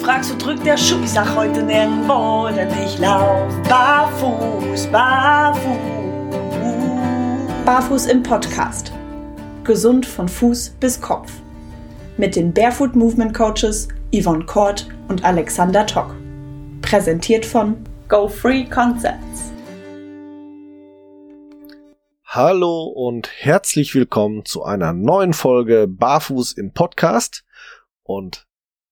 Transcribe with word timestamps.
fragst, 0.00 0.32
wo 0.32 0.38
drückt 0.38 0.64
der 0.64 0.78
Schuh? 0.78 1.02
Ich 1.04 1.10
sag 1.10 1.36
heute 1.36 1.62
nirgendwo, 1.62 2.48
denn 2.48 2.68
ich 2.84 2.98
lauf 2.98 3.52
barfuß, 3.68 4.86
barfuß. 4.86 6.00
Barfuß 7.66 8.06
im 8.06 8.22
Podcast. 8.22 8.92
Gesund 9.62 10.06
von 10.06 10.26
Fuß 10.26 10.70
bis 10.80 11.00
Kopf. 11.00 11.30
Mit 12.16 12.34
den 12.34 12.52
Barefoot 12.52 12.96
Movement 12.96 13.34
Coaches 13.34 13.88
Yvonne 14.14 14.46
Kort 14.46 14.88
und 15.08 15.22
Alexander 15.22 15.86
Tock. 15.86 16.16
Präsentiert 16.80 17.44
von 17.44 17.76
Go 18.08 18.26
Free 18.26 18.64
Concepts. 18.64 19.52
Hallo 22.24 22.84
und 22.84 23.28
herzlich 23.36 23.94
willkommen 23.94 24.46
zu 24.46 24.64
einer 24.64 24.94
neuen 24.94 25.34
Folge 25.34 25.86
Barfuß 25.88 26.52
im 26.52 26.72
Podcast. 26.72 27.44
Und 28.02 28.46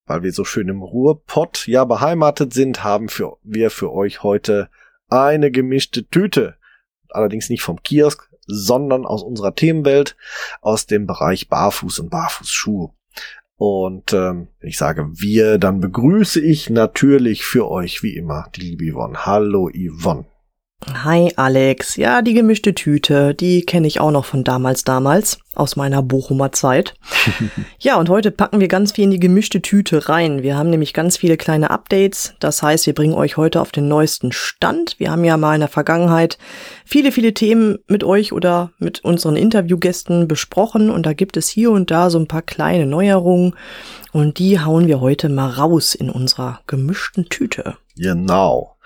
weil 0.09 0.23
wir 0.23 0.33
so 0.33 0.45
schön 0.45 0.69
im 0.69 0.83
Ruhrpott 0.83 1.67
ja 1.67 1.85
beheimatet 1.85 2.53
sind, 2.53 2.83
haben 2.83 3.09
für, 3.09 3.37
wir 3.43 3.71
für 3.71 3.93
euch 3.93 4.23
heute 4.23 4.69
eine 5.09 5.51
gemischte 5.51 6.07
Tüte. 6.07 6.57
Allerdings 7.11 7.51
nicht 7.51 7.63
vom 7.63 7.83
Kiosk, 7.83 8.29
sondern 8.47 9.05
aus 9.05 9.23
unserer 9.23 9.55
Themenwelt, 9.55 10.17
aus 10.61 10.87
dem 10.87 11.07
Bereich 11.07 11.49
Barfuß 11.49 12.01
und 12.01 12.11
Barfußschuhe. 12.11 12.91
Und 13.57 14.13
ähm, 14.13 14.49
ich 14.61 14.79
sage 14.79 15.09
wir, 15.15 15.59
dann 15.59 15.81
begrüße 15.81 16.41
ich 16.41 16.71
natürlich 16.71 17.45
für 17.45 17.69
euch 17.69 18.03
wie 18.03 18.17
immer 18.17 18.49
die 18.55 18.61
liebe 18.61 18.93
Yvonne. 18.93 19.27
Hallo 19.27 19.69
Yvonne. 19.69 20.27
Hi 20.87 21.33
Alex, 21.35 21.97
ja, 21.97 22.23
die 22.23 22.35
gemischte 22.35 22.73
Tüte, 22.73 23.35
die 23.35 23.63
kenne 23.63 23.89
ich 23.89 24.01
auch 24.01 24.13
noch 24.13 24.25
von 24.25 24.45
damals 24.45 24.85
damals, 24.85 25.39
aus 25.55 25.75
meiner 25.75 26.03
Bochumer 26.03 26.53
Zeit. 26.53 26.95
ja, 27.81 27.97
und 27.97 28.09
heute 28.09 28.31
packen 28.31 28.61
wir 28.61 28.69
ganz 28.69 28.93
viel 28.93 29.05
in 29.05 29.11
die 29.11 29.19
gemischte 29.19 29.61
Tüte 29.61 30.09
rein. 30.09 30.43
Wir 30.45 30.57
haben 30.57 30.71
nämlich 30.71 30.95
ganz 30.95 31.17
viele 31.17 31.37
kleine 31.37 31.71
Updates, 31.71 32.35
das 32.39 32.63
heißt, 32.63 32.87
wir 32.87 32.95
bringen 32.95 33.15
euch 33.15 33.37
heute 33.37 33.61
auf 33.61 33.73
den 33.73 33.89
neuesten 33.89 34.31
Stand. 34.31 34.95
Wir 34.99 35.11
haben 35.11 35.25
ja 35.25 35.37
mal 35.37 35.55
in 35.55 35.61
der 35.61 35.69
Vergangenheit 35.69 36.39
viele, 36.85 37.11
viele 37.11 37.35
Themen 37.35 37.79
mit 37.89 38.05
euch 38.05 38.33
oder 38.33 38.71
mit 38.79 39.05
unseren 39.05 39.37
Interviewgästen 39.37 40.29
besprochen 40.29 40.91
und 40.91 41.07
da 41.07 41.13
gibt 41.13 41.37
es 41.37 41.49
hier 41.49 41.73
und 41.73 41.91
da 41.91 42.09
so 42.09 42.19
ein 42.19 42.29
paar 42.29 42.43
kleine 42.43 42.87
Neuerungen 42.87 43.57
und 44.13 44.39
die 44.39 44.61
hauen 44.61 44.87
wir 44.87 45.01
heute 45.01 45.29
mal 45.29 45.51
raus 45.51 45.97
in 45.97 46.09
unserer 46.09 46.61
gemischten 46.67 47.29
Tüte. 47.29 47.77
Genau. 47.97 48.77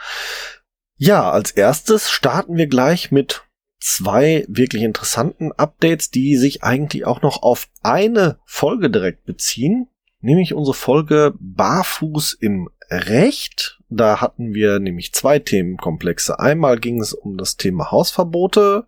Ja, 1.04 1.32
als 1.32 1.50
erstes 1.50 2.12
starten 2.12 2.56
wir 2.56 2.68
gleich 2.68 3.10
mit 3.10 3.42
zwei 3.80 4.44
wirklich 4.46 4.84
interessanten 4.84 5.50
Updates, 5.50 6.12
die 6.12 6.36
sich 6.36 6.62
eigentlich 6.62 7.06
auch 7.06 7.22
noch 7.22 7.42
auf 7.42 7.66
eine 7.82 8.38
Folge 8.44 8.88
direkt 8.88 9.24
beziehen, 9.24 9.88
nämlich 10.20 10.54
unsere 10.54 10.74
Folge 10.76 11.34
Barfuß 11.40 12.34
im 12.34 12.70
Recht. 12.88 13.80
Da 13.88 14.20
hatten 14.20 14.54
wir 14.54 14.78
nämlich 14.78 15.12
zwei 15.12 15.40
Themenkomplexe. 15.40 16.38
Einmal 16.38 16.78
ging 16.78 17.00
es 17.00 17.14
um 17.14 17.36
das 17.36 17.56
Thema 17.56 17.90
Hausverbote 17.90 18.86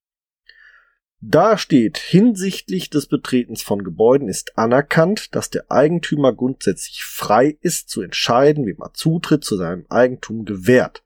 da 1.21 1.57
steht, 1.57 1.97
hinsichtlich 1.97 2.91
des 2.91 3.07
Betretens 3.07 3.63
von 3.63 3.83
Gebäuden 3.83 4.29
ist 4.29 4.59
anerkannt, 4.59 5.35
dass 5.35 5.49
der 5.49 5.71
Eigentümer 5.71 6.35
grundsätzlich 6.35 7.05
frei 7.05 7.57
ist 7.61 7.89
zu 7.89 8.03
entscheiden, 8.03 8.67
wie 8.67 8.75
man 8.75 8.93
Zutritt 8.93 9.43
zu 9.43 9.57
seinem 9.57 9.87
Eigentum 9.89 10.45
gewährt. 10.45 11.03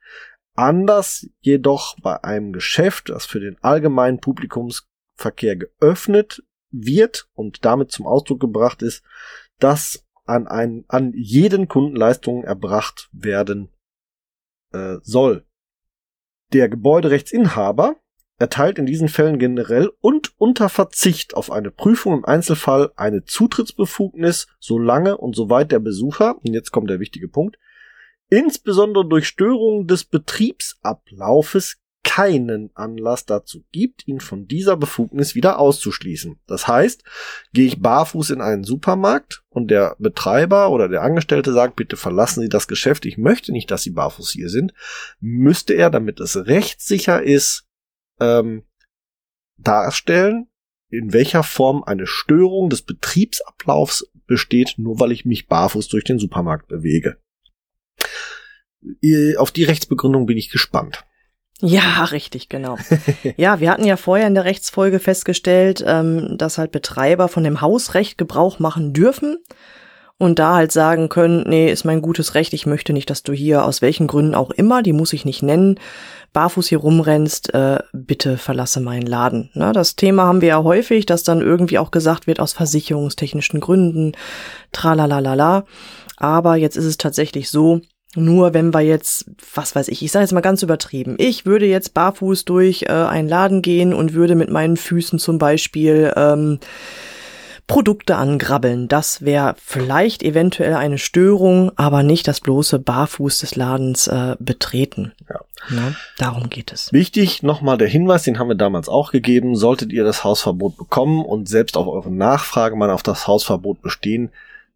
Anders 0.54 1.28
jedoch 1.41 1.97
bei 2.00 2.22
einem 2.25 2.53
Geschäft, 2.53 3.09
das 3.09 3.25
für 3.25 3.41
den 3.41 3.56
allgemeinen 3.62 4.21
Publikumsverkehr 4.21 5.56
geöffnet 5.56 6.42
wird 6.71 7.28
und 7.34 7.65
damit 7.65 7.92
zum 7.92 8.06
Ausdruck 8.06 8.41
gebracht 8.41 8.82
ist, 8.82 9.04
dass 9.59 10.04
an, 10.25 10.48
einen, 10.48 10.84
an 10.88 11.12
jeden 11.15 11.69
Kunden 11.69 11.97
Leistungen 11.97 12.44
erbracht 12.44 13.09
werden 13.12 13.71
äh, 14.72 14.97
soll. 15.03 15.47
Der 16.53 16.69
Gebäuderechtsinhaber 16.69 17.97
erteilt 18.41 18.78
in 18.78 18.87
diesen 18.87 19.09
Fällen 19.09 19.39
generell 19.39 19.91
und 20.01 20.33
unter 20.39 20.69
Verzicht 20.71 21.34
auf 21.34 21.53
eine 21.53 21.71
Prüfung 21.71 22.15
im 22.15 22.25
Einzelfall 22.25 22.91
eine 22.97 23.25
Zutrittsbefugnis, 23.25 24.49
solange 24.59 25.19
und 25.19 25.37
soweit 25.37 25.71
der 25.71 25.78
Besucher, 25.78 26.37
und 26.39 26.55
jetzt 26.55 26.71
kommt 26.73 26.89
der 26.89 27.01
wichtige 27.01 27.28
Punkt, 27.28 27.59
insbesondere 28.31 29.06
durch 29.06 29.28
Störungen 29.28 29.87
des 29.87 30.05
Betriebsablaufes 30.05 31.77
keinen 32.03 32.71
Anlass 32.75 33.27
dazu 33.27 33.62
gibt, 33.73 34.09
ihn 34.09 34.21
von 34.21 34.49
dieser 34.49 34.78
Befugnis 34.78 35.34
wieder 35.34 35.59
auszuschließen. 35.59 36.41
Das 36.47 36.67
heißt, 36.67 37.05
gehe 37.53 37.67
ich 37.67 37.83
barfuß 37.83 38.31
in 38.31 38.41
einen 38.41 38.65
Supermarkt 38.65 39.45
und 39.51 39.71
der 39.71 39.97
Betreiber 39.99 40.71
oder 40.71 40.89
der 40.89 41.03
Angestellte 41.03 41.53
sagt, 41.53 41.77
bitte 41.77 41.99
verlassen 41.99 42.41
Sie 42.41 42.49
das 42.49 42.69
Geschäft, 42.69 43.05
ich 43.05 43.19
möchte 43.19 43.53
nicht, 43.53 43.71
dass 43.71 43.83
Sie 43.83 43.91
barfuß 43.91 44.31
hier 44.31 44.49
sind, 44.49 44.72
müsste 45.21 45.75
er, 45.75 45.91
damit 45.91 46.21
es 46.21 46.37
rechtssicher 46.37 47.22
ist, 47.22 47.67
ähm, 48.20 48.64
darstellen, 49.56 50.48
in 50.88 51.12
welcher 51.12 51.42
Form 51.42 51.84
eine 51.84 52.06
Störung 52.06 52.70
des 52.70 52.82
Betriebsablaufs 52.82 54.10
besteht, 54.26 54.75
nur 54.76 55.00
weil 55.00 55.12
ich 55.12 55.25
mich 55.25 55.48
barfuß 55.48 55.88
durch 55.88 56.04
den 56.04 56.19
Supermarkt 56.19 56.69
bewege. 56.69 57.19
Auf 59.36 59.50
die 59.50 59.64
Rechtsbegründung 59.64 60.26
bin 60.26 60.38
ich 60.38 60.50
gespannt. 60.50 61.04
Ja, 61.60 62.04
richtig, 62.04 62.48
genau. 62.48 62.78
ja, 63.36 63.60
wir 63.60 63.70
hatten 63.70 63.84
ja 63.84 63.97
vorher 63.97 64.26
in 64.26 64.34
der 64.34 64.47
Rechtsfolge 64.47 64.98
festgestellt, 64.98 65.84
ähm, 65.86 66.36
dass 66.38 66.56
halt 66.56 66.72
Betreiber 66.72 67.28
von 67.28 67.44
dem 67.44 67.60
Hausrecht 67.60 68.16
Gebrauch 68.16 68.59
machen 68.59 68.94
dürfen 68.94 69.38
und 70.20 70.38
da 70.38 70.54
halt 70.54 70.70
sagen 70.70 71.08
können, 71.08 71.44
nee, 71.48 71.72
ist 71.72 71.86
mein 71.86 72.03
gutes 72.03 72.34
Recht, 72.34 72.53
ich 72.53 72.66
möchte 72.66 72.92
nicht, 72.92 73.08
dass 73.08 73.22
du 73.22 73.32
hier 73.32 73.64
aus 73.64 73.81
welchen 73.81 74.06
Gründen 74.06 74.34
auch 74.34 74.50
immer, 74.50 74.82
die 74.82 74.92
muss 74.92 75.14
ich 75.14 75.25
nicht 75.25 75.42
nennen, 75.42 75.81
barfuß 76.34 76.69
hier 76.69 76.76
rumrennst, 76.78 77.54
äh, 77.54 77.78
bitte 77.94 78.36
verlasse 78.36 78.80
meinen 78.80 79.06
Laden. 79.06 79.48
Ne, 79.54 79.72
das 79.72 79.97
Thema 79.97 80.25
haben 80.25 80.42
wir 80.42 80.48
ja 80.50 80.62
häufig, 80.62 81.06
dass 81.06 81.22
dann 81.22 81.41
irgendwie 81.41 81.78
auch 81.78 81.91
gesagt 81.91 82.26
wird 82.26 82.38
aus 82.38 82.53
versicherungstechnischen 82.53 83.60
Gründen, 83.60 84.12
tralalala. 84.72 85.64
Aber 86.19 86.56
jetzt 86.56 86.76
ist 86.76 86.84
es 86.84 86.98
tatsächlich 86.98 87.48
so, 87.48 87.80
nur 88.14 88.53
wenn 88.53 88.75
wir 88.75 88.82
jetzt, 88.82 89.25
was 89.54 89.75
weiß 89.75 89.88
ich, 89.88 90.03
ich 90.03 90.12
sage 90.12 90.25
jetzt 90.25 90.32
mal 90.32 90.42
ganz 90.42 90.62
übertrieben, 90.62 91.14
ich 91.16 91.47
würde 91.47 91.64
jetzt 91.64 91.94
barfuß 91.94 92.44
durch 92.44 92.82
äh, 92.82 92.92
einen 92.92 93.28
Laden 93.28 93.62
gehen 93.62 93.94
und 93.94 94.12
würde 94.12 94.34
mit 94.34 94.50
meinen 94.50 94.76
Füßen 94.76 95.19
zum 95.19 95.38
Beispiel 95.38 96.12
ähm, 96.14 96.59
Produkte 97.70 98.16
angrabbeln. 98.16 98.88
Das 98.88 99.25
wäre 99.25 99.54
vielleicht 99.64 100.25
eventuell 100.25 100.75
eine 100.75 100.98
Störung, 100.98 101.70
aber 101.76 102.03
nicht 102.03 102.26
das 102.26 102.41
bloße 102.41 102.81
Barfuß 102.81 103.38
des 103.38 103.54
Ladens 103.54 104.08
äh, 104.08 104.34
betreten. 104.41 105.12
Ja. 105.28 105.41
Na, 105.69 105.94
darum 106.19 106.50
geht 106.50 106.72
es. 106.72 106.92
Wichtig 106.92 107.44
nochmal 107.44 107.78
der 107.78 107.86
Hinweis, 107.86 108.25
den 108.25 108.41
haben 108.41 108.48
wir 108.48 108.56
damals 108.56 108.88
auch 108.88 109.12
gegeben. 109.12 109.54
Solltet 109.54 109.92
ihr 109.92 110.03
das 110.03 110.25
Hausverbot 110.25 110.78
bekommen 110.78 111.24
und 111.24 111.48
selbst 111.48 111.77
auf 111.77 111.86
eure 111.86 112.10
Nachfrage 112.10 112.74
mal 112.74 112.91
auf 112.91 113.04
das 113.04 113.28
Hausverbot 113.28 113.83
bestehen, 113.83 114.30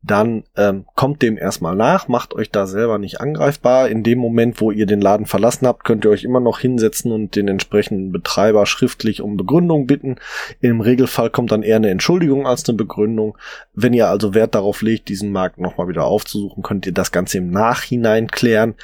dann 0.06 0.44
ähm, 0.54 0.84
kommt 0.94 1.22
dem 1.22 1.38
erstmal 1.38 1.74
nach, 1.74 2.08
macht 2.08 2.34
euch 2.34 2.50
da 2.50 2.66
selber 2.66 2.98
nicht 2.98 3.22
angreifbar. 3.22 3.88
In 3.88 4.02
dem 4.02 4.18
Moment, 4.18 4.60
wo 4.60 4.70
ihr 4.70 4.84
den 4.84 5.00
Laden 5.00 5.24
verlassen 5.24 5.66
habt, 5.66 5.84
könnt 5.84 6.04
ihr 6.04 6.10
euch 6.10 6.24
immer 6.24 6.40
noch 6.40 6.58
hinsetzen 6.58 7.10
und 7.10 7.36
den 7.36 7.48
entsprechenden 7.48 8.12
Betreiber 8.12 8.66
schriftlich 8.66 9.22
um 9.22 9.38
Begründung 9.38 9.86
bitten. 9.86 10.16
Im 10.60 10.82
Regelfall 10.82 11.30
kommt 11.30 11.52
dann 11.52 11.62
eher 11.62 11.76
eine 11.76 11.88
Entschuldigung 11.88 12.46
als 12.46 12.68
eine 12.68 12.76
Begründung. 12.76 13.38
Wenn 13.72 13.94
ihr 13.94 14.08
also 14.08 14.34
Wert 14.34 14.54
darauf 14.54 14.82
legt, 14.82 15.08
diesen 15.08 15.32
Markt 15.32 15.58
nochmal 15.58 15.88
wieder 15.88 16.04
aufzusuchen, 16.04 16.62
könnt 16.62 16.84
ihr 16.84 16.92
das 16.92 17.10
Ganze 17.10 17.38
im 17.38 17.50
Nachhinein 17.50 18.28
klären. 18.28 18.74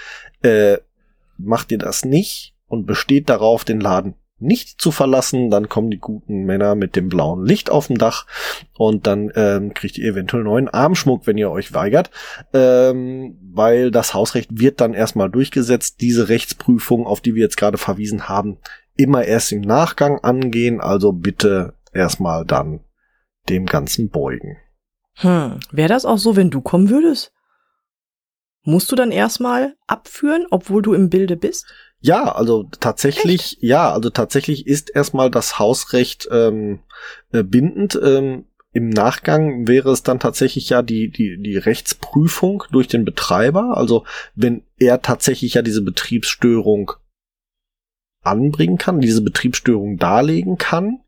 Äh, 0.41 0.79
macht 1.37 1.71
ihr 1.71 1.79
das 1.79 2.07
nicht 2.07 2.55
und 2.67 2.87
besteht 2.87 3.29
darauf, 3.29 3.65
den 3.65 3.81
Laden 3.81 4.15
nicht 4.41 4.81
zu 4.81 4.91
verlassen, 4.91 5.51
dann 5.51 5.69
kommen 5.69 5.91
die 5.91 5.99
guten 5.99 6.45
Männer 6.45 6.75
mit 6.75 6.97
dem 6.97 7.09
blauen 7.09 7.45
Licht 7.45 7.71
auf 7.71 7.87
dem 7.87 7.99
Dach 7.99 8.27
und 8.77 9.07
dann 9.07 9.31
ähm, 9.35 9.75
kriegt 9.75 9.99
ihr 9.99 10.13
eventuell 10.13 10.45
neuen 10.45 10.69
Armschmuck, 10.69 11.27
wenn 11.27 11.39
ihr 11.39 11.51
euch 11.51 11.73
weigert, 11.75 12.11
ähm, 12.53 13.39
weil 13.53 13.91
das 13.91 14.15
Hausrecht 14.15 14.59
wird 14.59 14.81
dann 14.81 14.95
erstmal 14.95 15.31
durchgesetzt. 15.31 16.01
Diese 16.01 16.29
Rechtsprüfung, 16.29 17.07
auf 17.07 17.21
die 17.21 17.35
wir 17.35 17.43
jetzt 17.43 17.57
gerade 17.57 17.79
verwiesen 17.79 18.29
haben, 18.29 18.59
immer 18.97 19.25
erst 19.25 19.53
im 19.53 19.61
Nachgang 19.61 20.19
angehen, 20.19 20.81
also 20.81 21.13
bitte 21.13 21.75
erstmal 21.93 22.45
dann 22.45 22.81
dem 23.49 23.67
Ganzen 23.67 24.11
beugen. 24.11 24.57
Hm, 25.17 25.61
wäre 25.71 25.89
das 25.89 26.05
auch 26.05 26.19
so, 26.19 26.37
wenn 26.37 26.51
du 26.51 26.61
kommen 26.61 26.89
würdest? 26.89 27.33
Musst 28.63 28.93
du 28.93 28.97
dann 28.97 29.11
erstmal 29.11 29.75
abführen, 29.87 30.47
obwohl 30.51 30.83
du 30.83 30.93
im 30.93 31.09
Bilde 31.09 31.37
bist? 31.37 31.67
Ja, 32.01 32.33
also 32.35 32.65
tatsächlich, 32.81 33.55
Echt? 33.55 33.63
ja, 33.63 33.93
also 33.93 34.11
tatsächlich 34.11 34.67
ist 34.67 34.91
erstmal 34.95 35.31
das 35.31 35.59
Hausrecht 35.59 36.29
ähm, 36.31 36.81
äh, 37.33 37.43
bindend. 37.43 37.99
Ähm, 38.03 38.47
Im 38.73 38.89
Nachgang 38.89 39.69
wäre 39.69 39.91
es 39.91 40.03
dann 40.03 40.19
tatsächlich 40.19 40.71
ja 40.71 40.81
die, 40.81 41.11
die, 41.11 41.37
die 41.43 41.59
Rechtsprüfung 41.59 42.65
durch 42.71 42.89
den 42.89 43.05
Betreiber. 43.05 43.77
Also 43.77 44.05
wenn 44.35 44.63
er 44.79 45.03
tatsächlich 45.03 45.55
ja 45.55 45.63
diese 45.63 45.83
Betriebsstörung 45.83 46.93
anbringen 48.23 48.79
kann, 48.79 49.01
diese 49.01 49.23
Betriebsstörung 49.23 49.99
darlegen 49.99 50.57
kann, 50.57 51.01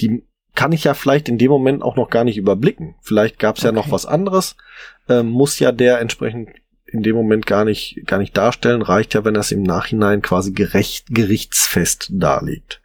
die 0.00 0.24
kann 0.54 0.72
ich 0.72 0.84
ja 0.84 0.94
vielleicht 0.94 1.28
in 1.28 1.38
dem 1.38 1.50
Moment 1.50 1.82
auch 1.82 1.96
noch 1.96 2.10
gar 2.10 2.24
nicht 2.24 2.36
überblicken. 2.36 2.96
Vielleicht 3.00 3.38
gab 3.38 3.56
es 3.56 3.62
okay. 3.62 3.68
ja 3.68 3.72
noch 3.72 3.92
was 3.92 4.06
anderes, 4.06 4.56
ähm, 5.08 5.28
muss 5.28 5.58
ja 5.58 5.72
der 5.72 6.00
entsprechend 6.00 6.50
in 6.90 7.02
dem 7.02 7.14
Moment 7.14 7.46
gar 7.46 7.64
nicht, 7.64 8.02
gar 8.06 8.18
nicht 8.18 8.36
darstellen, 8.36 8.82
reicht 8.82 9.14
ja, 9.14 9.24
wenn 9.24 9.36
es 9.36 9.52
im 9.52 9.62
Nachhinein 9.62 10.22
quasi 10.22 10.52
gerecht, 10.52 11.06
gerichtsfest 11.10 12.08
darlegt. 12.12 12.80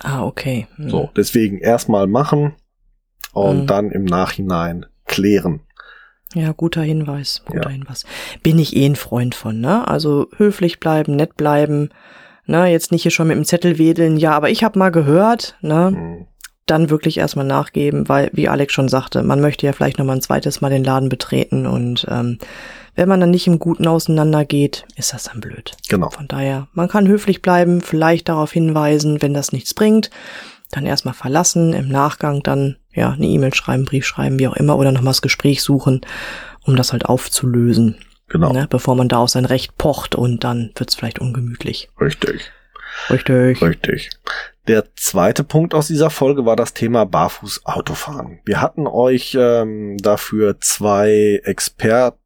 Ah, 0.00 0.24
okay. 0.24 0.66
Hm. 0.76 0.90
So, 0.90 1.10
deswegen 1.16 1.58
erstmal 1.58 2.06
machen 2.06 2.54
und 3.32 3.60
hm. 3.60 3.66
dann 3.66 3.90
im 3.90 4.04
Nachhinein 4.04 4.86
klären. 5.06 5.60
Ja, 6.34 6.52
guter 6.52 6.82
Hinweis, 6.82 7.42
guter 7.46 7.70
ja. 7.70 7.70
Hinweis. 7.70 8.04
Bin 8.42 8.58
ich 8.58 8.76
eh 8.76 8.86
ein 8.86 8.96
Freund 8.96 9.34
von, 9.34 9.60
ne? 9.60 9.86
Also 9.88 10.28
höflich 10.36 10.80
bleiben, 10.80 11.16
nett 11.16 11.36
bleiben, 11.36 11.90
ne? 12.44 12.66
Jetzt 12.66 12.92
nicht 12.92 13.02
hier 13.02 13.10
schon 13.10 13.28
mit 13.28 13.36
dem 13.36 13.44
Zettel 13.44 13.78
wedeln, 13.78 14.16
ja, 14.16 14.32
aber 14.32 14.50
ich 14.50 14.64
habe 14.64 14.78
mal 14.78 14.90
gehört, 14.90 15.56
ne? 15.62 15.92
Hm 15.94 16.26
dann 16.66 16.90
wirklich 16.90 17.18
erstmal 17.18 17.46
nachgeben, 17.46 18.08
weil, 18.08 18.30
wie 18.32 18.48
Alex 18.48 18.72
schon 18.72 18.88
sagte, 18.88 19.22
man 19.22 19.40
möchte 19.40 19.64
ja 19.64 19.72
vielleicht 19.72 19.98
nochmal 19.98 20.16
ein 20.16 20.22
zweites 20.22 20.60
Mal 20.60 20.70
den 20.70 20.84
Laden 20.84 21.08
betreten 21.08 21.64
und 21.64 22.06
ähm, 22.10 22.38
wenn 22.96 23.08
man 23.08 23.20
dann 23.20 23.30
nicht 23.30 23.46
im 23.46 23.58
Guten 23.58 23.86
auseinandergeht, 23.86 24.86
ist 24.96 25.12
das 25.12 25.24
dann 25.24 25.40
blöd. 25.40 25.76
Genau. 25.88 26.10
Von 26.10 26.26
daher, 26.26 26.66
man 26.72 26.88
kann 26.88 27.06
höflich 27.06 27.42
bleiben, 27.42 27.82
vielleicht 27.82 28.28
darauf 28.28 28.50
hinweisen, 28.52 29.22
wenn 29.22 29.34
das 29.34 29.52
nichts 29.52 29.74
bringt, 29.74 30.10
dann 30.72 30.86
erstmal 30.86 31.14
verlassen, 31.14 31.74
im 31.74 31.88
Nachgang 31.88 32.42
dann 32.42 32.76
ja 32.92 33.10
eine 33.10 33.26
E-Mail 33.26 33.54
schreiben, 33.54 33.84
Brief 33.84 34.06
schreiben, 34.06 34.38
wie 34.38 34.48
auch 34.48 34.56
immer, 34.56 34.76
oder 34.78 34.92
nochmal 34.92 35.12
das 35.12 35.22
Gespräch 35.22 35.62
suchen, 35.62 36.00
um 36.64 36.74
das 36.74 36.92
halt 36.92 37.04
aufzulösen. 37.04 37.98
Genau. 38.28 38.52
Ne, 38.52 38.66
bevor 38.68 38.96
man 38.96 39.08
da 39.08 39.18
auf 39.18 39.30
sein 39.30 39.44
Recht 39.44 39.78
pocht 39.78 40.16
und 40.16 40.42
dann 40.42 40.72
wird's 40.74 40.96
vielleicht 40.96 41.20
ungemütlich. 41.20 41.90
Richtig. 42.00 42.50
Richtig. 43.10 43.62
Richtig. 43.62 44.10
Der 44.66 44.84
zweite 44.96 45.44
Punkt 45.44 45.74
aus 45.74 45.86
dieser 45.86 46.10
Folge 46.10 46.44
war 46.44 46.56
das 46.56 46.74
Thema 46.74 47.04
Barfuß-Autofahren. 47.04 48.40
Wir 48.44 48.60
hatten 48.60 48.88
euch 48.88 49.36
ähm, 49.38 49.96
dafür 49.98 50.60
zwei 50.60 51.40
Experten 51.44 52.18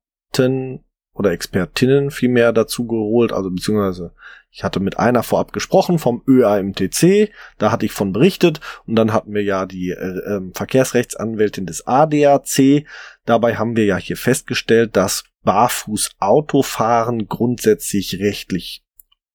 oder 1.12 1.32
Expertinnen 1.32 2.10
vielmehr 2.10 2.52
dazu 2.52 2.86
geholt, 2.86 3.32
also 3.32 3.50
beziehungsweise 3.50 4.14
ich 4.52 4.64
hatte 4.64 4.80
mit 4.80 4.98
einer 4.98 5.22
vorab 5.22 5.52
gesprochen 5.52 5.98
vom 5.98 6.22
ÖAMTC, 6.26 7.30
da 7.58 7.70
hatte 7.70 7.86
ich 7.86 7.92
von 7.92 8.12
berichtet. 8.12 8.60
Und 8.86 8.96
dann 8.96 9.12
hatten 9.12 9.32
wir 9.32 9.44
ja 9.44 9.64
die 9.64 9.90
äh, 9.90 9.94
äh, 9.94 10.40
Verkehrsrechtsanwältin 10.54 11.66
des 11.66 11.86
ADAC. 11.86 12.84
Dabei 13.24 13.56
haben 13.56 13.76
wir 13.76 13.84
ja 13.84 13.96
hier 13.96 14.16
festgestellt, 14.16 14.96
dass 14.96 15.24
Barfuß-Autofahren 15.44 17.28
grundsätzlich 17.28 18.18
rechtlich 18.18 18.84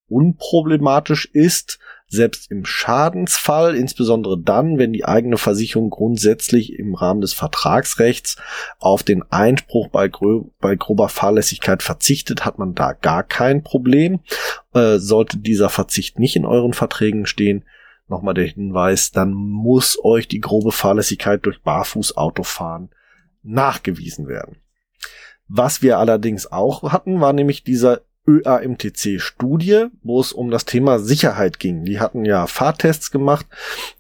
unproblematisch 0.08 1.26
ist, 1.32 1.80
selbst 2.08 2.52
im 2.52 2.66
Schadensfall, 2.66 3.76
insbesondere 3.76 4.40
dann, 4.40 4.78
wenn 4.78 4.94
die 4.94 5.06
eigene 5.06 5.38
Versicherung 5.38 5.90
grundsätzlich 5.90 6.78
im 6.78 6.96
Rahmen 6.96 7.22
des 7.22 7.34
Vertragsrechts 7.34 8.38
auf 8.80 9.04
den 9.04 9.24
Einspruch 9.32 9.90
bei, 9.90 10.08
grö 10.08 10.44
bei 10.60 10.76
grober 10.76 11.10
Fahrlässigkeit 11.10 11.82
verzichtet, 11.84 12.46
hat 12.46 12.60
man 12.60 12.76
da 12.76 12.94
gar 12.94 13.24
kein 13.24 13.64
Problem. 13.64 14.20
Äh, 14.74 14.98
sollte 15.00 15.38
dieser 15.38 15.70
Verzicht 15.70 16.20
nicht 16.20 16.36
in 16.36 16.46
euren 16.46 16.74
Verträgen 16.74 17.26
stehen, 17.26 17.66
nochmal 18.08 18.36
der 18.36 18.46
Hinweis, 18.46 19.12
dann 19.12 19.34
muss 19.34 19.98
euch 20.04 20.28
die 20.28 20.42
grobe 20.42 20.72
Fahrlässigkeit 20.72 21.46
durch 21.46 21.62
Barfußautofahren 21.62 22.90
nachgewiesen 23.42 24.28
werden. 24.28 24.58
Was 25.48 25.82
wir 25.82 26.00
allerdings 26.00 26.52
auch 26.52 26.92
hatten, 26.92 27.22
war 27.22 27.34
nämlich 27.34 27.64
dieser 27.64 28.02
ÖAMTC-Studie, 28.28 29.88
wo 30.04 30.20
es 30.20 30.34
um 30.34 30.52
das 30.52 30.66
Thema 30.66 31.00
Sicherheit 31.00 31.60
ging. 31.60 31.84
Die 31.86 32.00
hatten 32.00 32.26
ja 32.26 32.48
Fahrtests 32.48 33.12
gemacht, 33.12 33.46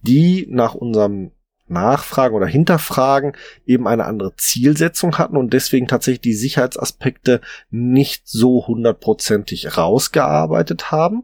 die 0.01 0.47
nach 0.49 0.75
unserem 0.75 1.31
Nachfragen 1.67 2.35
oder 2.35 2.45
Hinterfragen 2.45 3.33
eben 3.65 3.87
eine 3.87 4.05
andere 4.05 4.35
Zielsetzung 4.35 5.17
hatten 5.17 5.35
und 5.35 5.51
deswegen 5.53 5.87
tatsächlich 5.87 6.21
die 6.21 6.35
Sicherheitsaspekte 6.35 7.41
nicht 7.71 8.27
so 8.27 8.67
hundertprozentig 8.67 9.75
rausgearbeitet 9.77 10.91
haben. 10.91 11.23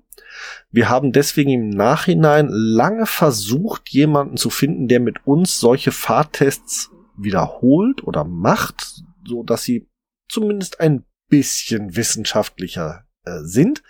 Wir 0.72 0.90
haben 0.90 1.12
deswegen 1.12 1.52
im 1.52 1.70
Nachhinein 1.70 2.48
lange 2.50 3.06
versucht, 3.06 3.90
jemanden 3.90 4.38
zu 4.38 4.50
finden, 4.50 4.88
der 4.88 5.00
mit 5.00 5.28
uns 5.28 5.60
solche 5.60 5.92
Fahrtests 5.92 6.90
wiederholt 7.18 8.04
oder 8.04 8.24
macht, 8.24 9.04
so 9.28 9.44
dass 9.44 9.64
sie 9.64 9.88
zumindest 10.28 10.80
ein 10.80 11.04
bisschen 11.32 11.96
wissenschaftlicher 11.96 13.06
äh, 13.26 13.40
sind. 13.42 13.82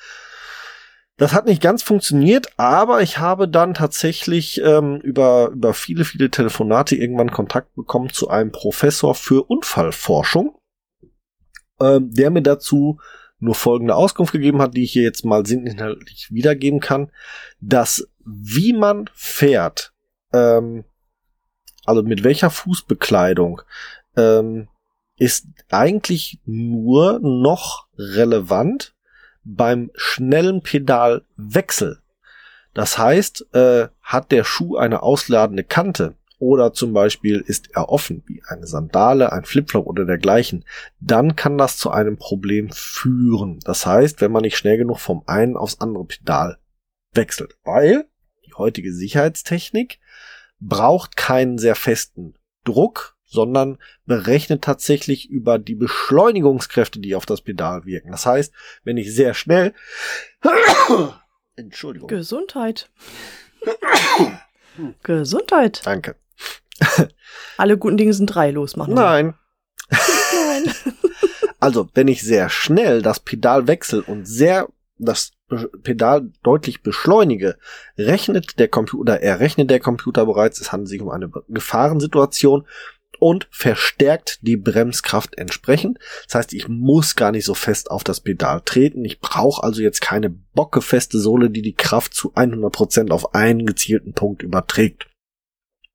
Das 1.18 1.34
hat 1.34 1.46
nicht 1.46 1.62
ganz 1.62 1.84
funktioniert, 1.84 2.48
aber 2.58 3.02
ich 3.02 3.20
habe 3.20 3.48
dann 3.48 3.74
tatsächlich 3.74 4.62
ähm, 4.64 5.02
über, 5.02 5.50
über 5.50 5.74
viele, 5.74 6.06
viele 6.06 6.32
Telefonate 6.32 6.96
irgendwann 6.96 7.32
Kontakt 7.32 7.76
bekommen 7.76 8.10
zu 8.10 8.30
einem 8.30 8.52
Professor 8.52 9.14
für 9.14 9.44
Unfallforschung, 9.44 10.58
ähm, 11.80 12.12
der 12.12 12.32
mir 12.32 12.42
dazu 12.42 13.00
nur 13.38 13.56
folgende 13.56 13.96
Auskunft 13.96 14.32
gegeben 14.32 14.62
hat, 14.62 14.76
die 14.76 14.84
ich 14.84 14.94
hier 14.94 15.04
jetzt 15.04 15.26
mal 15.26 15.46
sinninhaltlich 15.46 16.30
wiedergeben 16.32 16.80
kann, 16.80 17.12
dass 17.60 18.08
wie 18.26 18.74
man 18.74 19.10
fährt, 19.14 19.94
ähm, 20.34 20.86
also 21.86 22.04
mit 22.04 22.24
welcher 22.24 22.50
Fußbekleidung, 22.50 23.62
ähm, 24.16 24.70
ist 25.22 25.46
eigentlich 25.70 26.40
nur 26.46 27.20
noch 27.20 27.88
relevant 27.96 28.96
beim 29.44 29.92
schnellen 29.94 30.64
Pedalwechsel. 30.64 32.00
Das 32.74 32.98
heißt, 32.98 33.54
äh, 33.54 33.90
hat 34.02 34.32
der 34.32 34.44
Schuh 34.44 34.78
eine 34.78 35.04
ausladende 35.04 35.64
Kante 35.64 36.16
oder 36.40 36.74
zum 36.74 36.94
Beispiel 36.94 37.38
ist 37.46 37.70
er 37.76 37.90
offen 37.90 38.24
wie 38.26 38.42
eine 38.48 38.66
Sandale, 38.66 39.32
ein 39.32 39.46
Flipflop 39.46 39.86
oder 39.86 40.06
dergleichen, 40.06 40.66
dann 41.00 41.36
kann 41.36 41.56
das 41.56 41.78
zu 41.78 41.92
einem 41.92 42.18
Problem 42.18 42.72
führen. 42.72 43.60
Das 43.64 43.86
heißt, 43.86 44.22
wenn 44.22 44.32
man 44.32 44.42
nicht 44.42 44.58
schnell 44.58 44.80
genug 44.80 44.98
vom 45.00 45.22
einen 45.28 45.56
aufs 45.56 45.80
andere 45.82 46.06
Pedal 46.06 46.58
wechselt, 47.14 47.60
weil 47.64 48.06
die 48.48 48.56
heutige 48.56 48.92
Sicherheitstechnik 48.92 50.00
braucht 50.60 51.16
keinen 51.16 51.60
sehr 51.60 51.76
festen 51.76 52.34
Druck, 52.64 53.18
sondern 53.32 53.78
berechnet 54.06 54.62
tatsächlich 54.62 55.30
über 55.30 55.58
die 55.58 55.76
Beschleunigungskräfte, 55.76 57.00
die 57.00 57.16
auf 57.16 57.26
das 57.26 57.42
Pedal 57.42 57.86
wirken. 57.86 58.12
Das 58.12 58.26
heißt, 58.26 58.54
wenn 58.84 58.98
ich 58.98 59.14
sehr 59.14 59.34
schnell 59.34 59.74
Entschuldigung. 61.56 62.08
Gesundheit. 62.08 62.90
Gesundheit. 65.04 65.82
Danke. 65.86 66.16
Alle 67.58 67.78
guten 67.78 67.98
Dinge 67.98 68.14
sind 68.14 68.28
drei. 68.28 68.52
Los, 68.52 68.76
machen 68.76 68.96
wir. 68.96 69.02
Nein. 69.02 69.34
Nein. 69.90 70.74
also, 71.60 71.90
wenn 71.94 72.08
ich 72.08 72.22
sehr 72.22 72.50
schnell 72.50 73.02
das 73.02 73.20
Pedal 73.20 73.68
wechsle 73.68 74.02
und 74.02 74.26
sehr 74.26 74.68
das 74.98 75.32
Pedal 75.84 76.32
deutlich 76.44 76.82
beschleunige, 76.82 77.58
rechnet 77.98 78.60
der 78.60 78.68
Computer, 78.68 79.20
er 79.20 79.40
rechnet 79.40 79.70
der 79.70 79.80
Computer 79.80 80.26
bereits, 80.26 80.62
es 80.62 80.72
handelt 80.72 80.90
sich 80.90 81.02
um 81.02 81.10
eine 81.10 81.30
Gefahrensituation 81.50 82.66
und 83.22 83.48
verstärkt 83.52 84.40
die 84.42 84.58
Bremskraft 84.58 85.38
entsprechend. 85.38 86.00
Das 86.26 86.34
heißt, 86.34 86.54
ich 86.54 86.68
muss 86.68 87.16
gar 87.16 87.32
nicht 87.32 87.46
so 87.46 87.54
fest 87.54 87.92
auf 87.92 88.04
das 88.04 88.20
Pedal 88.20 88.62
treten. 88.62 89.06
Ich 89.06 89.20
brauche 89.20 89.64
also 89.64 89.84
jetzt 89.84 90.02
keine 90.02 90.32
bockefeste 90.32 91.20
Sohle, 91.20 91.52
die 91.52 91.62
die 91.62 91.76
Kraft 91.76 92.16
zu 92.16 92.34
100% 92.34 93.12
auf 93.12 93.36
einen 93.36 93.68
gezielten 93.68 94.14
Punkt 94.14 94.42
überträgt. 94.42 95.08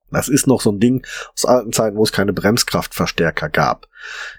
Das 0.09 0.29
ist 0.29 0.47
noch 0.47 0.61
so 0.61 0.71
ein 0.71 0.79
Ding 0.79 1.05
aus 1.33 1.43
alten 1.43 1.73
Zeiten, 1.73 1.97
wo 1.97 2.03
es 2.03 2.13
keine 2.13 2.31
Bremskraftverstärker 2.31 3.49
gab. 3.49 3.89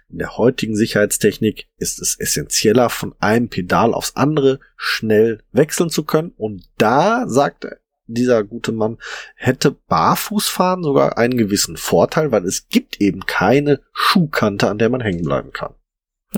In 0.09 0.16
der 0.16 0.38
heutigen 0.38 0.75
Sicherheitstechnik 0.75 1.68
ist 1.76 2.00
es 2.00 2.18
essentieller, 2.18 2.88
von 2.88 3.14
einem 3.18 3.50
Pedal 3.50 3.92
aufs 3.92 4.16
andere 4.16 4.61
schnell 4.78 5.42
wechseln 5.52 5.90
zu 5.90 6.04
können. 6.04 6.33
Und 6.38 6.64
da 6.78 7.28
sagt 7.28 7.66
dieser 8.09 8.43
gute 8.45 8.73
Mann, 8.73 8.99
hätte 9.37 9.71
Barfußfahren 9.71 10.83
sogar 10.83 11.19
einen 11.19 11.37
gewissen 11.37 11.77
Vorteil, 11.77 12.33
weil 12.33 12.45
es 12.45 12.69
gibt 12.69 13.00
eben 13.00 13.27
keine 13.27 13.81
Schuhkante, 13.93 14.69
an 14.69 14.79
der 14.79 14.91
man 14.91 15.00
hängen 15.00 15.25
bleiben 15.25 15.53
kann. 15.53 15.75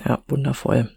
Ja, 0.04 0.22
wundervoll. 0.28 0.90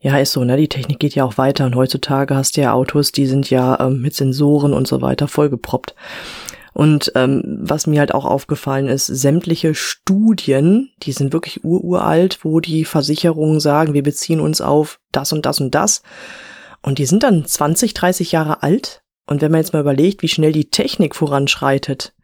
Ja, 0.00 0.18
ist 0.18 0.32
so, 0.32 0.44
ne? 0.44 0.56
Die 0.56 0.68
Technik 0.68 0.98
geht 0.98 1.14
ja 1.14 1.24
auch 1.24 1.38
weiter 1.38 1.66
und 1.66 1.74
heutzutage 1.74 2.34
hast 2.36 2.56
du 2.56 2.60
ja 2.60 2.72
Autos, 2.72 3.12
die 3.12 3.26
sind 3.26 3.50
ja 3.50 3.80
ähm, 3.80 4.00
mit 4.00 4.14
Sensoren 4.14 4.72
und 4.72 4.86
so 4.86 5.02
weiter 5.02 5.26
vollgeproppt. 5.26 5.94
Und 6.76 7.10
ähm, 7.14 7.42
was 7.62 7.86
mir 7.86 8.00
halt 8.00 8.12
auch 8.12 8.26
aufgefallen 8.26 8.86
ist, 8.86 9.06
sämtliche 9.06 9.74
Studien, 9.74 10.90
die 11.02 11.12
sind 11.12 11.32
wirklich 11.32 11.64
ururalt, 11.64 12.40
wo 12.42 12.60
die 12.60 12.84
Versicherungen 12.84 13.60
sagen, 13.60 13.94
wir 13.94 14.02
beziehen 14.02 14.40
uns 14.40 14.60
auf 14.60 15.00
das 15.10 15.32
und 15.32 15.46
das 15.46 15.58
und 15.58 15.74
das. 15.74 16.02
Und 16.82 16.98
die 16.98 17.06
sind 17.06 17.22
dann 17.22 17.46
20, 17.46 17.94
30 17.94 18.30
Jahre 18.32 18.62
alt. 18.62 19.02
Und 19.26 19.42
wenn 19.42 19.50
man 19.50 19.60
jetzt 19.60 19.72
mal 19.72 19.80
überlegt, 19.80 20.22
wie 20.22 20.28
schnell 20.28 20.52
die 20.52 20.70
Technik 20.70 21.14
voranschreitet, 21.14 22.14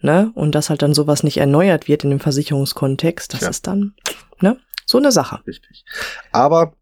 ne, 0.00 0.32
und 0.34 0.54
dass 0.54 0.70
halt 0.70 0.82
dann 0.82 0.94
sowas 0.94 1.22
nicht 1.22 1.38
erneuert 1.38 1.88
wird 1.88 2.04
in 2.04 2.10
dem 2.10 2.20
Versicherungskontext, 2.20 3.34
das 3.34 3.40
ja. 3.40 3.48
ist 3.48 3.66
dann, 3.66 3.94
ne, 4.40 4.58
so 4.86 4.98
eine 4.98 5.12
Sache. 5.12 5.40
Richtig. 5.46 5.84
Aber 6.30 6.74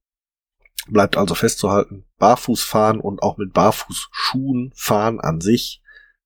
bleibt 0.89 1.17
also 1.17 1.35
festzuhalten, 1.35 2.05
Barfußfahren 2.19 3.01
und 3.01 3.23
auch 3.23 3.37
mit 3.37 3.53
Barfußschuhen 3.53 4.73
fahren 4.75 5.21
an 5.21 5.41
sich 5.41 5.81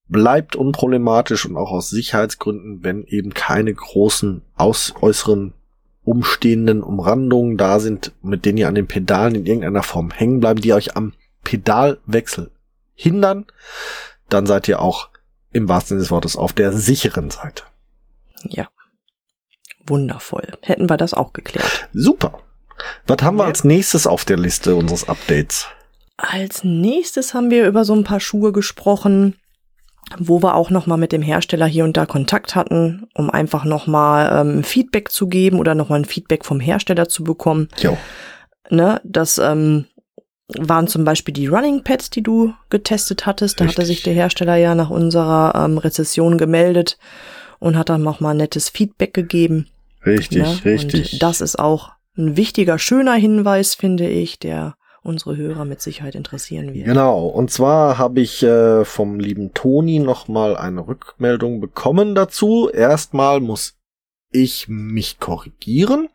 bleibt 0.08 0.56
unproblematisch 0.56 1.46
und 1.46 1.56
auch 1.56 1.70
aus 1.70 1.90
Sicherheitsgründen, 1.90 2.84
wenn 2.84 3.04
eben 3.04 3.32
keine 3.32 3.73
großen 3.73 4.42
aus 4.54 4.94
äußeren 5.00 5.54
umstehenden 6.04 6.82
Umrandungen 6.82 7.56
da 7.56 7.80
sind, 7.80 8.12
mit 8.23 8.44
denen 8.44 8.58
ihr 8.58 8.68
an 8.68 8.75
den 8.75 8.87
Pedalen 8.87 9.34
in 9.34 9.46
irgendeiner 9.46 9.82
Form 9.82 10.11
hängen 10.11 10.40
bleiben, 10.40 10.61
die 10.61 10.75
euch 10.75 10.96
am 10.96 11.14
Pedalwechsel 11.44 12.50
hindern, 12.94 13.46
dann 14.28 14.46
seid 14.46 14.68
ihr 14.68 14.80
auch 14.80 15.10
im 15.52 15.68
wahrsten 15.68 15.96
Sinne 15.96 16.00
des 16.00 16.10
Wortes 16.10 16.36
auf 16.36 16.52
der 16.52 16.72
sicheren 16.72 17.30
Seite. 17.30 17.64
Ja. 18.44 18.68
Wundervoll. 19.86 20.58
Hätten 20.62 20.88
wir 20.88 20.96
das 20.96 21.14
auch 21.14 21.32
geklärt. 21.32 21.88
Super. 21.92 22.40
Was 23.06 23.22
haben 23.22 23.36
wir 23.36 23.44
als 23.44 23.64
nächstes 23.64 24.06
auf 24.06 24.24
der 24.24 24.36
Liste 24.36 24.74
unseres 24.74 25.08
Updates? 25.08 25.68
Als 26.16 26.64
nächstes 26.64 27.34
haben 27.34 27.50
wir 27.50 27.66
über 27.66 27.84
so 27.84 27.94
ein 27.94 28.04
paar 28.04 28.20
Schuhe 28.20 28.52
gesprochen, 28.52 29.36
wo 30.18 30.42
wir 30.42 30.54
auch 30.54 30.70
noch 30.70 30.86
mal 30.86 30.96
mit 30.96 31.12
dem 31.12 31.22
Hersteller 31.22 31.66
hier 31.66 31.84
und 31.84 31.96
da 31.96 32.06
Kontakt 32.06 32.54
hatten, 32.54 33.08
um 33.14 33.30
einfach 33.30 33.64
noch 33.64 33.86
mal 33.86 34.40
ähm, 34.40 34.64
Feedback 34.64 35.10
zu 35.10 35.28
geben 35.28 35.58
oder 35.58 35.74
noch 35.74 35.88
mal 35.88 35.96
ein 35.96 36.04
Feedback 36.04 36.44
vom 36.44 36.60
Hersteller 36.60 37.08
zu 37.08 37.24
bekommen. 37.24 37.68
Jo. 37.78 37.96
Ne, 38.70 39.00
das 39.04 39.38
ähm, 39.38 39.86
waren 40.48 40.88
zum 40.88 41.04
Beispiel 41.04 41.32
die 41.32 41.46
Running 41.46 41.82
Pads, 41.82 42.10
die 42.10 42.22
du 42.22 42.52
getestet 42.70 43.26
hattest. 43.26 43.60
Da 43.60 43.64
Richtig. 43.64 43.78
hatte 43.78 43.86
sich 43.86 44.02
der 44.02 44.12
Hersteller 44.12 44.56
ja 44.56 44.74
nach 44.74 44.90
unserer 44.90 45.54
ähm, 45.54 45.78
Rezession 45.78 46.38
gemeldet 46.38 46.98
und 47.58 47.76
hat 47.76 47.88
dann 47.88 48.02
noch 48.02 48.20
mal 48.20 48.34
nettes 48.34 48.68
Feedback 48.68 49.14
gegeben. 49.14 49.68
Richtig, 50.04 50.42
ne? 50.42 50.64
richtig. 50.64 51.14
Und 51.14 51.22
das 51.22 51.40
ist 51.40 51.58
auch 51.58 51.92
ein 52.16 52.36
wichtiger, 52.36 52.78
schöner 52.78 53.14
Hinweis, 53.14 53.74
finde 53.74 54.08
ich, 54.08 54.38
der 54.38 54.74
unsere 55.02 55.36
Hörer 55.36 55.64
mit 55.64 55.80
Sicherheit 55.80 56.14
interessieren 56.14 56.72
wird. 56.72 56.86
Genau, 56.86 57.26
und 57.26 57.50
zwar 57.50 57.98
habe 57.98 58.20
ich 58.20 58.42
äh, 58.42 58.84
vom 58.84 59.20
lieben 59.20 59.52
Toni 59.52 59.98
nochmal 59.98 60.56
eine 60.56 60.86
Rückmeldung 60.86 61.60
bekommen 61.60 62.14
dazu. 62.14 62.70
Erstmal 62.70 63.40
muss 63.40 63.76
ich 64.30 64.66
mich 64.68 65.20
korrigieren. 65.20 66.08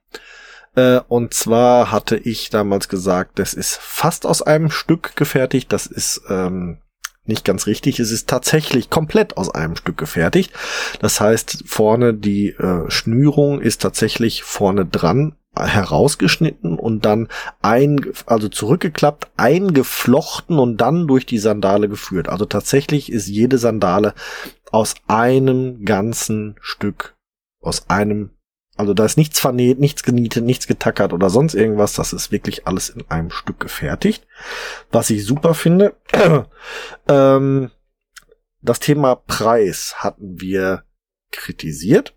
Äh, 0.80 1.02
und 1.08 1.34
zwar 1.34 1.92
hatte 1.92 2.16
ich 2.18 2.50
damals 2.50 2.88
gesagt, 2.88 3.40
das 3.40 3.54
ist 3.54 3.78
fast 3.82 4.26
aus 4.26 4.42
einem 4.42 4.72
Stück 4.72 5.16
gefertigt. 5.16 5.72
Das 5.74 5.86
ist 5.86 6.22
ähm, 6.30 6.78
nicht 7.26 7.46
ganz 7.46 7.68
richtig. 7.68 8.00
Es 8.00 8.12
ist 8.12 8.30
tatsächlich 8.30 8.90
komplett 8.90 9.38
aus 9.38 9.50
einem 9.54 9.76
Stück 9.76 9.98
gefertigt. 9.98 10.54
Das 11.00 11.20
heißt, 11.20 11.64
vorne 11.66 12.14
die 12.14 12.50
äh, 12.50 12.90
Schnürung 12.90 13.62
ist 13.62 13.82
tatsächlich 13.82 14.44
vorne 14.44 14.86
dran 14.86 15.36
herausgeschnitten 15.56 16.78
und 16.78 17.06
dann 17.06 17.28
ein, 17.62 18.00
also 18.26 18.48
zurückgeklappt, 18.48 19.30
eingeflochten 19.36 20.58
und 20.60 20.78
dann 20.78 21.08
durch 21.08 21.26
die 21.26 21.40
Sandale 21.40 21.90
geführt. 21.90 22.30
Also 22.30 22.46
tatsächlich 22.46 23.12
ist 23.12 23.28
jede 23.28 23.58
Sandale 23.58 24.14
aus 24.72 24.96
einem 25.08 25.84
ganzen 25.84 26.56
Stück, 26.62 27.16
aus 27.62 27.90
einem, 27.90 28.30
also 28.80 28.94
da 28.94 29.04
ist 29.04 29.18
nichts 29.18 29.42
vernäht, 29.42 29.78
nichts 29.78 30.04
genietet, 30.04 30.46
nichts 30.46 30.66
getackert 30.66 31.12
oder 31.12 31.30
sonst 31.30 31.54
irgendwas. 31.54 31.96
Das 31.96 32.14
ist 32.14 32.32
wirklich 32.32 32.66
alles 32.66 32.88
in 32.88 33.04
einem 33.10 33.30
Stück 33.30 33.60
gefertigt. 33.60 34.26
Was 34.90 35.10
ich 35.10 35.26
super 35.26 35.54
finde. 35.54 35.96
ähm, 37.10 37.72
das 38.62 38.80
Thema 38.80 39.16
Preis 39.16 39.96
hatten 39.98 40.40
wir 40.40 40.84
kritisiert 41.30 42.16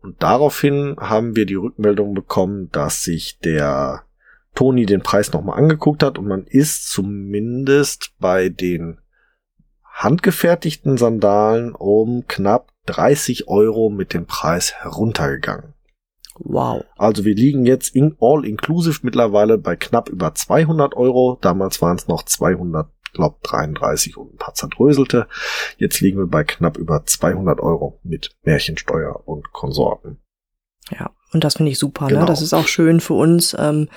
und 0.00 0.22
daraufhin 0.22 0.96
haben 0.98 1.36
wir 1.36 1.44
die 1.44 1.56
Rückmeldung 1.56 2.14
bekommen, 2.14 2.70
dass 2.70 3.02
sich 3.02 3.38
der 3.40 4.06
Toni 4.54 4.86
den 4.86 5.02
Preis 5.02 5.30
nochmal 5.34 5.58
angeguckt 5.58 6.02
hat 6.02 6.16
und 6.16 6.26
man 6.26 6.46
ist 6.46 6.88
zumindest 6.90 8.14
bei 8.18 8.48
den 8.48 8.98
handgefertigten 9.84 10.96
Sandalen 10.96 11.74
um 11.74 12.24
knapp 12.28 12.72
30 12.86 13.46
Euro 13.48 13.90
mit 13.90 14.14
dem 14.14 14.24
Preis 14.24 14.72
heruntergegangen. 14.72 15.71
Wow. 16.44 16.84
Also 16.96 17.24
wir 17.24 17.34
liegen 17.34 17.66
jetzt 17.66 17.94
in 17.94 18.16
all 18.20 18.44
inclusive 18.44 19.00
mittlerweile 19.02 19.58
bei 19.58 19.76
knapp 19.76 20.08
über 20.08 20.34
200 20.34 20.94
Euro. 20.96 21.38
Damals 21.40 21.80
waren 21.80 21.96
es 21.96 22.08
noch 22.08 22.24
200 22.24 22.88
glaube 23.12 23.36
33 23.42 24.16
und 24.16 24.34
ein 24.34 24.38
paar 24.38 24.54
zerdröselte. 24.54 25.28
Jetzt 25.76 26.00
liegen 26.00 26.18
wir 26.18 26.26
bei 26.26 26.44
knapp 26.44 26.78
über 26.78 27.04
200 27.04 27.60
Euro 27.60 28.00
mit 28.02 28.34
Märchensteuer 28.42 29.22
und 29.26 29.52
Konsorten. 29.52 30.18
Ja, 30.90 31.10
und 31.32 31.44
das 31.44 31.56
finde 31.56 31.72
ich 31.72 31.78
super. 31.78 32.08
Genau. 32.08 32.20
Ne? 32.20 32.26
Das 32.26 32.42
ist 32.42 32.54
auch 32.54 32.66
schön 32.66 33.00
für 33.00 33.14
uns. 33.14 33.54
Ähm, 33.58 33.88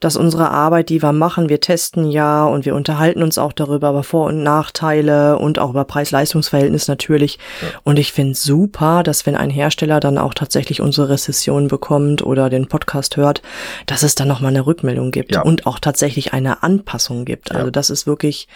dass 0.00 0.16
unsere 0.16 0.50
Arbeit, 0.50 0.88
die 0.88 1.02
wir 1.02 1.12
machen, 1.12 1.48
wir 1.48 1.60
testen 1.60 2.10
ja 2.10 2.44
und 2.44 2.64
wir 2.64 2.74
unterhalten 2.74 3.22
uns 3.22 3.38
auch 3.38 3.52
darüber, 3.52 3.90
über 3.90 4.02
Vor- 4.02 4.26
und 4.26 4.42
Nachteile 4.42 5.38
und 5.38 5.58
auch 5.58 5.70
über 5.70 5.84
Preis-Leistungs-Verhältnis 5.84 6.88
natürlich. 6.88 7.38
Ja. 7.62 7.68
Und 7.84 7.98
ich 7.98 8.12
finde 8.12 8.34
super, 8.34 9.02
dass 9.02 9.26
wenn 9.26 9.36
ein 9.36 9.50
Hersteller 9.50 10.00
dann 10.00 10.18
auch 10.18 10.34
tatsächlich 10.34 10.80
unsere 10.80 11.08
Rezession 11.10 11.68
bekommt 11.68 12.22
oder 12.22 12.50
den 12.50 12.68
Podcast 12.68 13.16
hört, 13.16 13.42
dass 13.86 14.02
es 14.02 14.14
dann 14.14 14.28
nochmal 14.28 14.50
eine 14.50 14.66
Rückmeldung 14.66 15.10
gibt 15.10 15.34
ja. 15.34 15.42
und 15.42 15.66
auch 15.66 15.78
tatsächlich 15.78 16.32
eine 16.32 16.62
Anpassung 16.62 17.24
gibt. 17.24 17.54
Also 17.54 17.70
das 17.70 17.90
ist 17.90 18.06
wirklich, 18.06 18.48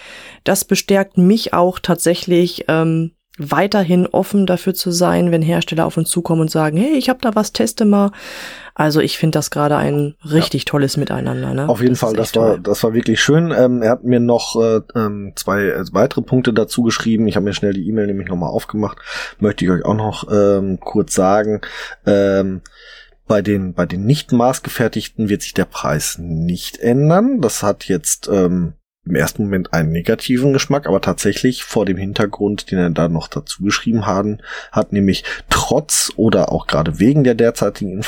das 0.45 0.65
bestärkt 0.65 1.19
mich 1.19 1.55
auch 1.55 1.79
tatsächlich, 1.79 2.65
ähm, 2.69 3.13
weiterhin 3.41 4.07
offen 4.07 4.47
dafür 4.47 4.75
zu 4.75 4.91
sein, 4.91 5.31
wenn 5.31 5.43
Hersteller 5.43 5.87
auf 5.87 5.97
uns 5.97 6.11
zukommen 6.11 6.43
und 6.43 6.51
sagen, 6.51 6.77
hey, 6.77 6.93
ich 6.93 7.09
habe 7.09 7.21
da 7.23 7.35
was, 7.35 7.53
teste 7.53 7.85
mal. 7.85 8.13
Also 8.81 9.01
ich 9.01 9.19
finde 9.19 9.37
das 9.37 9.51
gerade 9.51 9.77
ein 9.77 10.15
richtig 10.25 10.63
ja. 10.63 10.71
tolles 10.71 10.97
Miteinander. 10.97 11.53
Ne? 11.53 11.69
Auf 11.69 11.83
jeden 11.83 11.93
das 11.93 12.01
Fall, 12.01 12.15
das 12.15 12.35
war 12.35 12.53
toll. 12.53 12.61
das 12.63 12.83
war 12.83 12.95
wirklich 12.95 13.21
schön. 13.21 13.53
Ähm, 13.55 13.83
er 13.83 13.91
hat 13.91 14.05
mir 14.05 14.21
noch 14.21 14.57
äh, 14.57 14.81
ähm, 14.95 15.35
zwei 15.37 15.65
äh, 15.65 15.85
weitere 15.93 16.23
Punkte 16.23 16.55
dazu 16.55 16.83
geschrieben. 16.83 17.29
Ich 17.29 17.37
habe 17.37 17.45
mir 17.45 17.53
schnell 17.53 17.75
die 17.75 17.87
E-Mail 17.87 18.07
nämlich 18.07 18.29
nochmal 18.29 18.49
aufgemacht. 18.49 18.97
Möchte 19.39 19.67
ich 19.67 19.71
euch 19.71 19.85
auch 19.85 19.95
noch 19.95 20.33
ähm, 20.33 20.81
kurz 20.81 21.15
sagen. 21.15 21.61
Ähm, 22.07 22.63
bei 23.27 23.43
den, 23.43 23.75
bei 23.75 23.85
den 23.85 24.07
nicht 24.07 24.33
maßgefertigten 24.33 25.29
wird 25.29 25.43
sich 25.43 25.53
der 25.53 25.67
Preis 25.67 26.17
nicht 26.19 26.79
ändern. 26.79 27.43
Das 27.43 27.63
hat 27.63 27.85
jetzt 27.85 28.31
ähm, 28.33 28.73
im 29.11 29.17
ersten 29.17 29.45
Moment 29.45 29.73
einen 29.75 29.93
negativen 29.93 30.53
Geschmack, 30.53 30.87
aber 30.87 31.01
tatsächlich 31.01 31.65
vor 31.65 31.85
dem 31.85 31.97
Hintergrund, 31.97 32.71
den 32.71 32.79
er 32.79 32.91
da 32.91 33.09
noch 33.09 33.29
dazu 33.29 33.63
geschrieben 33.63 34.07
haben, 34.07 34.39
hat 34.73 34.93
nämlich 34.93 35.25
trotz 35.51 36.13
oder 36.17 36.53
auch 36.53 36.67
gerade 36.67 36.99
wegen 36.99 37.25
der 37.25 37.35
derzeitigen 37.35 38.03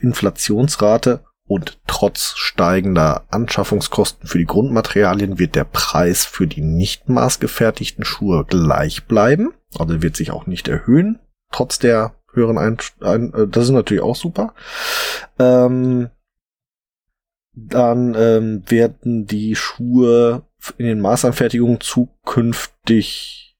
Inflationsrate 0.00 1.20
und 1.46 1.78
trotz 1.86 2.34
steigender 2.36 3.24
Anschaffungskosten 3.30 4.28
für 4.28 4.38
die 4.38 4.44
Grundmaterialien 4.44 5.38
wird 5.38 5.56
der 5.56 5.64
Preis 5.64 6.24
für 6.24 6.46
die 6.46 6.60
nicht 6.62 7.08
maßgefertigten 7.08 8.04
Schuhe 8.04 8.44
gleich 8.44 9.06
bleiben. 9.06 9.52
Also 9.76 10.02
wird 10.02 10.16
sich 10.16 10.30
auch 10.30 10.46
nicht 10.46 10.68
erhöhen, 10.68 11.18
trotz 11.50 11.78
der 11.78 12.14
höheren 12.32 12.58
Ein, 12.58 12.78
Ein 13.00 13.32
äh, 13.34 13.48
das 13.48 13.64
ist 13.64 13.70
natürlich 13.70 14.02
auch 14.02 14.16
super. 14.16 14.54
Ähm, 15.38 16.10
dann 17.68 18.14
ähm, 18.16 18.62
werden 18.68 19.26
die 19.26 19.54
Schuhe 19.54 20.42
in 20.78 20.86
den 20.86 21.00
Maßanfertigungen 21.00 21.80
zukünftig. 21.80 23.56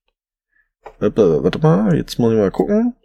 Äh, 0.99 1.11
warte 1.15 1.59
mal, 1.59 1.95
jetzt 1.95 2.19
muss 2.19 2.33
ich 2.33 2.39
mal 2.39 2.51
gucken. 2.51 2.95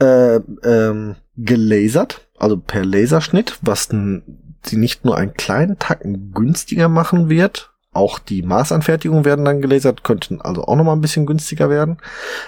Äh, 0.00 0.36
ähm, 0.64 1.16
gelasert, 1.36 2.28
also 2.38 2.56
per 2.58 2.84
Laserschnitt, 2.84 3.58
was 3.62 3.88
sie 3.88 4.76
nicht 4.76 5.04
nur 5.04 5.16
einen 5.16 5.34
kleinen 5.34 5.78
Tacken 5.78 6.32
günstiger 6.32 6.88
machen 6.88 7.28
wird, 7.28 7.72
auch 7.92 8.18
die 8.18 8.42
Maßanfertigungen 8.42 9.24
werden 9.24 9.44
dann 9.44 9.60
gelasert, 9.60 10.02
könnten 10.02 10.40
also 10.40 10.64
auch 10.64 10.76
noch 10.76 10.84
mal 10.84 10.94
ein 10.94 11.00
bisschen 11.00 11.26
günstiger 11.26 11.68
werden, 11.68 11.98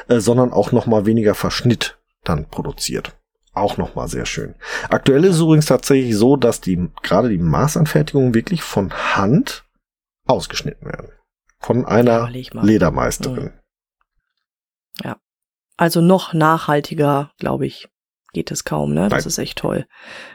äh, 0.09 0.19
sondern 0.19 0.53
auch 0.53 0.73
noch 0.73 0.87
mal 0.87 1.07
weniger 1.07 1.35
Verschnitt 1.35 1.99
dann 2.25 2.47
produziert. 2.49 3.15
Auch 3.55 3.77
nochmal 3.77 4.09
sehr 4.09 4.27
schön. 4.27 4.55
Aktuell 4.91 5.25
ist 5.25 5.37
es 5.37 5.41
übrigens 5.41 5.67
tatsächlich 5.67 6.17
so, 6.17 6.37
dass 6.37 6.61
die, 6.61 6.89
gerade 7.03 7.29
die 7.29 7.39
Maßanfertigungen 7.39 8.35
wirklich 8.35 8.63
von 8.63 8.93
Hand 8.93 9.65
ausgeschnitten 10.27 10.87
werden. 10.89 11.09
Von 11.61 11.85
einer 11.87 12.29
Ledermeisterin. 12.31 13.53
Ja. 15.03 15.17
Also 15.77 16.01
noch 16.01 16.33
nachhaltiger, 16.35 17.33
glaube 17.39 17.67
ich, 17.67 17.89
geht 18.33 18.51
es 18.51 18.65
kaum, 18.65 18.93
ne? 18.93 19.09
Das 19.09 19.23
Nein. 19.25 19.29
ist 19.29 19.39
echt 19.39 19.59
toll. 19.59 19.87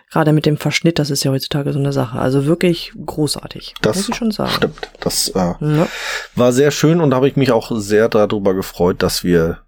Gerade 0.09 0.31
mit 0.33 0.45
dem 0.45 0.57
Verschnitt, 0.57 0.97
das 0.99 1.09
ist 1.09 1.23
ja 1.23 1.31
heutzutage 1.31 1.73
so 1.73 1.79
eine 1.79 1.93
Sache. 1.93 2.17
Also 2.19 2.45
wirklich 2.45 2.93
großartig. 3.05 3.75
Das 3.81 3.97
muss 3.97 4.09
ich 4.09 4.15
schon 4.15 4.31
sagen. 4.31 4.51
stimmt. 4.51 4.89
Das 5.01 5.27
äh, 5.29 5.53
Ja. 5.59 5.87
war 6.35 6.51
sehr 6.53 6.71
schön 6.71 6.99
und 7.01 7.09
da 7.11 7.17
habe 7.17 7.27
ich 7.27 7.35
mich 7.35 7.51
auch 7.51 7.71
sehr 7.75 8.09
darüber 8.09 8.53
gefreut, 8.53 9.03
dass 9.03 9.23
wir 9.23 9.61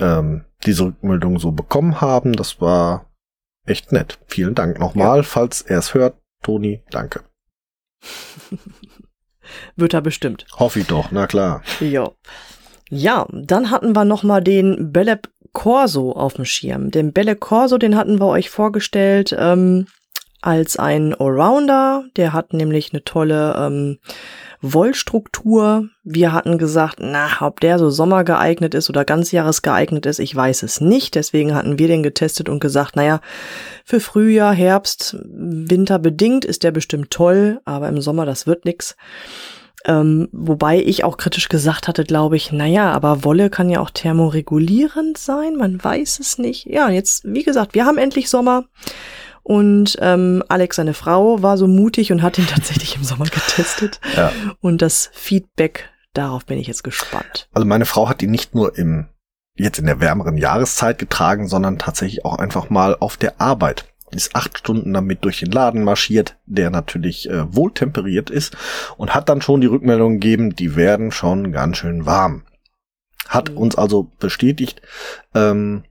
ähm, 0.00 0.44
diese 0.64 0.84
Rückmeldung 0.84 1.38
so 1.38 1.52
bekommen 1.52 2.00
haben. 2.00 2.34
Das 2.34 2.60
war 2.60 3.06
echt 3.66 3.92
nett. 3.92 4.18
Vielen 4.26 4.54
Dank 4.54 4.78
nochmal, 4.78 5.22
falls 5.22 5.62
er 5.62 5.78
es 5.78 5.94
hört. 5.94 6.16
Toni, 6.42 6.82
danke. 6.90 7.20
Wird 9.76 9.94
er 9.94 10.02
bestimmt. 10.02 10.46
Hoffe 10.58 10.80
ich 10.80 10.86
doch, 10.86 11.10
na 11.10 11.26
klar. 11.26 11.62
Ja. 11.80 12.10
Ja, 12.90 13.26
dann 13.32 13.70
hatten 13.70 13.94
wir 13.94 14.04
noch 14.04 14.22
mal 14.22 14.42
den 14.42 14.92
Beleb 14.92 15.28
Corso 15.52 16.12
auf 16.12 16.34
dem 16.34 16.44
Schirm. 16.44 16.90
Den 16.90 17.12
Belle 17.12 17.36
Corso, 17.36 17.78
den 17.78 17.96
hatten 17.96 18.20
wir 18.20 18.26
euch 18.26 18.50
vorgestellt 18.50 19.34
ähm, 19.38 19.86
als 20.40 20.78
ein 20.78 21.14
Allrounder. 21.14 22.04
Der 22.16 22.32
hat 22.32 22.52
nämlich 22.52 22.92
eine 22.92 23.04
tolle 23.04 23.54
ähm, 23.58 23.98
Wollstruktur. 24.60 25.88
Wir 26.02 26.32
hatten 26.32 26.58
gesagt, 26.58 26.98
na, 27.00 27.28
ob 27.40 27.60
der 27.60 27.78
so 27.78 27.90
Sommer 27.90 28.24
geeignet 28.24 28.74
ist 28.74 28.90
oder 28.90 29.04
ganzjahres 29.04 29.62
geeignet 29.62 30.06
ist, 30.06 30.18
ich 30.18 30.34
weiß 30.34 30.62
es 30.62 30.80
nicht. 30.80 31.14
Deswegen 31.14 31.54
hatten 31.54 31.78
wir 31.78 31.88
den 31.88 32.02
getestet 32.02 32.48
und 32.48 32.60
gesagt, 32.60 32.96
naja, 32.96 33.20
für 33.84 34.00
Frühjahr, 34.00 34.54
Herbst, 34.54 35.16
Winter 35.24 35.98
bedingt 35.98 36.44
ist 36.44 36.62
der 36.62 36.72
bestimmt 36.72 37.10
toll, 37.10 37.60
aber 37.64 37.88
im 37.88 38.00
Sommer, 38.00 38.26
das 38.26 38.46
wird 38.46 38.64
nix. 38.64 38.96
Ähm, 39.84 40.28
wobei 40.32 40.82
ich 40.82 41.04
auch 41.04 41.16
kritisch 41.16 41.48
gesagt 41.48 41.86
hatte, 41.86 42.04
glaube 42.04 42.36
ich, 42.36 42.50
naja, 42.50 42.90
aber 42.92 43.24
Wolle 43.24 43.48
kann 43.48 43.70
ja 43.70 43.80
auch 43.80 43.90
thermoregulierend 43.90 45.16
sein, 45.16 45.54
man 45.56 45.82
weiß 45.82 46.18
es 46.18 46.38
nicht. 46.38 46.66
Ja, 46.66 46.90
jetzt, 46.90 47.22
wie 47.24 47.44
gesagt, 47.44 47.74
wir 47.74 47.86
haben 47.86 47.98
endlich 47.98 48.28
Sommer. 48.28 48.64
Und 49.42 49.96
ähm, 50.00 50.42
Alex, 50.48 50.76
seine 50.76 50.94
Frau, 50.94 51.42
war 51.42 51.56
so 51.56 51.66
mutig 51.66 52.12
und 52.12 52.22
hat 52.22 52.38
ihn 52.38 52.46
tatsächlich 52.50 52.96
im 52.96 53.04
Sommer 53.04 53.26
getestet. 53.26 54.00
Ja. 54.16 54.32
Und 54.60 54.82
das 54.82 55.10
Feedback, 55.12 55.88
darauf 56.12 56.44
bin 56.46 56.58
ich 56.58 56.66
jetzt 56.66 56.84
gespannt. 56.84 57.48
Also 57.52 57.66
meine 57.66 57.86
Frau 57.86 58.08
hat 58.08 58.22
ihn 58.22 58.30
nicht 58.30 58.54
nur 58.54 58.76
im 58.76 59.08
jetzt 59.56 59.78
in 59.80 59.86
der 59.86 60.00
wärmeren 60.00 60.36
Jahreszeit 60.38 60.98
getragen, 60.98 61.48
sondern 61.48 61.78
tatsächlich 61.78 62.24
auch 62.24 62.38
einfach 62.38 62.70
mal 62.70 62.96
auf 62.98 63.16
der 63.16 63.40
Arbeit. 63.40 63.86
Ist 64.10 64.34
acht 64.34 64.56
Stunden 64.56 64.94
damit 64.94 65.24
durch 65.24 65.40
den 65.40 65.50
Laden 65.50 65.84
marschiert, 65.84 66.36
der 66.46 66.70
natürlich 66.70 67.28
äh, 67.28 67.54
wohltemperiert 67.54 68.30
ist 68.30 68.56
und 68.96 69.14
hat 69.14 69.28
dann 69.28 69.42
schon 69.42 69.60
die 69.60 69.66
Rückmeldung 69.66 70.14
gegeben, 70.14 70.54
die 70.54 70.76
werden 70.76 71.10
schon 71.10 71.52
ganz 71.52 71.76
schön 71.76 72.06
warm. 72.06 72.44
Hat 73.28 73.50
Mhm. 73.50 73.58
uns 73.58 73.74
also 73.76 74.10
bestätigt, 74.18 74.80
ähm, 75.34 75.82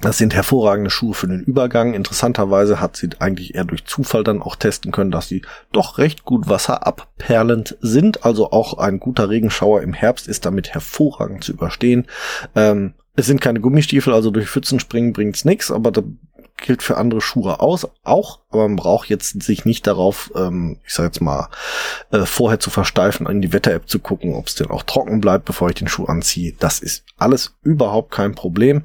das 0.00 0.18
sind 0.18 0.34
hervorragende 0.34 0.90
Schuhe 0.90 1.14
für 1.14 1.26
den 1.26 1.40
Übergang. 1.40 1.94
Interessanterweise 1.94 2.80
hat 2.80 2.96
sie 2.96 3.08
eigentlich 3.18 3.54
eher 3.54 3.64
durch 3.64 3.86
Zufall 3.86 4.24
dann 4.24 4.42
auch 4.42 4.56
testen 4.56 4.92
können, 4.92 5.10
dass 5.10 5.28
sie 5.28 5.42
doch 5.72 5.96
recht 5.96 6.24
gut 6.24 6.48
wasserabperlend 6.48 7.78
sind. 7.80 8.24
Also 8.24 8.50
auch 8.50 8.76
ein 8.76 9.00
guter 9.00 9.30
Regenschauer 9.30 9.80
im 9.80 9.94
Herbst 9.94 10.28
ist 10.28 10.44
damit 10.44 10.74
hervorragend 10.74 11.44
zu 11.44 11.52
überstehen. 11.52 12.06
Ähm, 12.54 12.92
es 13.14 13.24
sind 13.24 13.40
keine 13.40 13.60
Gummistiefel, 13.60 14.12
also 14.12 14.30
durch 14.30 14.50
Pfützen 14.50 14.78
springen 14.80 15.14
bringt's 15.14 15.46
nichts, 15.46 15.70
aber 15.70 15.90
da 15.90 16.02
gilt 16.58 16.82
für 16.82 16.96
andere 16.96 17.20
Schuhe 17.20 17.60
aus, 17.60 17.86
auch, 18.02 18.40
aber 18.50 18.68
man 18.68 18.76
braucht 18.76 19.08
jetzt 19.08 19.42
sich 19.42 19.64
nicht 19.64 19.86
darauf, 19.86 20.30
ähm, 20.34 20.78
ich 20.86 20.94
sag 20.94 21.04
jetzt 21.04 21.20
mal, 21.20 21.48
äh, 22.10 22.24
vorher 22.24 22.60
zu 22.60 22.70
versteifen, 22.70 23.26
in 23.26 23.42
die 23.42 23.52
Wetter-App 23.52 23.88
zu 23.88 23.98
gucken, 23.98 24.34
ob 24.34 24.46
es 24.46 24.54
denn 24.54 24.70
auch 24.70 24.82
trocken 24.82 25.20
bleibt, 25.20 25.44
bevor 25.44 25.68
ich 25.68 25.74
den 25.74 25.88
Schuh 25.88 26.06
anziehe. 26.06 26.54
Das 26.58 26.80
ist 26.80 27.04
alles 27.18 27.54
überhaupt 27.62 28.10
kein 28.10 28.34
Problem. 28.34 28.84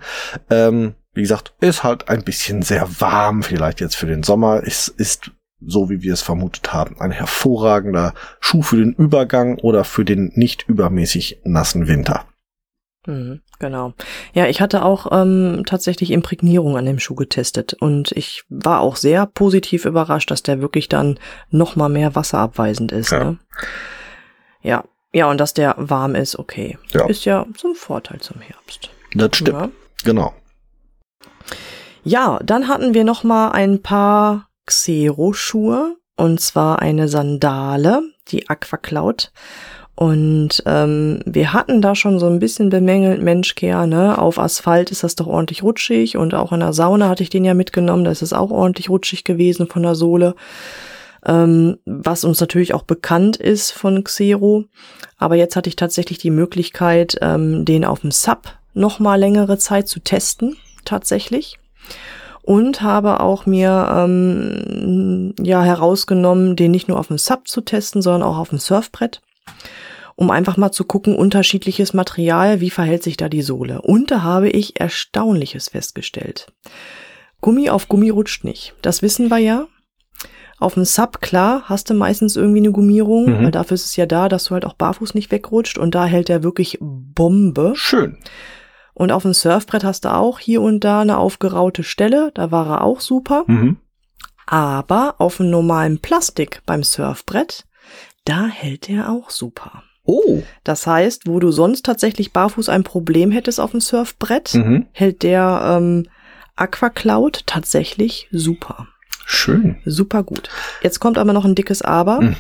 Ähm, 0.50 0.96
wie 1.14 1.22
gesagt, 1.22 1.54
ist 1.60 1.84
halt 1.84 2.10
ein 2.10 2.24
bisschen 2.24 2.62
sehr 2.62 2.88
warm, 3.02 3.44
vielleicht 3.44 3.82
jetzt 3.82 3.96
für 3.96 4.06
den 4.08 4.24
Sommer. 4.24 4.62
Es 4.66 4.88
ist, 4.88 5.32
so 5.60 5.90
wie 5.90 6.02
wir 6.02 6.14
es 6.14 6.22
vermutet 6.22 6.74
haben, 6.74 7.00
ein 7.00 7.12
hervorragender 7.12 8.14
Schuh 8.40 8.62
für 8.62 8.78
den 8.78 8.94
Übergang 8.94 9.58
oder 9.60 9.84
für 9.84 10.06
den 10.06 10.32
nicht 10.36 10.64
übermäßig 10.68 11.42
nassen 11.44 11.88
Winter. 11.88 12.26
Mhm, 13.08 13.42
genau. 13.60 13.94
Ja, 14.34 14.46
ich 14.46 14.62
hatte 14.62 14.86
auch 14.86 15.08
ähm, 15.12 15.64
tatsächlich 15.66 16.12
Imprägnierung 16.12 16.78
an 16.78 16.86
dem 16.86 17.00
Schuh 17.00 17.16
getestet 17.16 17.74
und 17.74 18.12
ich 18.12 18.44
war 18.50 18.80
auch 18.82 18.96
sehr 18.96 19.26
positiv 19.26 19.86
überrascht, 19.86 20.30
dass 20.30 20.44
der 20.44 20.62
wirklich 20.62 20.88
dann 20.88 21.20
noch 21.50 21.76
mal 21.76 21.90
mehr 21.90 22.14
wasserabweisend 22.16 22.92
ist. 22.92 23.12
Ja. 23.12 23.24
Ne? 23.24 23.40
Ja, 24.62 24.84
ja, 25.14 25.30
und 25.30 25.40
dass 25.40 25.54
der 25.56 25.74
warm 25.78 26.14
ist, 26.16 26.38
okay. 26.38 26.78
Ja. 26.92 27.08
Ist 27.08 27.26
ja 27.26 27.46
zum 27.58 27.74
Vorteil 27.76 28.20
zum 28.22 28.40
Herbst. 28.40 28.92
Das 29.16 29.36
stimmt, 29.36 29.60
Ja. 29.60 29.70
genau. 30.04 30.34
Ja, 32.04 32.40
dann 32.44 32.68
hatten 32.68 32.94
wir 32.94 33.04
noch 33.04 33.24
mal 33.24 33.52
ein 33.52 33.82
paar 33.82 34.48
Xero-Schuhe 34.66 35.96
und 36.18 36.40
zwar 36.42 36.80
eine 36.82 37.08
Sandale, 37.08 38.02
die 38.30 38.50
Aquacloud. 38.50 39.32
Und 39.94 40.64
ähm, 40.66 41.20
wir 41.26 41.54
hatten 41.54 41.82
da 41.82 41.94
schon 41.94 42.18
so 42.18 42.26
ein 42.26 42.40
bisschen 42.40 42.70
bemängelt, 42.70 43.22
Mensch, 43.22 43.54
Kea, 43.54 43.86
ne? 43.86 44.18
Auf 44.18 44.40
Asphalt 44.40 44.90
ist 44.90 45.04
das 45.04 45.16
doch 45.16 45.28
ordentlich 45.28 45.62
rutschig 45.62 46.18
und 46.18 46.34
auch 46.34 46.52
in 46.52 46.62
der 46.62 46.74
Sauna 46.74 47.08
hatte 47.08 47.22
ich 47.22 47.30
den 47.30 47.46
ja 47.46 47.54
mitgenommen, 47.54 48.04
da 48.04 48.12
ist 48.12 48.24
es 48.24 48.34
auch 48.34 48.50
ordentlich 48.50 48.90
rutschig 48.90 49.24
gewesen 49.24 49.68
von 49.68 49.84
der 49.84 49.94
Sohle. 49.94 50.34
Ähm, 51.24 51.78
was 51.86 52.24
uns 52.24 52.40
natürlich 52.40 52.74
auch 52.74 52.82
bekannt 52.82 53.38
ist 53.38 53.72
von 53.72 54.04
Xero. 54.04 54.64
Aber 55.18 55.36
jetzt 55.36 55.56
hatte 55.56 55.70
ich 55.70 55.76
tatsächlich 55.76 56.18
die 56.18 56.32
Möglichkeit, 56.32 57.18
ähm, 57.22 57.64
den 57.64 57.86
auf 57.86 58.00
dem 58.00 58.10
Sub 58.10 58.58
noch 58.74 59.00
mal 59.00 59.20
längere 59.20 59.60
Zeit 59.60 59.88
zu 59.88 60.00
testen, 60.00 60.58
tatsächlich 60.84 61.61
und 62.44 62.82
habe 62.82 63.20
auch 63.20 63.46
mir 63.46 63.88
ähm, 63.94 65.34
ja 65.42 65.62
herausgenommen, 65.64 66.56
den 66.56 66.72
nicht 66.72 66.88
nur 66.88 67.00
auf 67.00 67.08
dem 67.08 67.18
Sub 67.18 67.48
zu 67.48 67.62
testen, 67.62 68.02
sondern 68.02 68.24
auch 68.24 68.38
auf 68.38 68.50
dem 68.50 68.60
Surfbrett, 68.60 69.22
um 70.16 70.32
einfach 70.32 70.58
mal 70.58 70.72
zu 70.72 70.84
gucken, 70.86 71.16
unterschiedliches 71.16 71.94
Material, 71.94 72.60
wie 72.60 72.70
verhält 72.70 73.04
sich 73.04 73.18
da 73.18 73.30
die 73.30 73.42
Sohle. 73.42 73.82
Und 73.82 74.12
da 74.12 74.22
habe 74.24 74.50
ich 74.50 74.80
Erstaunliches 74.80 75.70
festgestellt. 75.70 76.52
Gummi 77.42 77.70
auf 77.70 77.88
Gummi 77.88 78.10
rutscht 78.10 78.44
nicht. 78.44 78.74
Das 78.82 79.02
wissen 79.02 79.30
wir 79.30 79.38
ja. 79.40 79.66
Auf 80.60 80.76
dem 80.76 80.86
Sub, 80.86 81.22
klar, 81.22 81.64
hast 81.66 81.90
du 81.90 81.96
meistens 81.96 82.36
irgendwie 82.36 82.60
eine 82.60 82.72
Gummierung, 82.72 83.26
Mhm. 83.40 83.44
weil 83.46 83.52
dafür 83.52 83.74
ist 83.76 83.86
es 83.86 83.96
ja 83.96 84.06
da, 84.06 84.30
dass 84.30 84.44
du 84.44 84.52
halt 84.52 84.64
auch 84.66 84.76
barfuß 84.76 85.16
nicht 85.16 85.32
wegrutscht 85.32 85.80
und 85.80 85.96
da 85.96 86.06
hält 86.06 86.30
er 86.30 86.44
wirklich 86.44 86.78
Bombe. 86.80 87.72
Schön. 87.76 88.18
Und 88.94 89.12
auf 89.12 89.24
dem 89.24 89.34
Surfbrett 89.34 89.84
hast 89.84 90.06
du 90.06 90.14
auch 90.14 90.40
hier 90.40 90.62
und 90.62 90.82
da 90.84 91.02
eine 91.02 91.18
aufgeraute 91.18 91.84
Stelle, 91.84 92.32
da 92.34 92.52
war 92.52 92.68
er 92.68 92.84
auch 92.84 93.00
super. 93.00 93.44
Mhm. 93.48 93.78
Aber 94.46 95.16
auf 95.20 95.38
dem 95.38 95.50
normalen 95.50 96.00
Plastik 96.00 96.62
beim 96.66 96.84
Surfbrett, 96.84 97.66
da 98.26 98.48
hält 98.48 98.90
er 98.90 99.10
auch 99.10 99.30
super. 99.30 99.84
Oh. 100.04 100.42
Das 100.64 100.86
heißt, 100.88 101.28
wo 101.28 101.40
du 101.40 101.52
sonst 101.52 101.86
tatsächlich 101.86 102.34
barfuß 102.34 102.70
ein 102.70 102.84
Problem 102.84 103.32
hättest 103.32 103.60
auf 103.60 103.72
dem 103.72 103.82
Surfbrett, 103.82 104.54
Mhm. 104.56 104.88
hält 104.92 105.24
der 105.24 105.78
ähm, 105.78 106.08
Aquacloud 106.56 107.46
tatsächlich 107.46 108.28
super. 108.32 108.88
Schön. 109.26 109.78
Super 109.86 110.24
gut. 110.24 110.50
Jetzt 110.82 111.00
kommt 111.00 111.18
aber 111.18 111.32
noch 111.34 111.46
ein 111.46 111.56
dickes 111.56 111.82
Aber. 111.82 112.22
Mhm. 112.22 112.36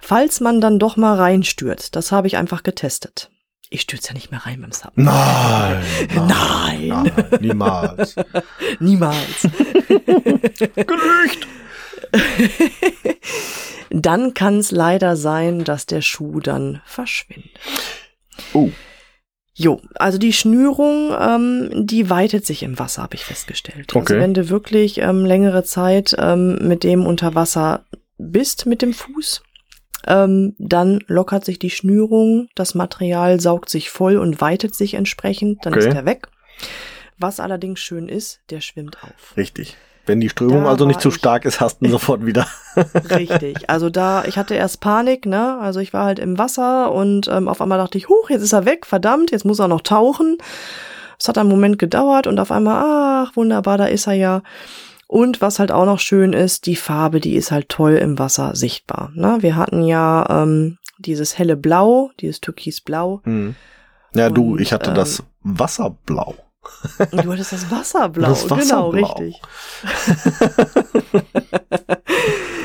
Falls 0.00 0.40
man 0.40 0.60
dann 0.60 0.78
doch 0.78 0.96
mal 0.96 1.16
reinstürzt, 1.16 1.96
das 1.96 2.12
habe 2.12 2.26
ich 2.26 2.36
einfach 2.36 2.62
getestet. 2.62 3.30
Ich 3.72 3.80
stürze 3.80 4.08
ja 4.08 4.14
nicht 4.14 4.30
mehr 4.30 4.44
rein 4.44 4.60
beim 4.60 4.70
Sub. 4.70 4.92
Nein. 4.96 5.82
Nein. 6.14 6.88
nein 6.88 7.12
niemals. 7.40 8.16
Niemals. 8.80 9.42
Gelücht. 10.76 11.46
dann 13.90 14.34
kann 14.34 14.58
es 14.58 14.72
leider 14.72 15.16
sein, 15.16 15.64
dass 15.64 15.86
der 15.86 16.02
Schuh 16.02 16.40
dann 16.40 16.82
verschwindet. 16.84 17.50
Oh. 18.52 18.70
Jo, 19.54 19.80
also 19.94 20.18
die 20.18 20.34
Schnürung, 20.34 21.14
ähm, 21.18 21.70
die 21.86 22.10
weitet 22.10 22.44
sich 22.44 22.62
im 22.62 22.78
Wasser, 22.78 23.02
habe 23.02 23.14
ich 23.14 23.24
festgestellt. 23.24 23.94
Okay. 23.94 24.00
Also 24.00 24.14
wenn 24.22 24.34
du 24.34 24.50
wirklich 24.50 24.98
ähm, 24.98 25.24
längere 25.24 25.64
Zeit 25.64 26.14
ähm, 26.18 26.58
mit 26.66 26.84
dem 26.84 27.06
unter 27.06 27.34
Wasser 27.34 27.84
bist 28.18 28.66
mit 28.66 28.82
dem 28.82 28.92
Fuß, 28.92 29.42
ähm, 30.06 30.54
dann 30.58 31.00
lockert 31.06 31.44
sich 31.44 31.58
die 31.58 31.70
Schnürung, 31.70 32.48
das 32.54 32.74
Material 32.74 33.40
saugt 33.40 33.68
sich 33.68 33.90
voll 33.90 34.16
und 34.16 34.40
weitet 34.40 34.74
sich 34.74 34.94
entsprechend, 34.94 35.64
dann 35.64 35.74
Okay. 35.74 35.88
ist 35.88 35.94
er 35.94 36.04
weg. 36.04 36.28
Was 37.18 37.40
allerdings 37.40 37.80
schön 37.80 38.08
ist, 38.08 38.40
der 38.50 38.60
schwimmt 38.60 38.96
auf. 39.02 39.36
Richtig. 39.36 39.76
Wenn 40.04 40.20
die 40.20 40.28
Strömung 40.28 40.64
Da 40.64 40.70
also 40.70 40.84
nicht 40.84 41.00
zu 41.00 41.12
stark 41.12 41.44
ist, 41.44 41.60
hast 41.60 41.78
du 41.80 41.84
ihn 41.84 41.90
sofort 41.92 42.26
wieder. 42.26 42.48
Richtig. 43.10 43.70
Also 43.70 43.88
da, 43.90 44.24
ich 44.24 44.36
hatte 44.36 44.54
erst 44.54 44.80
Panik, 44.80 45.26
ne? 45.26 45.58
Also 45.60 45.78
ich 45.78 45.92
war 45.92 46.04
halt 46.06 46.18
im 46.18 46.38
Wasser 46.38 46.90
und 46.90 47.28
ähm, 47.28 47.46
auf 47.48 47.60
einmal 47.60 47.78
dachte 47.78 47.98
ich, 47.98 48.08
huch, 48.08 48.28
jetzt 48.30 48.42
ist 48.42 48.52
er 48.52 48.64
weg, 48.64 48.84
verdammt, 48.86 49.30
jetzt 49.30 49.44
muss 49.44 49.60
er 49.60 49.68
noch 49.68 49.82
tauchen. 49.82 50.38
Es 51.20 51.28
hat 51.28 51.38
einen 51.38 51.48
Moment 51.48 51.78
gedauert 51.78 52.26
und 52.26 52.40
auf 52.40 52.50
einmal, 52.50 52.82
ach, 53.28 53.36
wunderbar, 53.36 53.78
da 53.78 53.84
ist 53.84 54.08
er 54.08 54.14
ja. 54.14 54.42
Und 55.12 55.42
was 55.42 55.58
halt 55.58 55.70
auch 55.72 55.84
noch 55.84 55.98
schön 55.98 56.32
ist, 56.32 56.64
die 56.64 56.74
Farbe, 56.74 57.20
die 57.20 57.34
ist 57.34 57.52
halt 57.52 57.68
toll 57.68 57.96
im 57.96 58.18
Wasser 58.18 58.56
sichtbar. 58.56 59.10
Ne? 59.14 59.36
Wir 59.40 59.56
hatten 59.56 59.82
ja 59.82 60.24
ähm, 60.30 60.78
dieses 60.96 61.36
helle 61.36 61.54
Blau, 61.54 62.10
dieses 62.18 62.40
Türkisblau. 62.40 63.20
Hm. 63.24 63.54
Ja, 64.14 64.30
du, 64.30 64.52
Und, 64.52 64.62
ich 64.62 64.72
hatte 64.72 64.88
ähm, 64.88 64.96
das 64.96 65.22
Wasserblau. 65.42 66.36
Du 67.10 67.30
hattest 67.30 67.52
das 67.52 67.70
Wasserblau, 67.70 68.30
Das 68.30 68.44
genau, 68.44 68.56
Wasserblau. 68.56 68.90
richtig. 68.90 69.42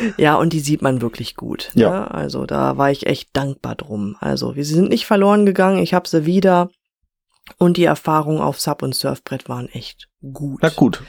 ja, 0.17 0.35
und 0.35 0.53
die 0.53 0.61
sieht 0.61 0.81
man 0.81 1.01
wirklich 1.01 1.35
gut. 1.35 1.71
Ja. 1.73 1.89
Ne? 1.89 2.11
Also 2.11 2.45
da 2.45 2.77
war 2.77 2.91
ich 2.91 3.07
echt 3.07 3.27
dankbar 3.33 3.75
drum. 3.75 4.15
Also 4.21 4.55
wir 4.55 4.63
sind 4.63 4.87
nicht 4.87 5.05
verloren 5.05 5.45
gegangen, 5.45 5.79
ich 5.79 5.93
habe 5.93 6.07
sie 6.07 6.25
wieder. 6.25 6.69
Und 7.57 7.75
die 7.75 7.83
Erfahrungen 7.83 8.39
auf 8.39 8.61
Sub 8.61 8.83
und 8.83 8.95
Surfbrett 8.95 9.49
waren 9.49 9.67
echt 9.67 10.07
gut. 10.21 10.59
Na 10.61 10.69
gut. 10.69 11.03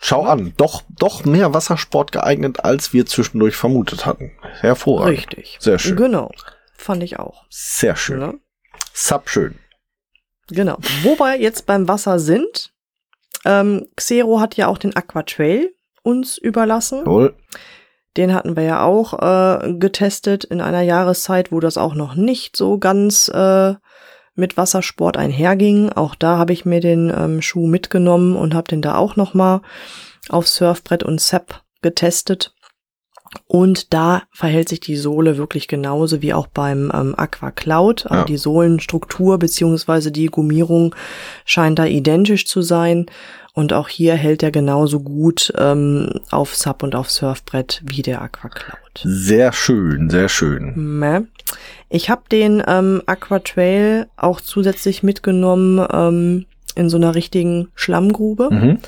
Schau 0.00 0.22
an, 0.22 0.54
doch, 0.56 0.82
doch 0.96 1.24
mehr 1.24 1.54
Wassersport 1.54 2.12
geeignet, 2.12 2.64
als 2.64 2.92
wir 2.92 3.04
zwischendurch 3.06 3.56
vermutet 3.56 4.06
hatten. 4.06 4.30
Hervorragend. 4.60 5.18
Richtig. 5.18 5.56
Sehr 5.60 5.78
schön. 5.78 5.96
Genau. 5.96 6.30
Fand 6.76 7.02
ich 7.02 7.18
auch. 7.18 7.44
Sehr 7.50 7.96
schön. 7.96 8.20
Ne? 8.20 8.34
Sub 8.94 9.28
schön. 9.28 9.58
Genau. 10.48 10.78
Wo 11.02 11.18
wir 11.18 11.38
jetzt 11.38 11.66
beim 11.66 11.88
Wasser 11.88 12.20
sind, 12.20 12.72
ähm, 13.44 13.88
Xero 13.96 14.40
hat 14.40 14.56
ja 14.56 14.68
auch 14.68 14.78
den 14.78 14.94
Aquatrail 14.94 15.74
uns 16.02 16.38
überlassen. 16.38 17.00
Jawohl. 17.00 17.34
Den 18.16 18.34
hatten 18.34 18.56
wir 18.56 18.62
ja 18.62 18.82
auch 18.82 19.14
äh, 19.14 19.74
getestet 19.74 20.44
in 20.44 20.60
einer 20.60 20.82
Jahreszeit, 20.82 21.52
wo 21.52 21.60
das 21.60 21.76
auch 21.76 21.94
noch 21.94 22.14
nicht 22.14 22.56
so 22.56 22.78
ganz 22.78 23.28
äh, 23.28 23.74
mit 24.38 24.56
Wassersport 24.56 25.16
einherging. 25.16 25.90
Auch 25.92 26.14
da 26.14 26.38
habe 26.38 26.52
ich 26.52 26.64
mir 26.64 26.80
den 26.80 27.12
ähm, 27.14 27.42
Schuh 27.42 27.66
mitgenommen 27.66 28.36
und 28.36 28.54
habe 28.54 28.68
den 28.68 28.82
da 28.82 28.96
auch 28.96 29.16
noch 29.16 29.34
mal 29.34 29.60
auf 30.28 30.48
Surfbrett 30.48 31.02
und 31.02 31.20
Sepp 31.20 31.62
getestet. 31.82 32.54
Und 33.46 33.92
da 33.92 34.22
verhält 34.32 34.70
sich 34.70 34.80
die 34.80 34.96
Sohle 34.96 35.36
wirklich 35.36 35.68
genauso 35.68 36.22
wie 36.22 36.32
auch 36.32 36.46
beim 36.46 36.90
ähm, 36.94 37.14
Aqua 37.16 37.50
Cloud. 37.50 38.06
Also 38.06 38.14
Ja. 38.20 38.24
die 38.24 38.38
Sohlenstruktur 38.38 39.38
beziehungsweise 39.38 40.10
die 40.12 40.26
Gummierung 40.26 40.94
scheint 41.44 41.78
da 41.78 41.84
identisch 41.84 42.46
zu 42.46 42.62
sein. 42.62 43.06
Und 43.58 43.72
auch 43.72 43.88
hier 43.88 44.14
hält 44.14 44.44
er 44.44 44.52
genauso 44.52 45.00
gut 45.00 45.52
ähm, 45.58 46.20
auf 46.30 46.54
Sub 46.54 46.84
und 46.84 46.94
auf 46.94 47.10
Surfbrett 47.10 47.82
wie 47.84 48.02
der 48.02 48.22
Aqua 48.22 48.50
Cloud. 48.50 48.78
Sehr 49.02 49.52
schön, 49.52 50.10
sehr 50.10 50.28
schön. 50.28 50.74
Ich 51.88 52.08
habe 52.08 52.22
den 52.30 52.62
ähm, 52.68 53.02
Aqua 53.06 53.40
Trail 53.40 54.06
auch 54.16 54.40
zusätzlich 54.40 55.02
mitgenommen 55.02 55.84
ähm, 55.92 56.46
in 56.76 56.88
so 56.88 56.98
einer 56.98 57.16
richtigen 57.16 57.66
Schlammgrube. 57.74 58.48
Mhm. 58.48 58.78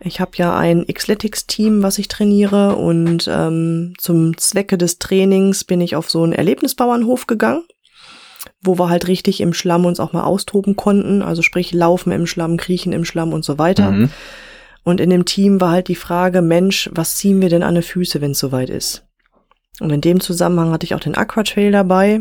Ich 0.00 0.20
habe 0.20 0.30
ja 0.36 0.56
ein 0.56 0.86
Xletics-Team, 0.86 1.82
was 1.82 1.98
ich 1.98 2.08
trainiere 2.08 2.76
und 2.76 3.28
ähm, 3.30 3.92
zum 3.98 4.38
Zwecke 4.38 4.78
des 4.78 4.98
Trainings 4.98 5.64
bin 5.64 5.82
ich 5.82 5.96
auf 5.96 6.08
so 6.08 6.22
einen 6.22 6.32
Erlebnisbauernhof 6.32 7.26
gegangen, 7.26 7.64
wo 8.60 8.78
wir 8.78 8.88
halt 8.88 9.08
richtig 9.08 9.40
im 9.40 9.52
Schlamm 9.52 9.86
uns 9.86 10.00
auch 10.00 10.12
mal 10.12 10.24
austoben 10.24 10.76
konnten, 10.76 11.22
also 11.22 11.42
sprich 11.42 11.72
laufen 11.72 12.12
im 12.12 12.26
Schlamm, 12.26 12.56
kriechen 12.56 12.92
im 12.92 13.04
Schlamm 13.04 13.32
und 13.32 13.44
so 13.44 13.58
weiter. 13.58 13.90
Mhm. 13.90 14.10
Und 14.84 15.00
in 15.00 15.10
dem 15.10 15.24
Team 15.24 15.60
war 15.60 15.72
halt 15.72 15.88
die 15.88 15.94
Frage, 15.94 16.40
Mensch, 16.42 16.88
was 16.92 17.16
ziehen 17.16 17.42
wir 17.42 17.48
denn 17.48 17.62
an 17.62 17.74
die 17.74 17.82
Füße, 17.82 18.20
wenn 18.20 18.30
es 18.30 18.38
soweit 18.38 18.70
ist? 18.70 19.04
Und 19.80 19.90
in 19.90 20.00
dem 20.00 20.20
Zusammenhang 20.20 20.72
hatte 20.72 20.84
ich 20.84 20.94
auch 20.94 21.00
den 21.00 21.16
Aquatrail 21.16 21.70
dabei 21.70 22.20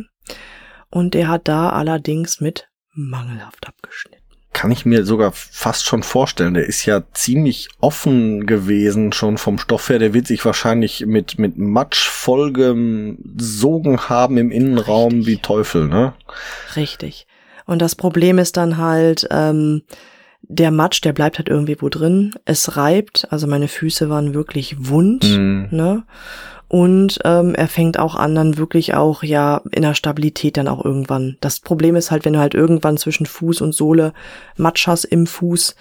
und 0.89 1.13
der 1.13 1.27
hat 1.27 1.47
da 1.47 1.69
allerdings 1.69 2.39
mit 2.39 2.67
mangelhaft 2.93 3.67
abgeschnitten. 3.67 4.16
Kann 4.57 4.71
ich 4.71 4.87
mir 4.87 5.05
sogar 5.05 5.33
fast 5.33 5.85
schon 5.85 6.01
vorstellen. 6.01 6.55
Der 6.55 6.65
ist 6.65 6.83
ja 6.87 7.03
ziemlich 7.13 7.69
offen 7.79 8.47
gewesen 8.47 9.13
schon 9.13 9.37
vom 9.37 9.59
Stoff 9.59 9.89
her. 9.89 9.99
Der 9.99 10.15
wird 10.15 10.25
sich 10.25 10.43
wahrscheinlich 10.45 11.05
mit, 11.05 11.37
mit 11.37 11.59
Matsch 11.59 12.07
vollgesogen 12.09 14.09
haben 14.09 14.37
im 14.37 14.49
Innenraum 14.51 15.13
Richtig. 15.13 15.27
wie 15.27 15.37
Teufel, 15.37 15.87
ne? 15.87 16.13
Richtig. 16.75 17.27
Und 17.65 17.81
das 17.83 17.93
Problem 17.95 18.39
ist 18.39 18.57
dann 18.57 18.77
halt, 18.77 19.27
ähm, 19.29 19.83
der 20.41 20.71
Matsch, 20.71 21.03
der 21.03 21.13
bleibt 21.13 21.37
halt 21.37 21.49
irgendwie 21.49 21.77
wo 21.79 21.89
drin. 21.89 22.33
Es 22.45 22.77
reibt, 22.77 23.27
also 23.31 23.45
meine 23.47 23.67
Füße 23.67 24.09
waren 24.09 24.33
wirklich 24.33 24.75
wund, 24.79 25.23
Mhm. 25.37 25.67
ne? 25.71 26.03
Und 26.69 27.19
ähm, 27.23 27.55
er 27.55 27.69
fängt 27.69 27.97
auch 27.97 28.15
an, 28.15 28.35
dann 28.35 28.57
wirklich 28.57 28.93
auch 28.93 29.23
ja 29.23 29.61
in 29.71 29.83
der 29.83 29.93
Stabilität 29.93 30.57
dann 30.57 30.67
auch 30.67 30.83
irgendwann. 30.83 31.37
Das 31.39 31.61
Problem 31.61 31.95
ist 31.95 32.11
halt, 32.11 32.25
wenn 32.25 32.33
du 32.33 32.39
halt 32.39 32.55
irgendwann 32.55 32.97
zwischen 32.97 33.25
Fuß 33.25 33.61
und 33.61 33.73
Sohle 33.73 34.13
Matsch 34.57 34.85
hast 34.87 35.05
im 35.05 35.27
Fuß, 35.27 35.75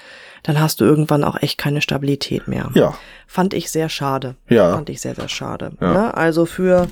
dann 0.45 0.61
hast 0.61 0.81
du 0.81 0.85
irgendwann 0.85 1.25
auch 1.25 1.43
echt 1.43 1.59
keine 1.59 1.83
Stabilität 1.83 2.47
mehr. 2.47 2.71
Ja, 2.75 2.95
Fand 3.27 3.53
ich 3.53 3.71
sehr 3.71 3.89
schade. 3.89 4.37
Ja. 4.49 4.73
Fand 4.73 4.89
ich 4.89 5.01
sehr, 5.01 5.15
sehr 5.15 5.29
schade. 5.29 5.73
Ja. 5.81 5.93
Ne? 5.93 6.15
Also 6.17 6.47
für 6.47 6.87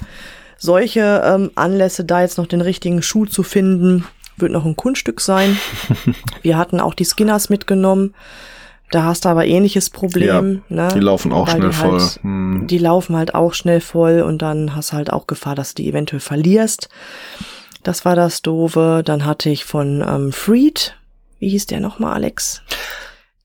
solche 0.58 1.22
ähm, 1.24 1.50
Anlässe 1.54 2.04
da 2.04 2.22
jetzt 2.22 2.38
noch 2.38 2.46
den 2.46 2.60
richtigen 2.60 3.02
Schuh 3.02 3.26
zu 3.26 3.42
finden, 3.42 4.04
wird 4.36 4.52
noch 4.52 4.64
ein 4.64 4.76
Kunststück 4.76 5.20
sein. 5.20 5.56
Wir 6.42 6.58
hatten 6.58 6.80
auch 6.80 6.94
die 6.94 7.04
Skinners 7.04 7.48
mitgenommen. 7.48 8.14
Da 8.94 9.02
hast 9.02 9.24
du 9.24 9.28
aber 9.28 9.44
ähnliches 9.44 9.90
Problem. 9.90 10.62
ne? 10.68 10.86
die 10.94 11.00
laufen 11.00 11.32
auch 11.32 11.48
Weil 11.48 11.56
schnell 11.56 11.70
die 11.70 11.74
voll. 11.74 12.00
Halt, 12.00 12.20
Hm. 12.22 12.66
Die 12.68 12.78
laufen 12.78 13.16
halt 13.16 13.34
auch 13.34 13.52
schnell 13.52 13.80
voll 13.80 14.20
und 14.20 14.40
dann 14.40 14.76
hast 14.76 14.92
du 14.92 14.96
halt 14.96 15.12
auch 15.12 15.26
Gefahr, 15.26 15.56
dass 15.56 15.74
du 15.74 15.82
die 15.82 15.88
eventuell 15.88 16.20
verlierst. 16.20 16.88
Das 17.82 18.04
war 18.04 18.14
das 18.14 18.42
Doofe. 18.42 19.02
Dann 19.04 19.24
hatte 19.26 19.50
ich 19.50 19.64
von 19.64 20.04
ähm, 20.06 20.30
Freed, 20.30 20.96
wie 21.40 21.48
hieß 21.48 21.66
der 21.66 21.80
nochmal, 21.80 22.14
Alex? 22.14 22.62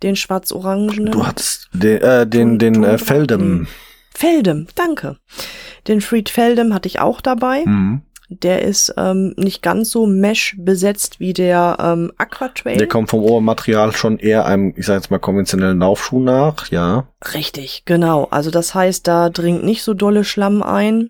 Den 0.04 0.16
schwarz-orangenen. 0.16 1.12
Du 1.12 1.26
hattest 1.26 1.68
den, 1.74 2.00
äh, 2.00 2.28
den, 2.28 2.60
den 2.60 2.84
äh, 2.84 3.00
Feldem. 3.00 3.66
Feldem, 4.14 4.68
danke. 4.76 5.18
Den 5.88 6.00
Freed 6.00 6.30
Feldem 6.30 6.76
hatte 6.76 6.88
ich 6.88 7.00
auch 7.00 7.22
dabei. 7.22 7.64
Mhm. 7.66 8.04
Der 8.32 8.62
ist 8.62 8.94
ähm, 8.96 9.34
nicht 9.38 9.64
ganz 9.64 9.90
so 9.90 10.06
mesh 10.06 10.56
besetzt 10.60 11.20
wie 11.20 11.34
der 11.34 11.78
ähm, 11.80 12.12
Aquatrail. 12.18 12.78
Der 12.78 12.88
kommt 12.88 13.10
vom 13.10 13.24
Obermaterial 13.24 13.92
schon 13.92 14.20
eher 14.20 14.46
einem, 14.46 14.74
ich 14.78 14.86
sag 14.86 14.96
jetzt 14.96 15.10
mal, 15.10 15.18
konventionellen 15.18 15.80
Laufschuh 15.80 16.20
nach, 16.20 16.70
ja. 16.70 17.08
Richtig, 17.34 17.84
genau. 17.86 18.28
Also 18.30 18.52
das 18.52 18.76
heißt, 18.76 19.08
da 19.08 19.30
dringt 19.30 19.64
nicht 19.64 19.82
so 19.82 19.96
dolle 19.96 20.24
Schlamm 20.24 20.62
ein. 20.62 21.10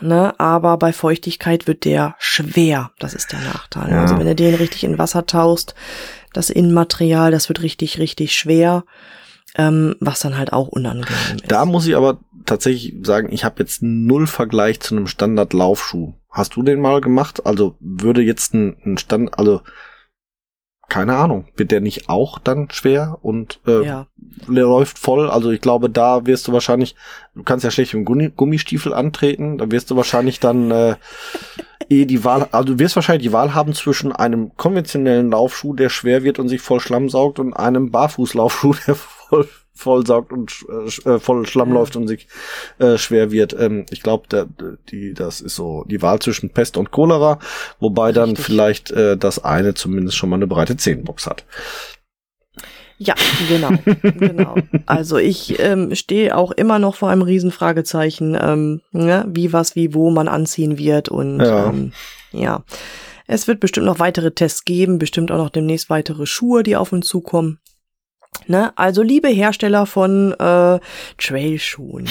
Ne, 0.00 0.34
aber 0.40 0.78
bei 0.78 0.92
Feuchtigkeit 0.92 1.68
wird 1.68 1.84
der 1.84 2.16
schwer. 2.18 2.90
Das 2.98 3.14
ist 3.14 3.30
der 3.30 3.40
Nachteil. 3.40 3.90
Ja. 3.90 4.00
Also 4.00 4.18
wenn 4.18 4.26
du 4.26 4.34
den 4.34 4.54
richtig 4.54 4.82
in 4.84 4.98
Wasser 4.98 5.26
tauchst, 5.26 5.74
das 6.32 6.50
Innenmaterial, 6.50 7.30
das 7.30 7.48
wird 7.48 7.62
richtig, 7.62 7.98
richtig 7.98 8.34
schwer. 8.34 8.84
Ähm, 9.54 9.96
was 10.00 10.20
dann 10.20 10.38
halt 10.38 10.52
auch 10.52 10.68
unangenehm 10.68 11.36
ist. 11.36 11.50
Da 11.50 11.66
muss 11.66 11.86
ich 11.86 11.94
aber 11.94 12.18
tatsächlich 12.46 12.94
sagen, 13.02 13.28
ich 13.30 13.44
habe 13.44 13.56
jetzt 13.58 13.82
null 13.82 14.26
Vergleich 14.26 14.80
zu 14.80 14.96
einem 14.96 15.06
Standard-Laufschuh. 15.06 16.14
Hast 16.30 16.56
du 16.56 16.62
den 16.62 16.80
mal 16.80 17.02
gemacht? 17.02 17.44
Also 17.44 17.76
würde 17.80 18.22
jetzt 18.22 18.54
ein, 18.54 18.76
ein 18.84 18.96
Stand, 18.96 19.38
also 19.38 19.60
keine 20.92 21.16
Ahnung, 21.16 21.46
wird 21.56 21.70
der 21.70 21.80
nicht 21.80 22.10
auch 22.10 22.38
dann 22.38 22.68
schwer 22.70 23.18
und 23.22 23.60
äh, 23.66 23.82
ja. 23.82 24.06
der 24.46 24.64
läuft 24.64 24.98
voll? 24.98 25.30
Also 25.30 25.50
ich 25.50 25.62
glaube, 25.62 25.88
da 25.88 26.26
wirst 26.26 26.46
du 26.46 26.52
wahrscheinlich, 26.52 26.96
du 27.34 27.42
kannst 27.44 27.64
ja 27.64 27.70
schlecht 27.70 27.94
im 27.94 28.04
Gummi, 28.04 28.28
Gummistiefel 28.28 28.92
antreten, 28.92 29.56
da 29.56 29.70
wirst 29.70 29.90
du 29.90 29.96
wahrscheinlich 29.96 30.38
dann 30.38 30.70
äh, 30.70 30.96
eh 31.88 32.04
die 32.04 32.24
Wahl, 32.24 32.46
also 32.52 32.74
du 32.74 32.78
wirst 32.78 32.96
wahrscheinlich 32.96 33.26
die 33.26 33.32
Wahl 33.32 33.54
haben 33.54 33.72
zwischen 33.72 34.12
einem 34.12 34.54
konventionellen 34.56 35.30
Laufschuh, 35.30 35.74
der 35.74 35.88
schwer 35.88 36.24
wird 36.24 36.38
und 36.38 36.50
sich 36.50 36.60
voll 36.60 36.80
Schlamm 36.80 37.08
saugt, 37.08 37.38
und 37.38 37.54
einem 37.54 37.90
Barfußlaufschuh, 37.90 38.74
der 38.86 38.96
voll 39.32 39.48
voll 39.74 40.06
saugt 40.06 40.32
und 40.32 40.52
äh, 41.06 41.18
voll 41.18 41.46
Schlamm 41.46 41.70
Ja. 41.70 41.74
läuft 41.76 41.96
und 41.96 42.06
sich 42.06 42.28
äh, 42.78 42.98
schwer 42.98 43.32
wird. 43.32 43.56
Ähm, 43.58 43.86
ich 43.90 44.02
glaube, 44.02 44.28
der, 44.28 44.46
die, 44.90 45.14
das 45.14 45.40
ist 45.40 45.56
so 45.56 45.84
die 45.88 46.02
Wahl 46.02 46.18
zwischen 46.18 46.50
Pest 46.50 46.76
und 46.76 46.90
Cholera, 46.90 47.38
wobei 47.80 48.12
dann 48.12 48.30
Richtig. 48.30 48.44
vielleicht 48.44 48.90
äh, 48.90 49.16
das 49.16 49.42
eine 49.42 49.72
zumindest 49.74 50.16
schon 50.18 50.28
mal 50.28 50.36
eine 50.36 50.46
breite 50.46 50.76
Zehenbox 50.76 51.26
hat. 51.26 51.44
Ja, 52.98 53.14
genau, 53.48 53.70
genau. 54.02 54.54
Also 54.86 55.16
ich 55.16 55.58
ähm, 55.58 55.94
stehe 55.94 56.36
auch 56.36 56.52
immer 56.52 56.78
noch 56.78 56.94
vor 56.94 57.08
einem 57.08 57.22
riesen 57.22 57.50
Fragezeichen, 57.50 58.38
ähm, 58.40 58.82
ne, 58.92 59.24
wie 59.28 59.52
was, 59.52 59.74
wie 59.74 59.94
wo 59.94 60.10
man 60.10 60.28
anziehen 60.28 60.78
wird 60.78 61.08
und 61.08 61.40
Ja. 61.40 61.70
Ähm, 61.70 61.92
ja. 62.30 62.62
Es 63.26 63.48
wird 63.48 63.60
bestimmt 63.60 63.86
noch 63.86 63.98
weitere 63.98 64.32
Tests 64.32 64.64
geben, 64.64 64.98
bestimmt 64.98 65.30
auch 65.32 65.38
noch 65.38 65.50
demnächst 65.50 65.88
weitere 65.88 66.26
Schuhe, 66.26 66.62
die 66.62 66.76
auf 66.76 66.92
uns 66.92 67.06
zukommen. 67.06 67.58
Ne? 68.46 68.72
Also 68.76 69.02
liebe 69.02 69.28
Hersteller 69.28 69.86
von 69.86 70.32
äh, 70.32 70.80
Trailschuhen. 71.18 72.08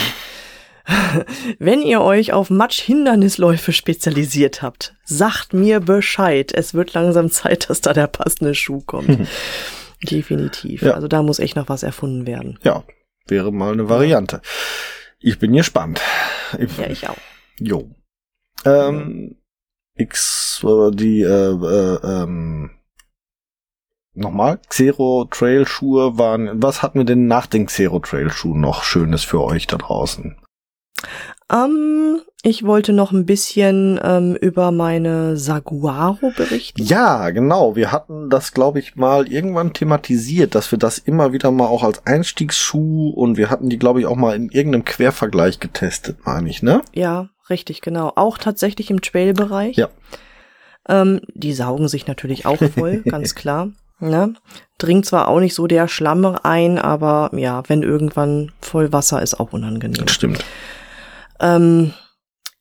Wenn 1.60 1.81
ihr 1.81 2.01
euch 2.01 2.34
auf 2.34 2.49
Matsch-Hindernisläufe 2.49 3.71
spezialisiert 3.71 4.62
habt, 4.62 4.95
sagt 5.03 5.53
mir 5.53 5.79
Bescheid. 5.79 6.51
Es 6.53 6.73
wird 6.73 6.93
langsam 6.93 7.29
Zeit, 7.29 7.69
dass 7.69 7.81
da 7.81 7.93
der 7.93 8.07
passende 8.07 8.55
Schuh 8.55 8.81
kommt. 8.81 9.27
Definitiv. 10.03 10.81
Ja. 10.81 10.93
Also 10.93 11.07
da 11.07 11.21
muss 11.21 11.39
echt 11.39 11.55
noch 11.55 11.69
was 11.69 11.84
erfunden 11.84 12.25
werden. 12.25 12.57
Ja, 12.63 12.84
wäre 13.27 13.51
mal 13.51 13.73
eine 13.73 13.89
Variante. 13.89 14.41
Ich 15.19 15.38
bin 15.38 15.53
gespannt. 15.53 16.01
Ich, 16.57 16.77
Ja, 16.77 16.88
ich 16.88 17.07
auch. 17.07 17.17
Jo. 17.60 17.91
Ähm, 18.65 19.36
X, 19.95 20.62
äh, 20.63 20.91
die, 20.91 21.21
äh, 21.21 21.51
äh, 21.51 21.99
ähm, 22.03 22.71
nochmal, 24.13 24.60
Xero 24.69 25.28
Trail 25.30 25.67
Schuhe 25.67 26.17
waren, 26.17 26.62
was 26.62 26.82
hatten 26.82 27.00
wir 27.00 27.06
denn 27.06 27.28
nach 27.28 27.47
den 27.47 27.65
Xero 27.67 28.00
Trail 28.00 28.32
Schuhen 28.32 28.62
noch 28.62 28.84
Schönes 28.84 29.24
für 29.24 29.41
euch 29.41 29.67
da 29.67 29.78
draußen? 29.78 30.36
Ähm, 31.52 32.21
ich 32.43 32.63
wollte 32.65 32.93
noch 32.93 33.12
ein 33.12 33.26
bisschen 33.26 34.00
ähm, 34.04 34.36
über 34.36 34.71
meine 34.71 35.38
Saguaro 35.38 36.32
berichten. 36.36 36.82
Ja, 36.82 37.30
genau. 37.30 37.76
Wir 37.76 37.91
hatten 37.91 38.30
das, 38.30 38.54
glaube 38.54 38.80
ich, 38.80 38.95
mal 38.95 39.32
irgendwann 39.32 39.74
thematisiert, 39.74 40.56
dass 40.56 40.71
wir 40.71 40.80
das 40.80 40.97
immer 40.97 41.34
wieder 41.34 41.52
mal 41.52 41.67
auch 41.67 41.84
als 41.84 42.06
Einstiegsschuh 42.06 43.10
und 43.10 43.38
wir 43.38 43.50
hatten 43.50 43.69
die, 43.69 43.78
glaube 43.78 44.00
ich, 44.00 44.06
auch 44.06 44.15
mal 44.15 44.36
in 44.36 44.50
irgendeinem 44.50 44.86
Quervergleich 44.86 45.60
getestet, 45.60 46.17
meine 46.26 46.50
ich, 46.50 46.63
ne? 46.63 46.82
Ja, 46.93 47.30
richtig, 47.50 47.82
genau. 47.82 48.12
Auch 48.15 48.38
tatsächlich 48.38 48.89
im 48.89 49.02
Trail-Bereich. 49.02 49.76
Ja. 49.76 49.89
Ähm, 50.89 51.21
die 51.34 51.54
saugen 51.54 51.89
sich 51.89 52.08
natürlich 52.08 52.45
auch 52.45 52.58
voll, 52.58 53.02
ganz 53.06 53.36
klar. 53.36 53.69
Ne? 54.02 54.34
Dringt 54.78 55.06
zwar 55.06 55.28
auch 55.28 55.40
nicht 55.40 55.54
so 55.54 55.68
der 55.68 55.88
Schlamm 55.88 56.26
ein, 56.44 56.80
aber 56.80 57.30
ja, 57.34 57.64
wenn 57.68 57.84
irgendwann 57.84 58.52
voll 58.60 58.92
Wasser 58.92 59.22
ist, 59.22 59.40
auch 59.40 59.54
unangenehm. 59.54 60.08
Stimmt. 60.08 60.44
Ähm, 61.40 61.94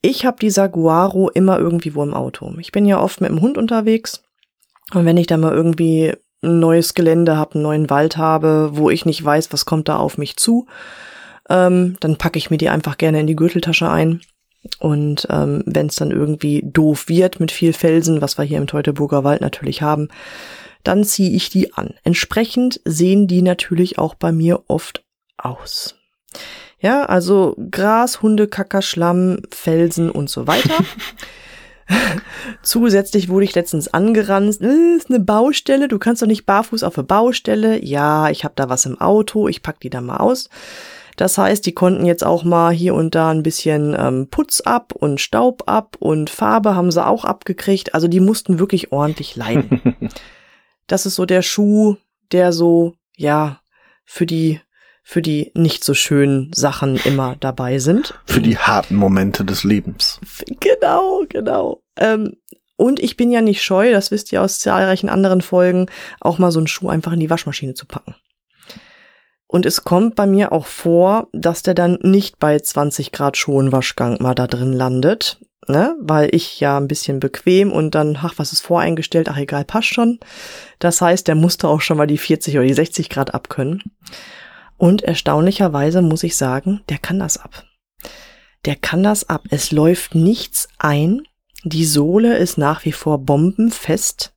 ich 0.02 0.24
habe 0.26 0.38
die 0.40 0.50
Saguaro 0.50 1.30
immer 1.30 1.58
irgendwie 1.58 1.94
wo 1.94 2.02
im 2.02 2.14
Auto. 2.14 2.52
Ich 2.58 2.72
bin 2.72 2.86
ja 2.86 3.00
oft 3.00 3.20
mit 3.20 3.30
dem 3.30 3.40
Hund 3.40 3.58
unterwegs. 3.58 4.22
Und 4.92 5.04
wenn 5.04 5.16
ich 5.16 5.26
dann 5.26 5.40
mal 5.40 5.52
irgendwie 5.52 6.14
ein 6.42 6.58
neues 6.58 6.94
Gelände 6.94 7.36
habe, 7.36 7.54
einen 7.54 7.62
neuen 7.62 7.90
Wald 7.90 8.16
habe, 8.16 8.70
wo 8.72 8.90
ich 8.90 9.04
nicht 9.04 9.22
weiß, 9.22 9.52
was 9.52 9.66
kommt 9.66 9.88
da 9.88 9.96
auf 9.96 10.18
mich 10.18 10.36
zu, 10.36 10.66
ähm, 11.48 11.96
dann 12.00 12.16
packe 12.16 12.38
ich 12.38 12.50
mir 12.50 12.58
die 12.58 12.68
einfach 12.68 12.98
gerne 12.98 13.20
in 13.20 13.26
die 13.26 13.36
Gürteltasche 13.36 13.90
ein. 13.90 14.20
Und 14.78 15.26
ähm, 15.30 15.62
wenn 15.66 15.86
es 15.86 15.96
dann 15.96 16.10
irgendwie 16.10 16.62
doof 16.64 17.08
wird 17.08 17.40
mit 17.40 17.50
viel 17.50 17.72
Felsen, 17.72 18.20
was 18.20 18.38
wir 18.38 18.44
hier 18.44 18.58
im 18.58 18.66
Teutoburger 18.66 19.24
Wald 19.24 19.40
natürlich 19.40 19.80
haben, 19.82 20.08
dann 20.84 21.04
ziehe 21.04 21.30
ich 21.30 21.50
die 21.50 21.74
an. 21.74 21.94
Entsprechend 22.04 22.80
sehen 22.84 23.26
die 23.26 23.42
natürlich 23.42 23.98
auch 23.98 24.14
bei 24.14 24.32
mir 24.32 24.64
oft 24.68 25.04
aus. 25.36 25.96
Ja, 26.78 27.04
also 27.04 27.56
Gras, 27.70 28.22
Hunde, 28.22 28.48
Kacker, 28.48 28.82
Schlamm, 28.82 29.42
Felsen 29.50 30.10
und 30.10 30.30
so 30.30 30.46
weiter. 30.46 30.74
Zusätzlich 32.62 33.28
wurde 33.28 33.44
ich 33.44 33.54
letztens 33.54 33.88
angerannt. 33.88 34.60
Äh, 34.60 34.96
ist 34.96 35.10
eine 35.10 35.20
Baustelle. 35.20 35.88
Du 35.88 35.98
kannst 35.98 36.22
doch 36.22 36.26
nicht 36.26 36.46
barfuß 36.46 36.82
auf 36.82 36.96
eine 36.96 37.06
Baustelle. 37.06 37.84
Ja, 37.84 38.30
ich 38.30 38.44
habe 38.44 38.54
da 38.56 38.68
was 38.68 38.86
im 38.86 39.00
Auto. 39.00 39.48
Ich 39.48 39.62
pack 39.62 39.80
die 39.80 39.90
da 39.90 40.00
mal 40.00 40.18
aus. 40.18 40.48
Das 41.16 41.36
heißt, 41.36 41.66
die 41.66 41.72
konnten 41.72 42.06
jetzt 42.06 42.24
auch 42.24 42.44
mal 42.44 42.72
hier 42.72 42.94
und 42.94 43.14
da 43.14 43.30
ein 43.30 43.42
bisschen 43.42 43.94
ähm, 43.98 44.28
Putz 44.30 44.62
ab 44.62 44.94
und 44.94 45.20
Staub 45.20 45.64
ab 45.66 45.96
und 45.98 46.30
Farbe 46.30 46.74
haben 46.74 46.90
sie 46.90 47.04
auch 47.04 47.26
abgekriegt. 47.26 47.94
Also 47.94 48.08
die 48.08 48.20
mussten 48.20 48.58
wirklich 48.58 48.90
ordentlich 48.92 49.36
leiden. 49.36 49.96
das 50.90 51.06
ist 51.06 51.14
so 51.14 51.26
der 51.26 51.42
Schuh, 51.42 51.96
der 52.32 52.52
so, 52.52 52.94
ja, 53.16 53.60
für 54.04 54.26
die 54.26 54.60
für 55.02 55.22
die 55.22 55.50
nicht 55.54 55.82
so 55.82 55.94
schönen 55.94 56.52
Sachen 56.52 56.96
immer 57.04 57.34
dabei 57.40 57.78
sind. 57.78 58.14
Für 58.26 58.40
die 58.40 58.58
harten 58.58 58.94
Momente 58.94 59.44
des 59.44 59.64
Lebens. 59.64 60.20
Genau, 60.60 61.24
genau. 61.28 61.82
Ähm, 61.96 62.36
und 62.76 63.00
ich 63.00 63.16
bin 63.16 63.32
ja 63.32 63.40
nicht 63.40 63.62
scheu, 63.62 63.90
das 63.90 64.10
wisst 64.12 64.30
ihr 64.32 64.40
aus 64.40 64.60
zahlreichen 64.60 65.08
anderen 65.08 65.40
Folgen, 65.40 65.86
auch 66.20 66.38
mal 66.38 66.52
so 66.52 66.60
einen 66.60 66.68
Schuh 66.68 66.88
einfach 66.88 67.12
in 67.12 67.18
die 67.18 67.30
Waschmaschine 67.30 67.74
zu 67.74 67.86
packen. 67.86 68.14
Und 69.48 69.66
es 69.66 69.82
kommt 69.82 70.14
bei 70.14 70.26
mir 70.26 70.52
auch 70.52 70.66
vor, 70.66 71.28
dass 71.32 71.64
der 71.64 71.74
dann 71.74 71.98
nicht 72.02 72.38
bei 72.38 72.60
20 72.60 73.10
Grad 73.10 73.36
Schonwaschgang 73.36 74.22
mal 74.22 74.34
da 74.34 74.46
drin 74.46 74.72
landet, 74.72 75.40
ne? 75.66 75.96
Weil 76.00 76.28
ich 76.32 76.60
ja 76.60 76.76
ein 76.76 76.88
bisschen 76.88 77.20
bequem 77.20 77.72
und 77.72 77.94
dann, 77.94 78.18
ach, 78.20 78.34
was 78.36 78.52
ist 78.52 78.60
voreingestellt? 78.60 79.28
Ach, 79.28 79.36
egal, 79.36 79.64
passt 79.64 79.88
schon. 79.88 80.18
Das 80.78 81.00
heißt, 81.00 81.28
der 81.28 81.34
musste 81.34 81.68
auch 81.68 81.80
schon 81.80 81.96
mal 81.96 82.06
die 82.06 82.18
40 82.18 82.56
oder 82.56 82.66
die 82.66 82.74
60 82.74 83.08
Grad 83.08 83.34
abkönnen. 83.34 83.82
Und 84.76 85.02
erstaunlicherweise 85.02 86.02
muss 86.02 86.22
ich 86.22 86.36
sagen, 86.36 86.80
der 86.88 86.98
kann 86.98 87.18
das 87.18 87.36
ab. 87.36 87.64
Der 88.64 88.76
kann 88.76 89.02
das 89.02 89.28
ab. 89.28 89.44
Es 89.50 89.72
läuft 89.72 90.14
nichts 90.14 90.68
ein. 90.78 91.22
Die 91.64 91.84
Sohle 91.84 92.36
ist 92.38 92.58
nach 92.58 92.84
wie 92.84 92.92
vor 92.92 93.18
bombenfest. 93.18 94.34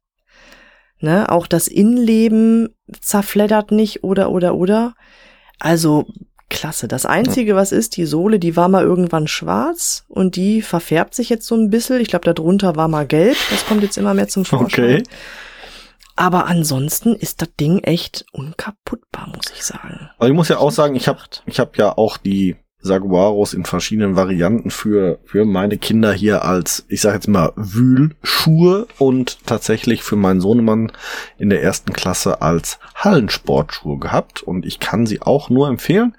Ne, 1.00 1.30
auch 1.30 1.48
das 1.48 1.68
Innenleben 1.68 2.70
zerfleddert 3.02 3.72
nicht 3.72 4.06
oder 4.06 4.32
oder 4.32 4.56
oder. 4.56 4.96
Also 5.60 6.08
klasse. 6.54 6.88
Das 6.88 7.06
einzige, 7.06 7.56
was 7.56 7.72
ist, 7.72 7.98
die 7.98 8.06
Sohle, 8.06 8.40
die 8.40 8.56
war 8.56 8.70
mal 8.70 8.84
irgendwann 8.84 9.28
schwarz 9.28 10.06
und 10.08 10.38
die 10.38 10.62
verfärbt 10.62 11.14
sich 11.16 11.30
jetzt 11.30 11.46
so 11.46 11.56
ein 11.56 11.70
bisschen. 11.70 12.00
Ich 12.00 12.08
glaube, 12.08 12.32
darunter 12.32 12.76
war 12.76 12.88
mal 12.88 13.06
gelb. 13.06 13.36
Das 13.50 13.66
kommt 13.66 13.84
jetzt 13.84 13.98
immer 13.98 14.14
mehr 14.14 14.30
zum 14.30 14.46
Vorschein. 14.46 15.02
Okay. 15.02 15.04
Aber 16.16 16.46
ansonsten 16.46 17.16
ist 17.16 17.42
das 17.42 17.50
Ding 17.60 17.80
echt 17.80 18.26
unkaputtbar, 18.32 19.28
muss 19.36 19.52
ich 19.54 19.66
sagen. 19.66 20.10
Aber 20.18 20.28
ich 20.28 20.34
muss 20.34 20.48
ja 20.48 20.60
auch 20.60 20.72
sagen, 20.72 20.96
ich 20.96 21.08
habe 21.08 21.20
ich 21.48 21.60
hab 21.60 21.78
ja 21.78 21.98
auch 21.98 22.18
die 22.18 22.56
Saguaros 22.84 23.54
in 23.54 23.66
verschiedenen 23.66 24.16
Varianten 24.16 24.70
für, 24.70 25.18
für 25.24 25.46
meine 25.46 25.78
Kinder 25.78 26.12
hier 26.12 26.44
als, 26.44 26.86
ich 26.90 27.02
sage 27.02 27.16
jetzt 27.16 27.28
mal, 27.28 27.54
Wühlschuhe 27.56 28.88
und 29.00 29.46
tatsächlich 29.46 30.04
für 30.04 30.18
meinen 30.18 30.42
Sohnemann 30.42 30.92
in 31.38 31.50
der 31.50 31.64
ersten 31.64 31.94
Klasse 31.94 32.42
als 32.42 32.80
Hallensportschuhe 32.96 33.98
gehabt. 34.00 34.44
Und 34.44 34.66
ich 34.66 34.80
kann 34.80 35.06
sie 35.06 35.22
auch 35.22 35.50
nur 35.50 35.70
empfehlen 35.70 36.16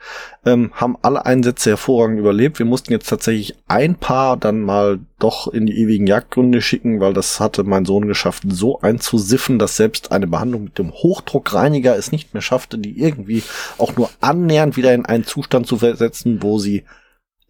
ähm, 0.46 0.70
haben 0.74 0.96
alle 1.02 1.24
Einsätze 1.26 1.70
hervorragend 1.70 2.18
überlebt. 2.18 2.58
Wir 2.58 2.66
mussten 2.66 2.92
jetzt 2.92 3.08
tatsächlich 3.08 3.56
ein 3.66 3.94
Paar 3.96 4.36
dann 4.36 4.60
mal 4.60 5.00
doch 5.18 5.48
in 5.48 5.66
die 5.66 5.78
ewigen 5.78 6.06
Jagdgründe 6.06 6.60
schicken, 6.60 7.00
weil 7.00 7.12
das 7.14 7.40
hatte 7.40 7.64
mein 7.64 7.84
Sohn 7.84 8.06
geschafft, 8.06 8.44
so 8.46 8.80
einzusiffen, 8.80 9.58
dass 9.58 9.76
selbst 9.76 10.12
eine 10.12 10.26
Behandlung 10.26 10.64
mit 10.64 10.78
dem 10.78 10.92
Hochdruckreiniger 10.92 11.96
es 11.96 12.12
nicht 12.12 12.34
mehr 12.34 12.42
schaffte, 12.42 12.78
die 12.78 12.98
irgendwie 13.00 13.42
auch 13.78 13.96
nur 13.96 14.10
annähernd 14.20 14.76
wieder 14.76 14.92
in 14.92 15.06
einen 15.06 15.24
Zustand 15.24 15.66
zu 15.66 15.78
versetzen, 15.78 16.42
wo 16.42 16.58
sie 16.58 16.84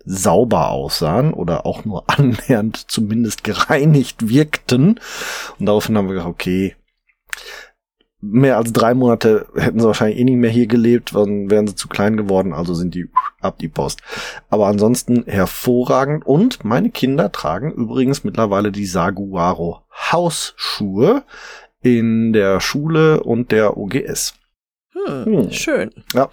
sauber 0.04 0.70
aussahen 0.70 1.33
oder 1.33 1.66
auch 1.66 1.85
nur 1.85 2.04
annähernd 2.18 2.90
zumindest 2.90 3.44
gereinigt 3.44 4.28
wirkten. 4.28 5.00
Und 5.59 5.66
daraufhin 5.66 5.96
haben 5.96 6.09
wir 6.09 6.14
gesagt, 6.14 6.30
okay, 6.30 6.76
mehr 8.30 8.56
als 8.56 8.72
drei 8.72 8.94
Monate 8.94 9.46
hätten 9.54 9.80
sie 9.80 9.87
wahrscheinlich 9.87 10.18
eh 10.18 10.24
nicht 10.24 10.37
mehr 10.37 10.50
hier 10.50 10.66
gelebt, 10.66 11.14
dann 11.14 11.50
wären 11.50 11.66
sie 11.66 11.74
zu 11.74 11.88
klein 11.88 12.16
geworden, 12.16 12.52
also 12.52 12.74
sind 12.74 12.94
die 12.94 13.08
ab 13.40 13.58
die 13.58 13.68
Post. 13.68 14.00
Aber 14.50 14.66
ansonsten 14.66 15.24
hervorragend 15.26 16.26
und 16.26 16.64
meine 16.64 16.90
Kinder 16.90 17.30
tragen 17.30 17.72
übrigens 17.72 18.24
mittlerweile 18.24 18.72
die 18.72 18.87
Saguaro 18.87 19.82
Hausschuhe 20.12 21.24
in 21.82 22.32
der 22.32 22.60
Schule 22.60 23.22
und 23.22 23.52
der 23.52 23.76
OGS. 23.76 24.34
Hm, 24.92 25.24
hm. 25.24 25.50
Schön. 25.50 25.90
Ja. 26.14 26.30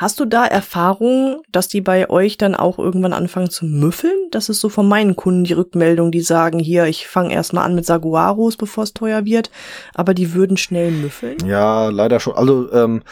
Hast 0.00 0.18
du 0.18 0.24
da 0.24 0.46
Erfahrung, 0.46 1.42
dass 1.52 1.68
die 1.68 1.82
bei 1.82 2.08
euch 2.08 2.38
dann 2.38 2.54
auch 2.54 2.78
irgendwann 2.78 3.12
anfangen 3.12 3.50
zu 3.50 3.66
müffeln? 3.66 4.16
Das 4.30 4.48
ist 4.48 4.60
so 4.60 4.70
von 4.70 4.88
meinen 4.88 5.14
Kunden 5.14 5.44
die 5.44 5.52
Rückmeldung, 5.52 6.10
die 6.10 6.22
sagen, 6.22 6.58
hier, 6.58 6.86
ich 6.86 7.06
fange 7.06 7.34
erstmal 7.34 7.66
an 7.66 7.74
mit 7.74 7.84
Saguaros, 7.84 8.56
bevor 8.56 8.84
es 8.84 8.94
teuer 8.94 9.26
wird, 9.26 9.50
aber 9.92 10.14
die 10.14 10.32
würden 10.32 10.56
schnell 10.56 10.90
müffeln. 10.90 11.36
Ja, 11.44 11.90
leider 11.90 12.18
schon. 12.18 12.32
Also, 12.32 12.72
ähm, 12.72 13.02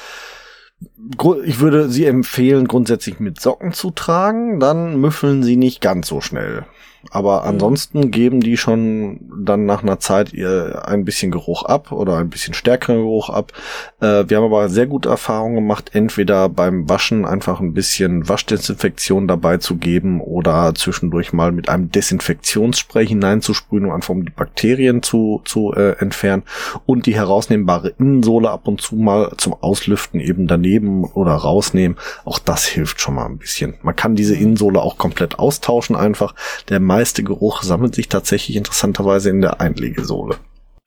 ich 1.45 1.61
würde 1.61 1.91
sie 1.91 2.07
empfehlen, 2.07 2.67
grundsätzlich 2.67 3.21
mit 3.21 3.39
Socken 3.39 3.75
zu 3.75 3.91
tragen, 3.91 4.59
dann 4.59 4.99
müffeln 4.99 5.43
sie 5.43 5.57
nicht 5.57 5.83
ganz 5.83 6.09
so 6.09 6.23
schnell. 6.23 6.65
Aber 7.11 7.43
mhm. 7.43 7.49
ansonsten 7.49 8.11
geben 8.11 8.41
die 8.41 8.57
schon 8.57 9.21
dann 9.45 9.67
nach 9.67 9.83
einer 9.83 10.01
Zeit 10.01 10.33
ihr 10.33 10.83
ein 10.87 11.05
bisschen 11.05 11.31
Geruch 11.31 11.63
ab 11.63 11.93
oder 11.93 12.17
ein 12.17 12.29
bisschen 12.29 12.55
stärkeren 12.55 12.99
Geruch 12.99 13.31
ab. 13.31 13.53
Äh, 14.01 14.25
wir 14.29 14.37
haben 14.37 14.45
aber 14.45 14.69
sehr 14.69 14.87
gute 14.87 15.09
Erfahrungen 15.09 15.57
gemacht, 15.57 15.91
entweder 15.95 16.49
beim 16.49 16.89
Waschen 16.89 17.25
einfach 17.25 17.61
ein 17.61 17.73
bisschen 17.73 18.29
Waschdesinfektion 18.29 19.29
dabei 19.29 19.59
zu 19.59 19.77
geben 19.77 20.21
oder 20.21 20.75
zwischendurch 20.75 21.33
mal 21.33 21.53
mit 21.53 21.69
einem 21.69 21.91
Desinfektionsspray 21.91 23.07
hineinzusprühen, 23.07 23.87
um 23.87 23.93
einfach 23.93 24.11
um 24.11 24.25
die 24.25 24.33
Bakterien 24.33 25.03
zu, 25.03 25.41
zu 25.45 25.73
äh, 25.75 25.93
entfernen 25.99 26.43
und 26.85 27.07
die 27.07 27.15
herausnehmbare 27.15 27.95
Innensohle 27.99 28.51
ab 28.51 28.67
und 28.67 28.81
zu 28.81 28.97
mal 28.97 29.33
zum 29.37 29.55
Auslüften 29.55 30.21
eben 30.21 30.47
daneben 30.47 31.05
oder 31.05 31.33
rausnehmen. 31.33 31.97
Auch 32.25 32.39
das 32.39 32.67
hilft 32.67 33.01
schon 33.01 33.15
mal 33.15 33.27
ein 33.27 33.39
bisschen. 33.39 33.75
Man 33.83 33.97
kann 33.97 34.17
diese 34.17 34.35
mhm. 34.35 34.43
Innensohle 34.43 34.81
auch 34.81 34.99
komplett 34.99 35.39
austauschen 35.39 35.97
einfach. 35.97 36.35
Der 36.69 36.81
meiste 36.99 37.23
Geruch 37.23 37.63
sammelt 37.63 37.95
sich 37.95 38.09
tatsächlich 38.09 38.57
interessanterweise 38.57 39.31
in 39.31 39.41
der 39.41 39.61
Einlegesohle. 39.61 40.37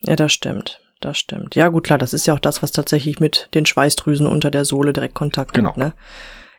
Ja, 0.01 0.17
das 0.17 0.33
stimmt. 0.33 0.81
Das 0.99 1.17
stimmt. 1.17 1.55
Ja, 1.55 1.69
gut, 1.69 1.85
klar, 1.85 1.97
das 1.97 2.13
ist 2.13 2.27
ja 2.27 2.33
auch 2.33 2.39
das, 2.39 2.61
was 2.61 2.73
tatsächlich 2.73 3.21
mit 3.21 3.47
den 3.53 3.65
Schweißdrüsen 3.65 4.27
unter 4.27 4.51
der 4.51 4.65
Sohle 4.65 4.91
direkt 4.91 5.15
Kontakt 5.15 5.53
genau. 5.53 5.69
hat. 5.69 5.77
Ne? 5.77 5.93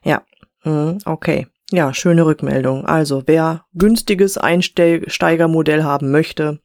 Ja, 0.03 0.23
mhm, 0.65 0.99
okay. 1.05 1.49
Ja, 1.71 1.93
schöne 1.93 2.25
Rückmeldung. 2.25 2.87
Also, 2.87 3.25
wer 3.27 3.65
günstiges 3.75 4.39
Einsteigermodell 4.39 5.85
haben 5.85 6.11
möchte, 6.11 6.61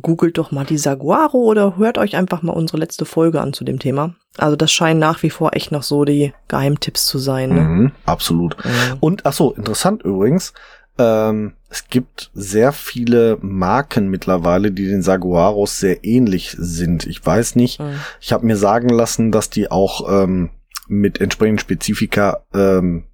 googelt 0.00 0.36
doch 0.36 0.52
mal 0.52 0.66
die 0.66 0.78
Saguaro 0.78 1.38
oder 1.38 1.78
hört 1.78 1.96
euch 1.96 2.16
einfach 2.16 2.42
mal 2.42 2.52
unsere 2.52 2.78
letzte 2.78 3.06
Folge 3.06 3.40
an 3.40 3.54
zu 3.54 3.64
dem 3.64 3.78
Thema. 3.78 4.14
Also 4.36 4.56
das 4.56 4.72
scheinen 4.72 5.00
nach 5.00 5.22
wie 5.22 5.30
vor 5.30 5.54
echt 5.54 5.72
noch 5.72 5.84
so 5.84 6.04
die 6.04 6.34
Geheimtipps 6.48 7.06
zu 7.06 7.18
sein. 7.18 7.50
Ne? 7.50 7.60
Mhm, 7.60 7.92
absolut. 8.04 8.56
Mhm. 8.64 8.96
Und 9.00 9.26
ach 9.26 9.32
so, 9.32 9.52
interessant 9.52 10.02
übrigens, 10.02 10.52
ähm, 10.98 11.54
es 11.68 11.88
gibt 11.88 12.30
sehr 12.34 12.72
viele 12.72 13.38
Marken 13.40 14.08
mittlerweile, 14.08 14.70
die 14.70 14.86
den 14.86 15.02
Saguaros 15.02 15.80
sehr 15.80 16.04
ähnlich 16.04 16.54
sind. 16.58 17.06
Ich 17.06 17.24
weiß 17.24 17.56
nicht. 17.56 17.80
Mhm. 17.80 18.00
Ich 18.20 18.32
habe 18.32 18.46
mir 18.46 18.56
sagen 18.56 18.88
lassen, 18.88 19.32
dass 19.32 19.50
die 19.50 19.70
auch 19.70 20.08
ähm, 20.08 20.50
mit 20.86 21.20
entsprechenden 21.20 21.58
Spezifika 21.58 22.44
ähm, 22.54 23.04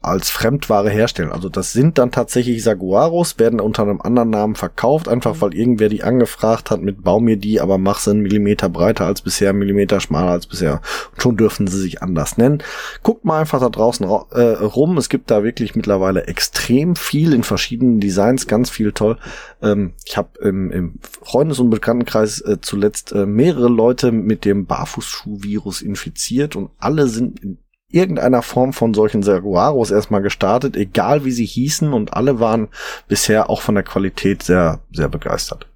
als 0.00 0.30
Fremdware 0.30 0.90
herstellen. 0.90 1.32
Also 1.32 1.48
das 1.48 1.72
sind 1.72 1.98
dann 1.98 2.12
tatsächlich 2.12 2.62
Saguaros, 2.62 3.38
werden 3.38 3.60
unter 3.60 3.82
einem 3.82 4.00
anderen 4.00 4.30
Namen 4.30 4.54
verkauft, 4.54 5.08
einfach 5.08 5.34
Mhm. 5.34 5.40
weil 5.40 5.54
irgendwer 5.54 5.88
die 5.88 6.04
angefragt 6.04 6.70
hat 6.70 6.80
mit 6.82 7.02
bau 7.02 7.18
mir 7.18 7.36
die, 7.36 7.60
aber 7.60 7.78
mach 7.78 7.98
sie 7.98 8.10
einen 8.12 8.20
Millimeter 8.20 8.68
breiter 8.68 9.06
als 9.06 9.22
bisher, 9.22 9.50
einen 9.50 9.58
Millimeter 9.58 9.98
schmaler 10.00 10.30
als 10.30 10.46
bisher. 10.46 10.80
Und 11.12 11.22
schon 11.22 11.36
dürfen 11.36 11.66
sie 11.66 11.80
sich 11.80 12.00
anders 12.02 12.36
nennen. 12.36 12.62
Guckt 13.02 13.24
mal 13.24 13.40
einfach 13.40 13.58
da 13.60 13.68
draußen 13.68 14.06
ra- 14.06 14.26
äh, 14.30 14.62
rum. 14.62 14.96
Es 14.98 15.08
gibt 15.08 15.30
da 15.32 15.42
wirklich 15.42 15.74
mittlerweile 15.74 16.26
extrem 16.28 16.94
viel 16.94 17.32
in 17.32 17.42
verschiedenen 17.42 17.98
Designs, 17.98 18.46
ganz 18.46 18.70
viel 18.70 18.92
toll. 18.92 19.18
Ähm, 19.62 19.94
ich 20.04 20.16
habe 20.16 20.28
im, 20.40 20.70
im 20.70 20.94
Freundes- 21.22 21.58
und 21.58 21.70
Bekanntenkreis 21.70 22.40
äh, 22.42 22.58
zuletzt 22.60 23.10
äh, 23.12 23.26
mehrere 23.26 23.68
Leute 23.68 24.12
mit 24.12 24.44
dem 24.44 24.66
Barfußschuhvirus 24.66 25.82
infiziert 25.82 26.54
und 26.54 26.70
alle 26.78 27.08
sind 27.08 27.40
in 27.42 27.58
irgendeiner 27.90 28.42
Form 28.42 28.72
von 28.72 28.92
solchen 28.94 29.22
Saguaros 29.22 29.90
erstmal 29.90 30.22
gestartet, 30.22 30.76
egal 30.76 31.24
wie 31.24 31.30
sie 31.30 31.46
hießen 31.46 31.92
und 31.92 32.14
alle 32.14 32.38
waren 32.40 32.68
bisher 33.08 33.48
auch 33.48 33.62
von 33.62 33.74
der 33.74 33.84
Qualität 33.84 34.42
sehr, 34.42 34.80
sehr 34.92 35.08
begeistert. 35.08 35.66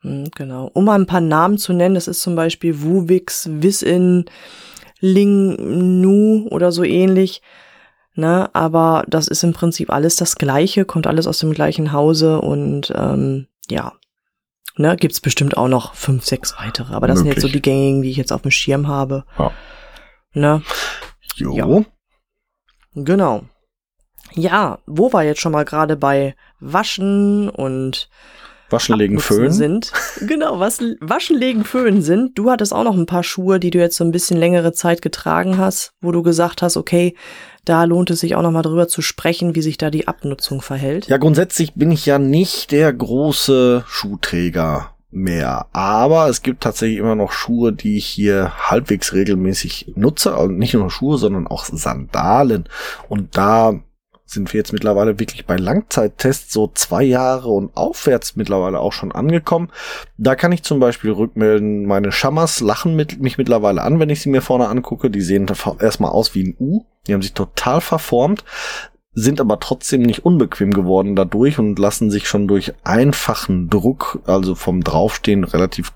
Hm, 0.00 0.30
Genau. 0.34 0.70
Um 0.72 0.84
mal 0.86 0.98
ein 0.98 1.06
paar 1.06 1.20
Namen 1.20 1.58
zu 1.58 1.72
nennen, 1.72 1.94
das 1.94 2.08
ist 2.08 2.22
zum 2.22 2.36
Beispiel 2.36 2.82
Wuvix, 2.82 3.48
Wisin, 3.50 4.24
Ling 5.00 6.00
Nu 6.00 6.48
oder 6.50 6.72
so 6.72 6.82
ähnlich. 6.84 7.42
Ne, 8.14 8.50
aber 8.52 9.04
das 9.06 9.28
ist 9.28 9.44
im 9.44 9.52
Prinzip 9.52 9.90
alles 9.90 10.16
das 10.16 10.34
Gleiche, 10.34 10.84
kommt 10.84 11.06
alles 11.06 11.28
aus 11.28 11.38
dem 11.38 11.52
gleichen 11.52 11.92
Hause 11.92 12.40
und 12.40 12.92
ähm, 12.96 13.46
ja, 13.70 13.92
ne, 14.76 14.96
gibt's 14.96 15.20
bestimmt 15.20 15.56
auch 15.56 15.68
noch 15.68 15.94
fünf, 15.94 16.24
sechs 16.24 16.56
weitere. 16.58 16.94
Aber 16.94 17.06
das 17.06 17.18
sind 17.18 17.28
jetzt 17.28 17.42
so 17.42 17.46
Möglich. 17.46 17.62
die 17.62 17.70
gängigen, 17.70 18.02
die 18.02 18.10
ich 18.10 18.16
jetzt 18.16 18.32
auf 18.32 18.42
dem 18.42 18.50
Schirm 18.50 18.88
habe. 18.88 19.24
Ja. 19.38 19.52
Ne, 20.34 20.62
Jo. 21.38 21.54
Ja. 21.54 21.84
genau. 22.94 23.44
Ja, 24.34 24.78
wo 24.86 25.12
wir 25.12 25.22
jetzt 25.22 25.40
schon 25.40 25.52
mal 25.52 25.64
gerade 25.64 25.96
bei 25.96 26.34
Waschen 26.60 27.48
und 27.48 28.08
Waschen, 28.70 28.98
legen, 28.98 29.18
föhnen. 29.18 29.52
sind. 29.52 29.92
Genau, 30.26 30.58
was 30.60 30.80
waschen, 31.00 31.38
legen, 31.38 31.64
föhnen 31.64 32.02
sind. 32.02 32.38
Du 32.38 32.50
hattest 32.50 32.74
auch 32.74 32.84
noch 32.84 32.96
ein 32.96 33.06
paar 33.06 33.22
Schuhe, 33.22 33.58
die 33.58 33.70
du 33.70 33.78
jetzt 33.78 33.96
so 33.96 34.04
ein 34.04 34.10
bisschen 34.10 34.36
längere 34.36 34.72
Zeit 34.72 35.00
getragen 35.00 35.56
hast, 35.56 35.92
wo 36.00 36.12
du 36.12 36.22
gesagt 36.22 36.60
hast, 36.60 36.76
okay, 36.76 37.16
da 37.64 37.84
lohnt 37.84 38.10
es 38.10 38.20
sich 38.20 38.34
auch 38.34 38.42
noch 38.42 38.50
mal 38.50 38.62
drüber 38.62 38.88
zu 38.88 39.00
sprechen, 39.00 39.54
wie 39.54 39.62
sich 39.62 39.78
da 39.78 39.90
die 39.90 40.08
Abnutzung 40.08 40.60
verhält. 40.60 41.06
Ja, 41.06 41.16
grundsätzlich 41.16 41.74
bin 41.74 41.90
ich 41.90 42.04
ja 42.04 42.18
nicht 42.18 42.72
der 42.72 42.92
große 42.92 43.84
Schuhträger 43.86 44.94
mehr. 45.10 45.66
Aber 45.72 46.28
es 46.28 46.42
gibt 46.42 46.62
tatsächlich 46.62 46.98
immer 46.98 47.14
noch 47.14 47.32
Schuhe, 47.32 47.72
die 47.72 47.96
ich 47.96 48.06
hier 48.06 48.52
halbwegs 48.70 49.12
regelmäßig 49.12 49.92
nutze. 49.96 50.34
Also 50.34 50.52
nicht 50.52 50.74
nur 50.74 50.90
Schuhe, 50.90 51.18
sondern 51.18 51.46
auch 51.46 51.64
Sandalen. 51.64 52.68
Und 53.08 53.36
da 53.36 53.74
sind 54.26 54.52
wir 54.52 54.58
jetzt 54.58 54.74
mittlerweile 54.74 55.18
wirklich 55.18 55.46
bei 55.46 55.56
Langzeittests 55.56 56.52
so 56.52 56.70
zwei 56.74 57.02
Jahre 57.02 57.48
und 57.48 57.74
aufwärts 57.74 58.36
mittlerweile 58.36 58.78
auch 58.78 58.92
schon 58.92 59.10
angekommen. 59.10 59.70
Da 60.18 60.34
kann 60.34 60.52
ich 60.52 60.62
zum 60.62 60.80
Beispiel 60.80 61.12
rückmelden, 61.12 61.86
meine 61.86 62.12
Schammers 62.12 62.60
lachen 62.60 62.94
mit, 62.94 63.20
mich 63.20 63.38
mittlerweile 63.38 63.82
an, 63.82 63.98
wenn 64.00 64.10
ich 64.10 64.20
sie 64.20 64.28
mir 64.28 64.42
vorne 64.42 64.68
angucke. 64.68 65.10
Die 65.10 65.22
sehen 65.22 65.46
erstmal 65.80 66.10
aus 66.10 66.34
wie 66.34 66.44
ein 66.44 66.56
U. 66.58 66.84
Die 67.06 67.14
haben 67.14 67.22
sich 67.22 67.32
total 67.32 67.80
verformt 67.80 68.44
sind 69.20 69.40
aber 69.40 69.60
trotzdem 69.60 70.02
nicht 70.02 70.24
unbequem 70.24 70.72
geworden 70.72 71.16
dadurch 71.16 71.58
und 71.58 71.78
lassen 71.78 72.10
sich 72.10 72.28
schon 72.28 72.48
durch 72.48 72.74
einfachen 72.84 73.68
Druck, 73.68 74.20
also 74.26 74.54
vom 74.54 74.82
Draufstehen 74.82 75.44
relativ 75.44 75.92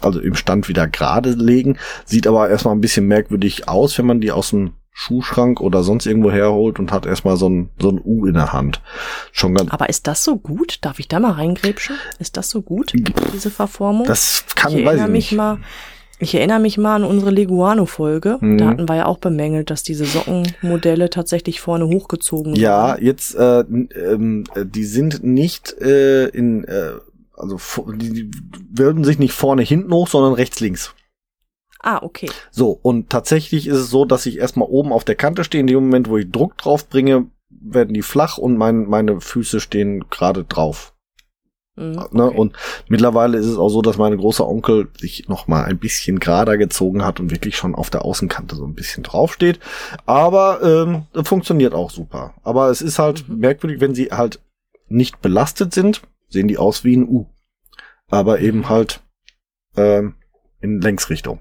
also 0.00 0.20
im 0.20 0.34
Stand 0.34 0.68
wieder 0.68 0.86
gerade 0.86 1.30
legen. 1.30 1.78
Sieht 2.04 2.26
aber 2.26 2.48
erstmal 2.48 2.74
ein 2.74 2.80
bisschen 2.80 3.06
merkwürdig 3.06 3.68
aus, 3.68 3.98
wenn 3.98 4.06
man 4.06 4.20
die 4.20 4.32
aus 4.32 4.50
dem 4.50 4.72
Schuhschrank 4.92 5.60
oder 5.60 5.82
sonst 5.82 6.06
irgendwo 6.06 6.30
herholt 6.30 6.78
und 6.78 6.92
hat 6.92 7.06
erstmal 7.06 7.36
so 7.36 7.48
ein, 7.48 7.70
so 7.78 7.90
ein 7.90 8.00
U 8.04 8.26
in 8.26 8.34
der 8.34 8.52
Hand. 8.52 8.82
Schon 9.32 9.54
ganz, 9.54 9.70
Aber 9.70 9.88
ist 9.88 10.06
das 10.06 10.24
so 10.24 10.36
gut? 10.36 10.78
Darf 10.82 10.98
ich 10.98 11.08
da 11.08 11.20
mal 11.20 11.32
reingräbschen? 11.32 11.96
Ist 12.18 12.36
das 12.36 12.50
so 12.50 12.62
gut, 12.62 12.92
diese 13.32 13.50
Verformung? 13.50 14.06
das 14.06 14.44
kann, 14.56 14.76
ich 14.76 14.84
weiß 14.84 15.02
ich 15.02 15.06
mich 15.06 15.30
nicht. 15.30 15.36
mal, 15.38 15.58
ich 16.20 16.34
erinnere 16.34 16.60
mich 16.60 16.78
mal 16.78 16.96
an 16.96 17.04
unsere 17.04 17.30
Leguano-Folge. 17.30 18.38
Mhm. 18.40 18.58
Da 18.58 18.66
hatten 18.66 18.88
wir 18.88 18.96
ja 18.96 19.06
auch 19.06 19.18
bemängelt, 19.18 19.70
dass 19.70 19.82
diese 19.82 20.04
Sockenmodelle 20.04 21.10
tatsächlich 21.10 21.60
vorne 21.60 21.86
hochgezogen 21.86 22.54
Ja, 22.54 22.88
waren. 22.88 23.04
jetzt, 23.04 23.34
äh, 23.34 23.60
ähm, 23.60 24.44
äh, 24.54 24.64
die 24.66 24.84
sind 24.84 25.24
nicht 25.24 25.72
äh, 25.80 26.26
in, 26.28 26.64
äh, 26.64 26.92
also 27.34 27.58
die, 27.94 28.12
die 28.12 28.30
würden 28.70 29.02
sich 29.04 29.18
nicht 29.18 29.32
vorne 29.32 29.62
hinten 29.62 29.92
hoch, 29.92 30.08
sondern 30.08 30.34
rechts 30.34 30.60
links. 30.60 30.94
Ah, 31.82 32.00
okay. 32.02 32.30
So, 32.50 32.78
und 32.82 33.08
tatsächlich 33.08 33.66
ist 33.66 33.76
es 33.78 33.88
so, 33.90 34.04
dass 34.04 34.26
ich 34.26 34.38
erstmal 34.38 34.68
oben 34.68 34.92
auf 34.92 35.04
der 35.04 35.14
Kante 35.14 35.44
stehe. 35.44 35.62
In 35.62 35.66
dem 35.66 35.76
Moment, 35.76 36.10
wo 36.10 36.18
ich 36.18 36.30
Druck 36.30 36.58
drauf 36.58 36.86
bringe, 36.88 37.26
werden 37.48 37.94
die 37.94 38.02
flach 38.02 38.36
und 38.36 38.58
mein, 38.58 38.84
meine 38.86 39.20
Füße 39.20 39.60
stehen 39.60 40.04
gerade 40.10 40.44
drauf. 40.44 40.92
Mhm, 41.80 41.92
Ne? 42.12 42.24
okay. 42.26 42.36
Und 42.38 42.56
mittlerweile 42.88 43.38
ist 43.38 43.46
es 43.46 43.56
auch 43.56 43.68
so, 43.70 43.82
dass 43.82 43.96
mein 43.98 44.16
großer 44.16 44.46
Onkel 44.46 44.88
sich 44.98 45.28
noch 45.28 45.48
mal 45.48 45.64
ein 45.64 45.78
bisschen 45.78 46.20
gerader 46.20 46.58
gezogen 46.58 47.04
hat 47.04 47.20
und 47.20 47.30
wirklich 47.30 47.56
schon 47.56 47.74
auf 47.74 47.90
der 47.90 48.04
Außenkante 48.04 48.54
so 48.56 48.64
ein 48.66 48.74
bisschen 48.74 49.02
draufsteht. 49.02 49.58
Aber 50.06 50.62
ähm, 50.62 51.06
funktioniert 51.24 51.74
auch 51.74 51.90
super. 51.90 52.34
Aber 52.42 52.68
es 52.70 52.82
ist 52.82 52.98
halt 52.98 53.28
Mhm. 53.28 53.38
merkwürdig, 53.38 53.80
wenn 53.80 53.94
sie 53.94 54.06
halt 54.10 54.40
nicht 54.88 55.20
belastet 55.22 55.72
sind, 55.72 56.02
sehen 56.28 56.48
die 56.48 56.58
aus 56.58 56.84
wie 56.84 56.96
ein 56.96 57.08
U. 57.08 57.26
Aber 58.08 58.40
eben 58.40 58.68
halt 58.68 59.00
ähm, 59.76 60.14
in 60.60 60.80
Längsrichtung. 60.80 61.38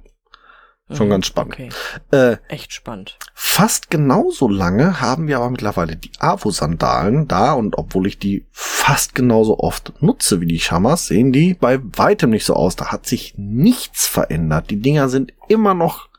Schon 0.92 1.08
Mhm, 1.08 1.12
ganz 1.12 1.28
spannend. 1.28 1.54
Okay, 1.54 1.70
Äh, 2.12 2.38
echt 2.48 2.74
spannend. 2.74 3.18
Fast 3.34 3.90
genauso 3.92 4.48
lange 4.48 5.02
haben 5.02 5.28
wir 5.28 5.38
aber 5.38 5.50
mittlerweile 5.52 5.96
die 5.96 6.12
Avo-Sandalen 6.20 7.28
da 7.28 7.54
und 7.54 7.78
obwohl 7.78 8.08
ich 8.08 8.18
die 8.18 8.48
fast 8.52 9.14
genauso 9.14 9.60
oft 9.60 9.94
nutze 10.02 10.42
wie 10.42 10.48
die 10.48 10.60
Shamas, 10.60 11.08
sehen 11.08 11.32
die 11.32 11.54
bei 11.54 11.80
weitem 11.84 12.32
nicht 12.32 12.46
so 12.46 12.56
aus. 12.56 12.76
Da 12.76 12.88
hat 12.92 13.06
sich 13.06 13.36
nichts 13.38 14.08
verändert. 14.08 14.70
Die 14.72 14.82
Dinger 14.82 15.10
sind 15.10 15.34
immer 15.48 15.74
noch, 15.74 16.10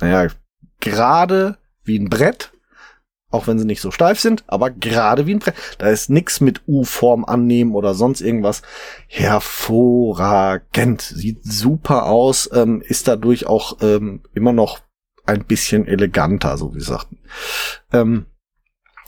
naja, 0.00 0.30
gerade 0.80 1.58
wie 1.84 1.98
ein 1.98 2.08
Brett. 2.08 2.50
Auch 3.30 3.48
wenn 3.48 3.58
sie 3.58 3.64
nicht 3.64 3.80
so 3.80 3.90
steif 3.90 4.20
sind, 4.20 4.44
aber 4.46 4.70
gerade 4.70 5.26
wie 5.26 5.34
ein 5.34 5.40
Brett. 5.40 5.56
Da 5.78 5.88
ist 5.88 6.10
nix 6.10 6.40
mit 6.40 6.62
U-Form 6.68 7.24
annehmen 7.24 7.74
oder 7.74 7.94
sonst 7.94 8.20
irgendwas. 8.20 8.62
Hervorragend. 9.08 11.02
Sieht 11.02 11.44
super 11.44 12.06
aus, 12.06 12.48
ähm, 12.52 12.82
ist 12.86 13.08
dadurch 13.08 13.46
auch 13.46 13.78
ähm, 13.82 14.22
immer 14.32 14.52
noch 14.52 14.80
ein 15.26 15.44
bisschen 15.44 15.86
eleganter, 15.86 16.56
so 16.56 16.74
wie 16.74 16.80
sie 16.80 16.86
sagten. 16.86 17.18
Ähm, 17.92 18.26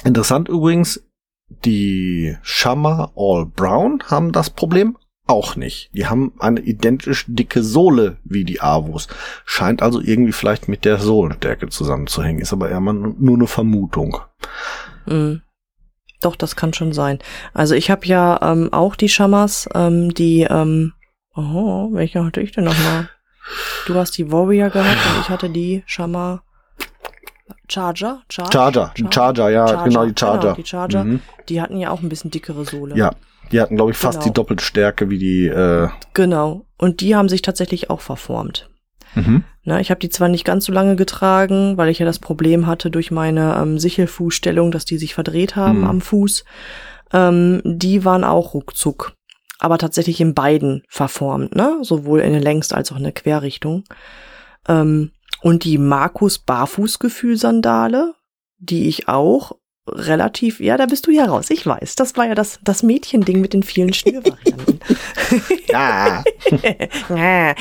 interessant 0.04 0.48
übrigens, 0.48 1.04
die 1.64 2.36
Shamma 2.42 3.12
All 3.16 3.46
Brown 3.46 4.02
haben 4.08 4.32
das 4.32 4.50
Problem 4.50 4.98
auch 5.28 5.56
nicht. 5.56 5.90
Die 5.92 6.06
haben 6.06 6.32
eine 6.38 6.60
identisch 6.60 7.24
dicke 7.28 7.62
Sohle 7.62 8.16
wie 8.24 8.44
die 8.44 8.60
Avos. 8.60 9.08
Scheint 9.44 9.82
also 9.82 10.00
irgendwie 10.00 10.32
vielleicht 10.32 10.68
mit 10.68 10.84
der 10.84 10.98
Sohlenstärke 10.98 11.68
zusammenzuhängen. 11.68 12.40
Ist 12.40 12.52
aber 12.52 12.70
eher 12.70 12.80
mal 12.80 12.94
nur 12.94 13.36
eine 13.36 13.46
Vermutung. 13.46 14.18
Mhm. 15.06 15.42
Doch, 16.20 16.34
das 16.34 16.56
kann 16.56 16.72
schon 16.72 16.92
sein. 16.92 17.18
Also 17.54 17.74
ich 17.74 17.90
habe 17.90 18.06
ja 18.06 18.40
ähm, 18.42 18.72
auch 18.72 18.96
die 18.96 19.08
Shamas, 19.08 19.68
ähm, 19.74 20.12
die, 20.14 20.42
ähm, 20.42 20.94
oh, 21.36 21.90
welche 21.92 22.24
hatte 22.24 22.40
ich 22.40 22.52
denn 22.52 22.64
nochmal? 22.64 23.08
Du 23.86 23.94
hast 23.94 24.18
die 24.18 24.32
Warrior 24.32 24.70
gehabt 24.70 24.98
und 25.14 25.20
ich 25.20 25.28
hatte 25.28 25.48
die 25.48 25.82
Shama 25.86 26.42
Charger? 27.68 28.22
Charge? 28.30 28.52
Charger, 28.52 28.92
ein 28.96 29.12
Charger, 29.12 29.50
ja, 29.50 29.84
genau, 29.84 30.06
die 30.06 30.14
Charger. 30.18 30.40
Genau, 30.40 30.54
die 30.54 30.66
Charger. 30.66 31.04
Mhm. 31.04 31.20
Die 31.48 31.60
hatten 31.60 31.78
ja 31.78 31.90
auch 31.90 32.00
ein 32.00 32.08
bisschen 32.08 32.30
dickere 32.30 32.64
Sohle. 32.64 32.96
Ja, 32.96 33.12
die 33.52 33.60
hatten, 33.60 33.76
glaube 33.76 33.90
ich, 33.92 33.96
fast 33.96 34.18
Genau. 34.20 34.24
die 34.28 34.34
doppelte 34.34 34.64
Stärke 34.64 35.10
wie 35.10 35.18
die. 35.18 35.46
Äh, 35.46 35.88
Genau. 36.14 36.66
Und 36.78 37.00
die 37.00 37.16
haben 37.16 37.28
sich 37.28 37.42
tatsächlich 37.42 37.90
auch 37.90 38.00
verformt. 38.00 38.68
mhm. 39.14 39.44
Na, 39.64 39.80
ich 39.80 39.90
habe 39.90 40.00
die 40.00 40.08
zwar 40.08 40.28
nicht 40.28 40.44
ganz 40.44 40.64
so 40.64 40.72
lange 40.72 40.96
getragen, 40.96 41.76
weil 41.76 41.88
ich 41.90 41.98
ja 41.98 42.06
das 42.06 42.18
Problem 42.18 42.66
hatte 42.66 42.90
durch 42.90 43.10
meine 43.10 43.54
ähm, 43.60 43.78
Sichelfußstellung, 43.78 44.70
dass 44.70 44.84
die 44.86 44.96
sich 44.98 45.14
verdreht 45.14 45.56
haben 45.56 45.80
Mhm. 45.80 45.84
am 45.86 46.00
Fuß. 46.00 46.44
Ähm, 47.12 47.60
die 47.64 48.04
waren 48.04 48.24
auch 48.24 48.54
ruckzuck. 48.54 49.12
Aber 49.58 49.76
tatsächlich 49.78 50.20
in 50.20 50.34
beiden 50.34 50.82
verformt, 50.88 51.54
ne? 51.56 51.78
Sowohl 51.82 52.20
in 52.20 52.32
der 52.32 52.40
Längs- 52.40 52.72
als 52.72 52.92
auch 52.92 52.96
in 52.96 53.02
der 53.02 53.12
Querrichtung. 53.12 53.84
Ähm, 54.68 55.10
und 55.42 55.64
die 55.64 55.78
Markus 55.78 56.38
Barfußgefühl-Sandale, 56.38 58.14
die 58.58 58.88
ich 58.88 59.08
auch 59.08 59.52
relativ, 59.94 60.60
ja, 60.60 60.76
da 60.76 60.86
bist 60.86 61.06
du 61.06 61.10
ja 61.10 61.24
raus, 61.24 61.50
ich 61.50 61.66
weiß. 61.66 61.94
Das 61.96 62.16
war 62.16 62.26
ja 62.26 62.34
das, 62.34 62.58
das 62.62 62.82
Mädchending 62.82 63.40
mit 63.40 63.52
den 63.52 63.62
vielen 63.62 63.92
Schnürvarianten. 63.92 64.80
Ja. 65.70 66.24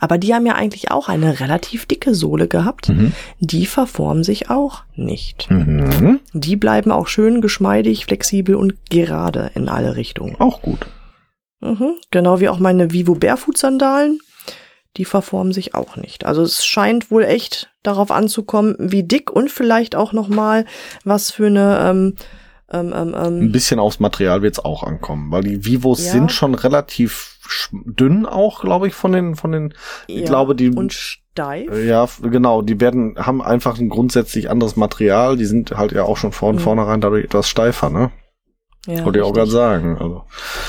Aber 0.00 0.18
die 0.18 0.32
haben 0.34 0.46
ja 0.46 0.54
eigentlich 0.54 0.92
auch 0.92 1.08
eine 1.08 1.40
relativ 1.40 1.86
dicke 1.86 2.14
Sohle 2.14 2.46
gehabt. 2.46 2.90
mhm. 2.90 3.12
Die 3.40 3.66
verformen 3.66 4.22
sich 4.22 4.50
auch 4.50 4.84
nicht. 4.94 5.50
Mhm. 5.50 6.20
Die 6.32 6.54
bleiben 6.54 6.92
auch 6.92 7.08
schön 7.08 7.40
geschmeidig, 7.40 8.04
flexibel 8.04 8.54
und 8.54 8.74
gerade 8.90 9.50
in 9.54 9.68
alle 9.68 9.96
Richtungen. 9.96 10.36
Auch 10.38 10.62
gut. 10.62 10.86
Mhm. 11.60 11.94
Genau 12.10 12.40
wie 12.40 12.48
auch 12.48 12.58
meine 12.58 12.92
Vivo 12.92 13.14
Barefoot 13.14 13.58
Sandalen. 13.58 14.20
Die 14.96 15.04
verformen 15.04 15.52
sich 15.52 15.74
auch 15.74 15.96
nicht. 15.96 16.24
Also 16.24 16.42
es 16.42 16.64
scheint 16.64 17.10
wohl 17.10 17.24
echt 17.24 17.70
darauf 17.82 18.10
anzukommen, 18.10 18.76
wie 18.78 19.02
dick 19.02 19.30
und 19.30 19.50
vielleicht 19.50 19.96
auch 19.96 20.12
noch 20.12 20.28
mal 20.28 20.64
was 21.04 21.30
für 21.30 21.46
eine 21.46 21.78
ähm, 21.90 22.14
ähm, 22.72 22.92
ähm, 22.96 23.14
Ein 23.14 23.42
ähm, 23.42 23.52
bisschen 23.52 23.78
aufs 23.78 24.00
Material 24.00 24.42
wird's 24.42 24.58
auch 24.58 24.82
ankommen, 24.82 25.30
weil 25.30 25.42
die 25.42 25.64
Vivos 25.66 26.04
Ja. 26.06 26.12
sind 26.12 26.32
schon 26.32 26.54
relativ 26.54 27.38
dünn 27.72 28.24
auch, 28.24 28.62
glaube 28.62 28.88
ich, 28.88 28.94
von 28.94 29.12
den, 29.12 29.34
von 29.36 29.52
den, 29.52 29.74
ich 30.06 30.20
ja, 30.20 30.26
glaube, 30.26 30.54
die, 30.54 30.70
und 30.70 30.92
steif. 30.94 31.70
äh, 31.70 31.86
ja, 31.86 32.08
genau, 32.22 32.62
die 32.62 32.80
werden, 32.80 33.16
haben 33.18 33.42
einfach 33.42 33.78
ein 33.78 33.90
grundsätzlich 33.90 34.48
anderes 34.48 34.76
Material, 34.76 35.36
die 35.36 35.44
sind 35.44 35.76
halt 35.76 35.92
ja 35.92 36.04
auch 36.04 36.16
schon 36.16 36.32
von 36.32 36.54
Mhm. 36.54 36.60
vornherein 36.60 37.00
dadurch 37.02 37.24
etwas 37.24 37.48
steifer, 37.48 37.90
ne? 37.90 38.10
Ja, 38.86 39.04
Wollte 39.04 39.18
ich 39.18 39.24
auch 39.24 39.32
gerade 39.34 39.50
sagen, 39.50 39.98
also. 39.98 40.24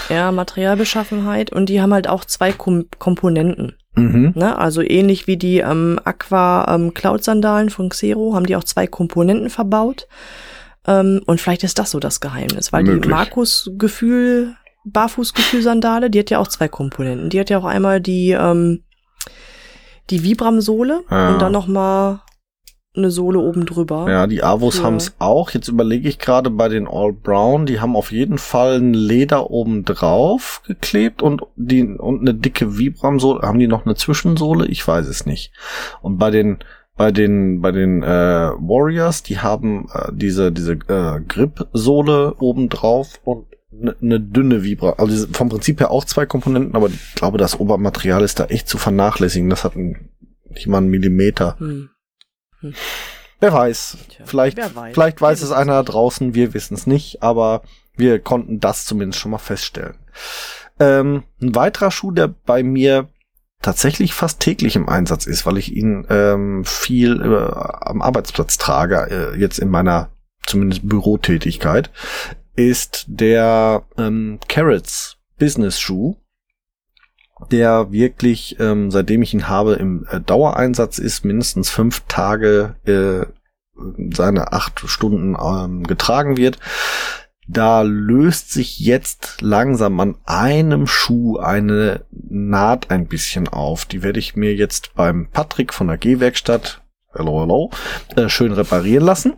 Ja, 0.09 0.31
Materialbeschaffenheit 0.31 1.51
und 1.51 1.67
die 1.69 1.81
haben 1.81 1.93
halt 1.93 2.07
auch 2.09 2.25
zwei 2.25 2.51
Kom 2.51 2.85
Komponenten. 2.99 3.77
Mhm. 3.95 4.33
Ne? 4.35 4.57
Also 4.57 4.81
ähnlich 4.81 5.27
wie 5.27 5.37
die 5.37 5.59
ähm, 5.59 5.99
Aqua 6.03 6.65
ähm, 6.73 6.93
Cloud 6.93 7.23
Sandalen 7.23 7.69
von 7.69 7.89
Xero 7.89 8.33
haben 8.35 8.45
die 8.45 8.55
auch 8.55 8.63
zwei 8.63 8.87
Komponenten 8.87 9.49
verbaut. 9.49 10.07
Ähm, 10.87 11.21
und 11.25 11.41
vielleicht 11.41 11.63
ist 11.63 11.79
das 11.79 11.91
so 11.91 11.99
das 11.99 12.19
Geheimnis, 12.19 12.71
weil 12.73 12.83
die 12.83 12.91
Möglich. 12.91 13.09
Markus 13.11 13.71
Gefühl 13.77 14.55
Barfußgefühl 14.83 15.63
Sandale, 15.63 16.09
die 16.11 16.19
hat 16.19 16.29
ja 16.29 16.37
auch 16.39 16.47
zwei 16.47 16.67
Komponenten. 16.67 17.29
Die 17.31 17.39
hat 17.39 17.49
ja 17.49 17.57
auch 17.57 17.65
einmal 17.65 17.99
die 17.99 18.31
ähm, 18.31 18.83
die 20.11 20.23
Vibram 20.23 20.61
Sohle 20.61 21.01
Ja. 21.09 21.29
und 21.29 21.41
dann 21.41 21.51
noch 21.51 21.65
mal 21.67 22.21
eine 22.97 23.11
Sohle 23.11 23.39
oben 23.39 23.65
drüber. 23.65 24.09
Ja, 24.09 24.27
die 24.27 24.43
Avos 24.43 24.77
Für- 24.77 24.83
haben's 24.83 25.15
auch. 25.19 25.51
Jetzt 25.51 25.67
überlege 25.67 26.07
ich 26.09 26.19
gerade 26.19 26.49
bei 26.49 26.69
den 26.69 26.87
All 26.87 27.13
Brown, 27.13 27.65
die 27.65 27.79
haben 27.79 27.95
auf 27.95 28.11
jeden 28.11 28.37
Fall 28.37 28.77
ein 28.77 28.93
Leder 28.93 29.49
oben 29.51 29.85
drauf 29.85 30.61
geklebt 30.65 31.21
und 31.21 31.41
die 31.55 31.83
und 31.83 32.21
eine 32.21 32.33
dicke 32.33 32.77
Vibram-Sohle. 32.77 33.41
Haben 33.41 33.59
die 33.59 33.67
noch 33.67 33.85
eine 33.85 33.95
Zwischensohle? 33.95 34.67
Ich 34.67 34.87
weiß 34.87 35.07
es 35.07 35.25
nicht. 35.25 35.51
Und 36.01 36.17
bei 36.17 36.31
den 36.31 36.59
bei 36.97 37.11
den 37.11 37.61
bei 37.61 37.71
den 37.71 38.03
äh, 38.03 38.07
Warriors, 38.07 39.23
die 39.23 39.39
haben 39.39 39.87
äh, 39.93 40.11
diese 40.13 40.51
diese 40.51 40.73
äh, 40.73 41.19
Grip-Sohle 41.27 42.35
oben 42.39 42.69
drauf 42.69 43.19
und 43.25 43.45
eine 43.81 43.95
ne 43.99 44.19
dünne 44.19 44.63
Vibra. 44.63 44.93
Also 44.97 45.27
vom 45.33 45.49
Prinzip 45.49 45.79
her 45.81 45.91
auch 45.91 46.05
zwei 46.05 46.25
Komponenten, 46.25 46.75
aber 46.75 46.87
ich 46.87 47.15
glaube, 47.15 47.37
das 47.37 47.59
Obermaterial 47.59 48.23
ist 48.23 48.39
da 48.39 48.45
echt 48.45 48.69
zu 48.69 48.77
vernachlässigen. 48.77 49.49
Das 49.49 49.63
hat 49.65 49.75
ein, 49.75 50.09
nicht 50.49 50.67
mal 50.67 50.77
einen 50.77 50.89
Millimeter. 50.89 51.57
Hm. 51.59 51.89
Wer 53.39 53.53
weiß. 53.53 53.97
Tja, 54.09 54.25
vielleicht, 54.25 54.57
wer 54.57 54.75
weiß. 54.75 54.93
vielleicht 54.93 55.21
weiß 55.21 55.41
es 55.41 55.51
einer 55.51 55.83
draußen, 55.83 56.33
wir 56.33 56.53
wissen 56.53 56.73
es 56.73 56.87
nicht, 56.87 57.21
aber 57.21 57.63
wir 57.95 58.19
konnten 58.19 58.59
das 58.59 58.85
zumindest 58.85 59.19
schon 59.19 59.31
mal 59.31 59.37
feststellen. 59.37 59.95
Ähm, 60.79 61.23
ein 61.41 61.55
weiterer 61.55 61.91
Schuh, 61.91 62.11
der 62.11 62.27
bei 62.27 62.63
mir 62.63 63.09
tatsächlich 63.61 64.13
fast 64.13 64.39
täglich 64.39 64.75
im 64.75 64.89
Einsatz 64.89 65.25
ist, 65.25 65.45
weil 65.45 65.57
ich 65.57 65.73
ihn 65.73 66.05
ähm, 66.09 66.63
viel 66.65 67.21
äh, 67.21 67.51
am 67.81 68.01
Arbeitsplatz 68.01 68.57
trage, 68.57 69.07
äh, 69.09 69.39
jetzt 69.39 69.59
in 69.59 69.69
meiner 69.69 70.09
zumindest 70.45 70.87
Bürotätigkeit, 70.87 71.89
ist 72.55 73.05
der 73.07 73.83
ähm, 73.97 74.39
Carrots 74.47 75.17
Business 75.39 75.79
Schuh, 75.79 76.15
der 77.51 77.91
wirklich, 77.91 78.57
ähm, 78.59 78.91
seitdem 78.91 79.21
ich 79.21 79.33
ihn 79.33 79.47
habe, 79.47 79.73
im 79.73 80.05
äh, 80.09 80.19
Dauereinsatz 80.21 80.97
ist, 80.97 81.25
mindestens 81.25 81.69
fünf 81.69 82.03
Tage 82.07 82.75
äh, 82.85 83.25
seine 84.13 84.53
acht 84.53 84.79
Stunden 84.85 85.35
ähm, 85.39 85.83
getragen 85.83 86.37
wird. 86.37 86.59
Da 87.47 87.83
löst 87.83 88.51
sich 88.51 88.79
jetzt 88.79 89.41
langsam 89.41 89.99
an 89.99 90.15
einem 90.25 90.87
Schuh 90.87 91.37
eine 91.37 92.05
Naht 92.09 92.89
ein 92.89 93.07
bisschen 93.07 93.47
auf. 93.47 93.85
Die 93.85 94.01
werde 94.01 94.19
ich 94.19 94.35
mir 94.35 94.55
jetzt 94.55 94.95
beim 94.95 95.27
Patrick 95.31 95.73
von 95.73 95.87
der 95.87 95.97
G-Werkstatt, 95.97 96.81
hello, 97.13 97.41
hello, 97.41 97.69
äh, 98.15 98.29
schön 98.29 98.51
reparieren 98.51 99.05
lassen. 99.05 99.33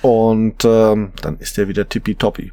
Und 0.00 0.64
ähm, 0.64 1.12
dann 1.20 1.38
ist 1.38 1.56
der 1.56 1.68
wieder 1.68 1.88
tippitoppi. 1.88 2.52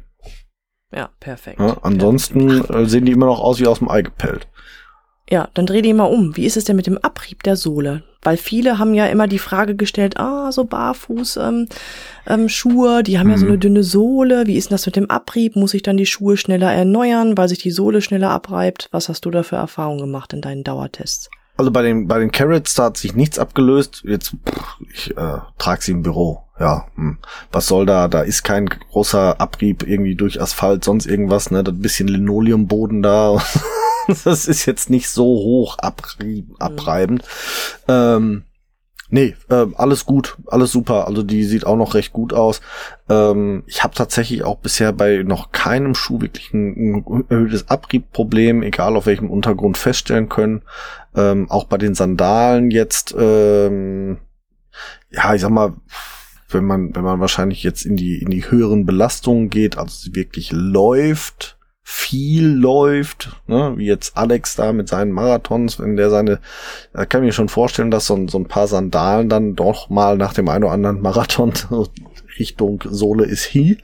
Ja, 0.92 1.10
perfekt. 1.20 1.60
Ja, 1.60 1.78
ansonsten 1.82 2.64
äh, 2.64 2.86
sehen 2.86 3.06
die 3.06 3.12
immer 3.12 3.26
noch 3.26 3.40
aus 3.40 3.60
wie 3.60 3.66
aus 3.66 3.78
dem 3.78 3.88
Ei 3.88 4.02
gepellt. 4.02 4.48
Ja, 5.30 5.48
dann 5.54 5.66
dreh 5.66 5.80
die 5.82 5.92
mal 5.94 6.04
um. 6.04 6.36
Wie 6.36 6.44
ist 6.44 6.56
es 6.56 6.64
denn 6.64 6.76
mit 6.76 6.86
dem 6.86 6.98
Abrieb 6.98 7.42
der 7.44 7.54
Sohle? 7.56 8.02
Weil 8.22 8.36
viele 8.36 8.78
haben 8.78 8.94
ja 8.94 9.06
immer 9.06 9.28
die 9.28 9.38
Frage 9.38 9.76
gestellt, 9.76 10.18
ah, 10.18 10.50
so 10.52 10.64
Barfuß 10.64 11.36
ähm, 11.38 11.68
ähm, 12.26 12.48
Schuhe, 12.48 13.02
die 13.02 13.18
haben 13.18 13.30
ja 13.30 13.38
so 13.38 13.44
Mhm. 13.46 13.50
eine 13.52 13.58
dünne 13.58 13.82
Sohle. 13.84 14.46
Wie 14.46 14.56
ist 14.56 14.68
denn 14.70 14.74
das 14.74 14.84
mit 14.86 14.96
dem 14.96 15.08
Abrieb? 15.08 15.56
Muss 15.56 15.72
ich 15.72 15.82
dann 15.82 15.96
die 15.96 16.04
Schuhe 16.04 16.36
schneller 16.36 16.70
erneuern, 16.72 17.38
weil 17.38 17.48
sich 17.48 17.58
die 17.60 17.70
Sohle 17.70 18.02
schneller 18.02 18.30
abreibt? 18.30 18.88
Was 18.90 19.08
hast 19.08 19.24
du 19.24 19.30
da 19.30 19.42
für 19.42 19.56
Erfahrungen 19.56 20.00
gemacht 20.00 20.32
in 20.32 20.42
deinen 20.42 20.64
Dauertests? 20.64 21.30
Also 21.56 21.70
bei 21.70 21.82
den 21.82 22.08
bei 22.08 22.18
den 22.18 22.32
Carrots 22.32 22.74
da 22.74 22.84
hat 22.84 22.96
sich 22.96 23.14
nichts 23.14 23.38
abgelöst. 23.38 24.02
Jetzt 24.04 24.30
pff, 24.30 24.76
ich 24.92 25.10
äh, 25.16 25.38
trage 25.58 25.82
sie 25.82 25.92
im 25.92 26.02
Büro. 26.02 26.42
Ja, 26.60 26.86
hm. 26.94 27.16
was 27.50 27.66
soll 27.66 27.86
da? 27.86 28.06
Da 28.06 28.20
ist 28.20 28.42
kein 28.42 28.66
großer 28.66 29.40
Abrieb 29.40 29.82
irgendwie 29.82 30.14
durch 30.14 30.40
Asphalt, 30.40 30.84
sonst 30.84 31.06
irgendwas. 31.06 31.50
Ne, 31.50 31.64
das 31.64 31.74
bisschen 31.78 32.06
Linoleumboden 32.06 33.02
da. 33.02 33.42
das 34.24 34.46
ist 34.46 34.66
jetzt 34.66 34.90
nicht 34.90 35.08
so 35.08 35.24
hoch 35.24 35.78
abrieb, 35.78 36.48
abreibend. 36.58 37.22
Ähm, 37.88 38.42
nee, 39.08 39.34
äh, 39.48 39.66
alles 39.74 40.04
gut, 40.04 40.36
alles 40.48 40.70
super. 40.70 41.06
Also 41.06 41.22
die 41.22 41.44
sieht 41.44 41.64
auch 41.64 41.76
noch 41.76 41.94
recht 41.94 42.12
gut 42.12 42.34
aus. 42.34 42.60
Ähm, 43.08 43.62
ich 43.66 43.82
habe 43.82 43.94
tatsächlich 43.94 44.44
auch 44.44 44.58
bisher 44.58 44.92
bei 44.92 45.22
noch 45.22 45.52
keinem 45.52 45.94
Schuh 45.94 46.20
wirklich 46.20 46.52
ein, 46.52 47.04
ein 47.08 47.24
erhöhtes 47.30 47.70
Abriebproblem, 47.70 48.62
egal 48.62 48.96
auf 48.96 49.06
welchem 49.06 49.30
Untergrund, 49.30 49.78
feststellen 49.78 50.28
können. 50.28 50.60
Ähm, 51.16 51.50
auch 51.50 51.64
bei 51.64 51.78
den 51.78 51.94
Sandalen 51.94 52.70
jetzt, 52.70 53.14
ähm, 53.18 54.18
ja, 55.10 55.34
ich 55.34 55.40
sag 55.40 55.50
mal, 55.50 55.72
wenn 56.52 56.64
man, 56.64 56.94
wenn 56.94 57.04
man 57.04 57.20
wahrscheinlich 57.20 57.62
jetzt 57.62 57.84
in 57.84 57.96
die, 57.96 58.18
in 58.18 58.30
die 58.30 58.50
höheren 58.50 58.86
Belastungen 58.86 59.50
geht, 59.50 59.78
also 59.78 59.94
sie 59.96 60.14
wirklich 60.14 60.52
läuft, 60.52 61.56
viel 61.82 62.46
läuft, 62.46 63.30
ne, 63.46 63.72
wie 63.76 63.86
jetzt 63.86 64.16
Alex 64.16 64.54
da 64.56 64.72
mit 64.72 64.88
seinen 64.88 65.12
Marathons, 65.12 65.78
wenn 65.78 65.96
der 65.96 66.10
seine, 66.10 66.38
da 66.92 67.04
kann 67.04 67.22
ich 67.22 67.26
mir 67.28 67.32
schon 67.32 67.48
vorstellen, 67.48 67.90
dass 67.90 68.06
so 68.06 68.14
ein, 68.14 68.28
so 68.28 68.38
ein 68.38 68.46
paar 68.46 68.68
Sandalen 68.68 69.28
dann 69.28 69.56
doch 69.56 69.90
mal 69.90 70.16
nach 70.16 70.32
dem 70.32 70.48
einen 70.48 70.64
oder 70.64 70.72
anderen 70.72 71.00
Marathon 71.00 71.52
Richtung 72.38 72.82
Sohle 72.88 73.24
ist 73.24 73.52
hi 73.54 73.78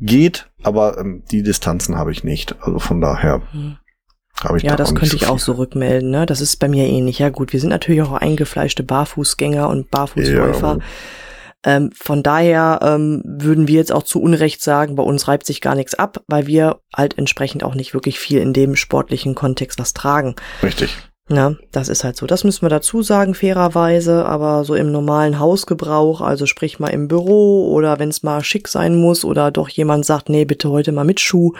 geht, 0.00 0.48
aber 0.62 0.98
ähm, 0.98 1.22
die 1.30 1.42
Distanzen 1.42 1.96
habe 1.96 2.12
ich 2.12 2.24
nicht. 2.24 2.56
Also 2.60 2.78
von 2.78 3.00
daher 3.00 3.42
Hm. 3.52 3.76
habe 4.42 4.58
ich 4.58 4.64
Ja, 4.64 4.70
da 4.70 4.76
das 4.76 4.94
könnte 4.94 5.10
so 5.10 5.16
ich 5.16 5.28
auch 5.28 5.38
so 5.38 5.52
rückmelden. 5.52 6.10
Ne? 6.10 6.26
Das 6.26 6.40
ist 6.40 6.56
bei 6.56 6.68
mir 6.68 6.86
ähnlich. 6.86 7.18
Ja 7.18 7.28
gut, 7.28 7.52
wir 7.52 7.60
sind 7.60 7.70
natürlich 7.70 8.02
auch 8.02 8.12
eingefleischte 8.12 8.82
Barfußgänger 8.82 9.68
und 9.68 9.90
Barfußläufer. 9.90 10.78
Ja. 10.78 10.84
Ähm, 11.64 11.90
von 11.94 12.22
daher 12.22 12.80
ähm, 12.82 13.22
würden 13.24 13.68
wir 13.68 13.76
jetzt 13.76 13.92
auch 13.92 14.02
zu 14.02 14.20
Unrecht 14.22 14.62
sagen, 14.62 14.96
bei 14.96 15.02
uns 15.02 15.28
reibt 15.28 15.44
sich 15.44 15.60
gar 15.60 15.74
nichts 15.74 15.94
ab, 15.94 16.22
weil 16.26 16.46
wir 16.46 16.80
halt 16.94 17.18
entsprechend 17.18 17.64
auch 17.64 17.74
nicht 17.74 17.92
wirklich 17.92 18.18
viel 18.18 18.40
in 18.40 18.52
dem 18.54 18.76
sportlichen 18.76 19.34
Kontext 19.34 19.78
was 19.78 19.92
tragen. 19.92 20.36
Richtig. 20.62 20.96
Na, 21.32 21.54
das 21.70 21.88
ist 21.88 22.02
halt 22.02 22.16
so. 22.16 22.26
Das 22.26 22.42
müssen 22.42 22.62
wir 22.62 22.70
dazu 22.70 23.02
sagen, 23.02 23.34
fairerweise, 23.34 24.24
aber 24.26 24.64
so 24.64 24.74
im 24.74 24.90
normalen 24.90 25.38
Hausgebrauch, 25.38 26.22
also 26.22 26.44
sprich 26.46 26.80
mal 26.80 26.88
im 26.88 27.06
Büro 27.06 27.70
oder 27.72 27.98
wenn 28.00 28.08
es 28.08 28.24
mal 28.24 28.42
schick 28.42 28.66
sein 28.66 28.96
muss 28.96 29.24
oder 29.24 29.52
doch 29.52 29.68
jemand 29.68 30.04
sagt, 30.04 30.28
nee, 30.28 30.44
bitte 30.44 30.70
heute 30.70 30.90
mal 30.90 31.04
mit 31.04 31.20
Schuh, 31.20 31.52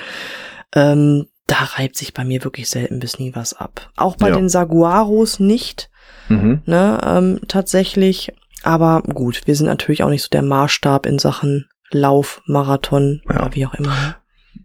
ähm, 0.75 1.27
da 1.47 1.57
reibt 1.77 1.97
sich 1.97 2.15
bei 2.15 2.25
mir 2.25 2.43
wirklich 2.43 2.69
selten 2.71 3.01
bis 3.01 3.19
nie 3.19 3.35
was 3.35 3.55
ab. 3.55 3.91
Auch 3.97 4.17
bei 4.17 4.29
Ja. 4.31 4.37
den 4.37 4.49
Saguaros 4.49 5.41
nicht, 5.41 5.91
Mhm. 6.29 6.63
ne, 6.67 6.99
ähm, 7.05 7.41
tatsächlich. 7.49 8.33
Aber 8.63 9.03
gut, 9.03 9.43
wir 9.47 9.57
sind 9.57 9.67
natürlich 9.67 10.03
auch 10.03 10.11
nicht 10.11 10.23
so 10.23 10.29
der 10.31 10.43
Maßstab 10.43 11.07
in 11.07 11.19
Sachen 11.19 11.69
Lauf, 11.91 12.43
Marathon 12.47 13.21
Ja. 13.29 13.37
oder 13.47 13.55
wie 13.55 13.67
auch 13.67 13.75
immer. 13.75 13.89
ne? 13.89 14.17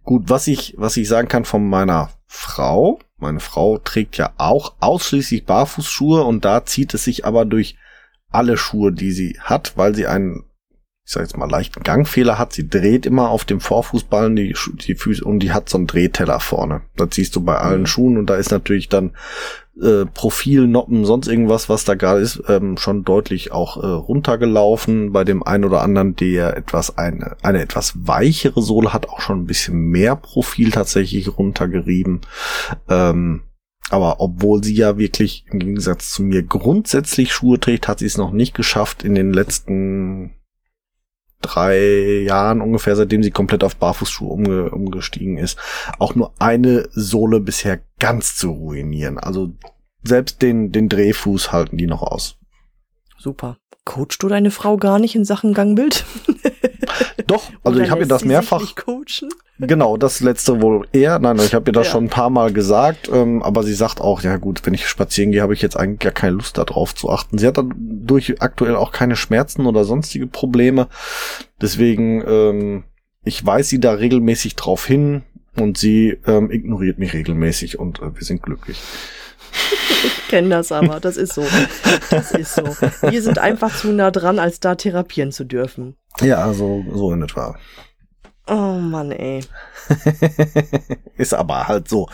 Gut, 0.03 0.23
was 0.29 0.47
ich, 0.47 0.75
was 0.77 0.97
ich 0.97 1.07
sagen 1.07 1.27
kann 1.27 1.45
von 1.45 1.67
meiner 1.67 2.09
Frau, 2.27 2.99
meine 3.17 3.39
Frau 3.39 3.77
trägt 3.77 4.17
ja 4.17 4.33
auch 4.37 4.75
ausschließlich 4.79 5.45
Barfußschuhe 5.45 6.23
und 6.23 6.45
da 6.45 6.65
zieht 6.65 6.93
es 6.93 7.05
sich 7.05 7.25
aber 7.25 7.45
durch 7.45 7.77
alle 8.29 8.57
Schuhe, 8.57 8.91
die 8.91 9.11
sie 9.11 9.39
hat, 9.39 9.73
weil 9.77 9.95
sie 9.95 10.05
einen, 10.05 10.43
ich 11.05 11.11
sag 11.13 11.21
jetzt 11.21 11.37
mal, 11.37 11.49
leichten 11.49 11.81
Gangfehler 11.83 12.37
hat. 12.37 12.51
Sie 12.53 12.67
dreht 12.67 13.05
immer 13.05 13.29
auf 13.29 13.45
dem 13.45 13.61
Vorfußballen 13.61 14.35
die, 14.35 14.55
die 14.85 14.95
Füße 14.95 15.23
und 15.23 15.39
die 15.39 15.53
hat 15.53 15.69
so 15.69 15.77
einen 15.77 15.87
Drehteller 15.87 16.39
vorne. 16.39 16.81
Das 16.97 17.09
siehst 17.13 17.35
du 17.35 17.41
bei 17.41 17.57
allen 17.57 17.81
Mhm. 17.81 17.85
Schuhen 17.87 18.17
und 18.17 18.25
da 18.29 18.35
ist 18.35 18.51
natürlich 18.51 18.89
dann 18.89 19.15
äh, 19.81 20.05
Profil, 20.05 20.67
Noppen, 20.67 21.05
sonst 21.05 21.27
irgendwas, 21.27 21.69
was 21.69 21.85
da 21.85 21.95
gerade 21.95 22.21
ist, 22.21 22.43
ähm, 22.47 22.77
schon 22.77 23.03
deutlich 23.03 23.51
auch 23.51 23.77
äh, 23.81 23.85
runtergelaufen. 23.85 25.11
Bei 25.11 25.23
dem 25.23 25.43
einen 25.43 25.65
oder 25.65 25.81
anderen, 25.81 26.15
der 26.15 26.55
etwas 26.57 26.97
eine, 26.97 27.35
eine 27.41 27.61
etwas 27.61 27.93
weichere 28.07 28.61
Sohle 28.61 28.93
hat, 28.93 29.09
auch 29.09 29.21
schon 29.21 29.41
ein 29.41 29.45
bisschen 29.45 29.75
mehr 29.75 30.15
Profil 30.15 30.71
tatsächlich 30.71 31.37
runtergerieben. 31.37 32.21
Ähm, 32.89 33.41
aber 33.89 34.19
obwohl 34.19 34.63
sie 34.63 34.75
ja 34.75 34.97
wirklich 34.97 35.45
im 35.51 35.59
Gegensatz 35.59 36.09
zu 36.09 36.23
mir 36.23 36.41
grundsätzlich 36.41 37.33
Schuhe 37.33 37.59
trägt, 37.59 37.87
hat 37.87 37.99
sie 37.99 38.07
es 38.07 38.17
noch 38.17 38.31
nicht 38.31 38.55
geschafft 38.55 39.03
in 39.03 39.13
den 39.13 39.31
letzten 39.31 40.31
drei 41.41 42.23
Jahren 42.25 42.61
ungefähr, 42.61 42.95
seitdem 42.95 43.23
sie 43.23 43.31
komplett 43.31 43.63
auf 43.63 43.75
Barfußschuhe 43.75 44.29
umge 44.29 44.69
umgestiegen 44.71 45.37
ist, 45.37 45.59
auch 45.99 46.15
nur 46.15 46.33
eine 46.39 46.87
Sohle 46.91 47.39
bisher 47.39 47.81
ganz 47.99 48.35
zu 48.35 48.51
ruinieren. 48.51 49.17
Also 49.17 49.53
selbst 50.03 50.41
den, 50.41 50.71
den 50.71 50.89
Drehfuß 50.89 51.51
halten 51.51 51.77
die 51.77 51.87
noch 51.87 52.01
aus. 52.01 52.37
Super. 53.17 53.57
Coachst 53.85 54.23
du 54.23 54.27
deine 54.27 54.51
Frau 54.51 54.77
gar 54.77 54.99
nicht 54.99 55.15
in 55.15 55.25
Sachen 55.25 55.53
Gangbild? 55.53 56.05
Doch, 57.27 57.51
also 57.63 57.79
ich 57.79 57.89
habe 57.91 58.01
ihr 58.01 58.07
das 58.07 58.25
mehrfach. 58.25 58.61
Genau, 59.57 59.95
das 59.95 60.19
letzte 60.19 60.61
wohl 60.61 60.85
eher. 60.91 61.17
Nein, 61.19 61.37
ich 61.37 61.53
habe 61.53 61.69
ihr 61.69 61.73
das 61.73 61.87
Ja. 61.87 61.93
schon 61.93 62.05
ein 62.05 62.09
paar 62.09 62.29
Mal 62.29 62.51
gesagt, 62.51 63.09
ähm, 63.11 63.41
aber 63.41 63.63
sie 63.63 63.73
sagt 63.73 64.01
auch, 64.01 64.21
ja 64.21 64.35
gut, 64.37 64.65
wenn 64.65 64.73
ich 64.73 64.87
spazieren 64.87 65.31
gehe, 65.31 65.41
habe 65.41 65.53
ich 65.53 65.61
jetzt 65.61 65.77
eigentlich 65.77 65.99
gar 65.99 66.11
keine 66.11 66.35
Lust 66.35 66.57
darauf 66.57 66.93
zu 66.93 67.09
achten. 67.09 67.37
Sie 67.37 67.47
hat 67.47 67.57
dadurch 67.57 68.41
aktuell 68.41 68.75
auch 68.75 68.91
keine 68.91 69.15
Schmerzen 69.15 69.65
oder 69.65 69.85
sonstige 69.85 70.27
Probleme. 70.27 70.87
Deswegen, 71.61 72.23
ähm, 72.27 72.83
ich 73.23 73.45
weise 73.45 73.69
sie 73.69 73.79
da 73.79 73.93
regelmäßig 73.93 74.55
drauf 74.55 74.85
hin 74.85 75.23
und 75.57 75.77
sie 75.77 76.17
ähm, 76.27 76.51
ignoriert 76.51 76.99
mich 76.99 77.13
regelmäßig 77.13 77.79
und 77.79 77.99
äh, 78.01 78.13
wir 78.13 78.23
sind 78.25 78.43
glücklich. 78.43 78.81
Ich 80.03 80.27
kenne 80.27 80.49
das 80.49 80.71
aber, 80.71 80.99
das 80.99 81.17
ist 81.17 81.33
so. 81.33 81.45
Das 82.09 82.31
ist 82.31 82.55
so. 82.55 82.63
Wir 83.09 83.21
sind 83.21 83.39
einfach 83.39 83.75
zu 83.75 83.91
nah 83.91 84.11
dran, 84.11 84.39
als 84.39 84.59
da 84.59 84.75
therapieren 84.75 85.31
zu 85.31 85.43
dürfen. 85.43 85.95
Ja, 86.21 86.53
so, 86.53 86.83
so 86.93 87.11
in 87.11 87.21
etwa. 87.23 87.55
Oh 88.47 88.73
Mann, 88.79 89.11
ey. 89.11 89.43
ist 91.17 91.33
aber 91.33 91.67
halt 91.67 91.87
so. 91.87 92.07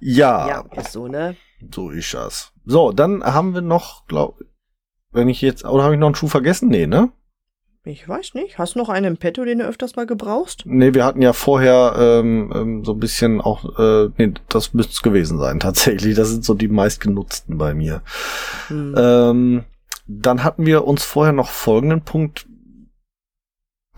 Ja, 0.00 0.48
Ja, 0.48 0.64
ist 0.76 0.92
so, 0.92 1.08
ne? 1.08 1.36
so 1.74 1.90
ist 1.90 2.14
das. 2.14 2.52
So, 2.64 2.92
dann 2.92 3.22
haben 3.22 3.54
wir 3.54 3.60
noch, 3.60 4.06
glaub, 4.06 4.38
wenn 5.10 5.28
ich 5.28 5.40
jetzt, 5.42 5.64
oder 5.64 5.84
habe 5.84 5.94
ich 5.94 6.00
noch 6.00 6.06
einen 6.06 6.14
Schuh 6.14 6.28
vergessen? 6.28 6.68
Nee, 6.68 6.86
ne? 6.86 7.10
Ich 7.88 8.06
weiß 8.06 8.34
nicht. 8.34 8.58
Hast 8.58 8.74
du 8.74 8.80
noch 8.80 8.90
einen 8.90 9.06
im 9.06 9.16
Petto, 9.16 9.46
den 9.46 9.60
du 9.60 9.64
öfters 9.64 9.96
mal 9.96 10.06
gebrauchst? 10.06 10.64
Nee, 10.66 10.92
wir 10.92 11.06
hatten 11.06 11.22
ja 11.22 11.32
vorher 11.32 11.94
ähm, 11.98 12.52
ähm, 12.54 12.84
so 12.84 12.92
ein 12.92 13.00
bisschen 13.00 13.40
auch, 13.40 13.78
äh, 13.78 14.10
nee, 14.18 14.34
das 14.50 14.74
müsste 14.74 14.92
es 14.92 15.02
gewesen 15.02 15.38
sein, 15.38 15.58
tatsächlich. 15.60 16.14
Das 16.14 16.28
sind 16.28 16.44
so 16.44 16.52
die 16.52 16.68
meistgenutzten 16.68 17.56
bei 17.56 17.72
mir. 17.72 18.02
Hm. 18.68 18.94
Ähm, 18.96 19.64
dann 20.06 20.44
hatten 20.44 20.66
wir 20.66 20.86
uns 20.86 21.02
vorher 21.02 21.32
noch 21.32 21.48
folgenden 21.48 22.02
Punkt 22.02 22.46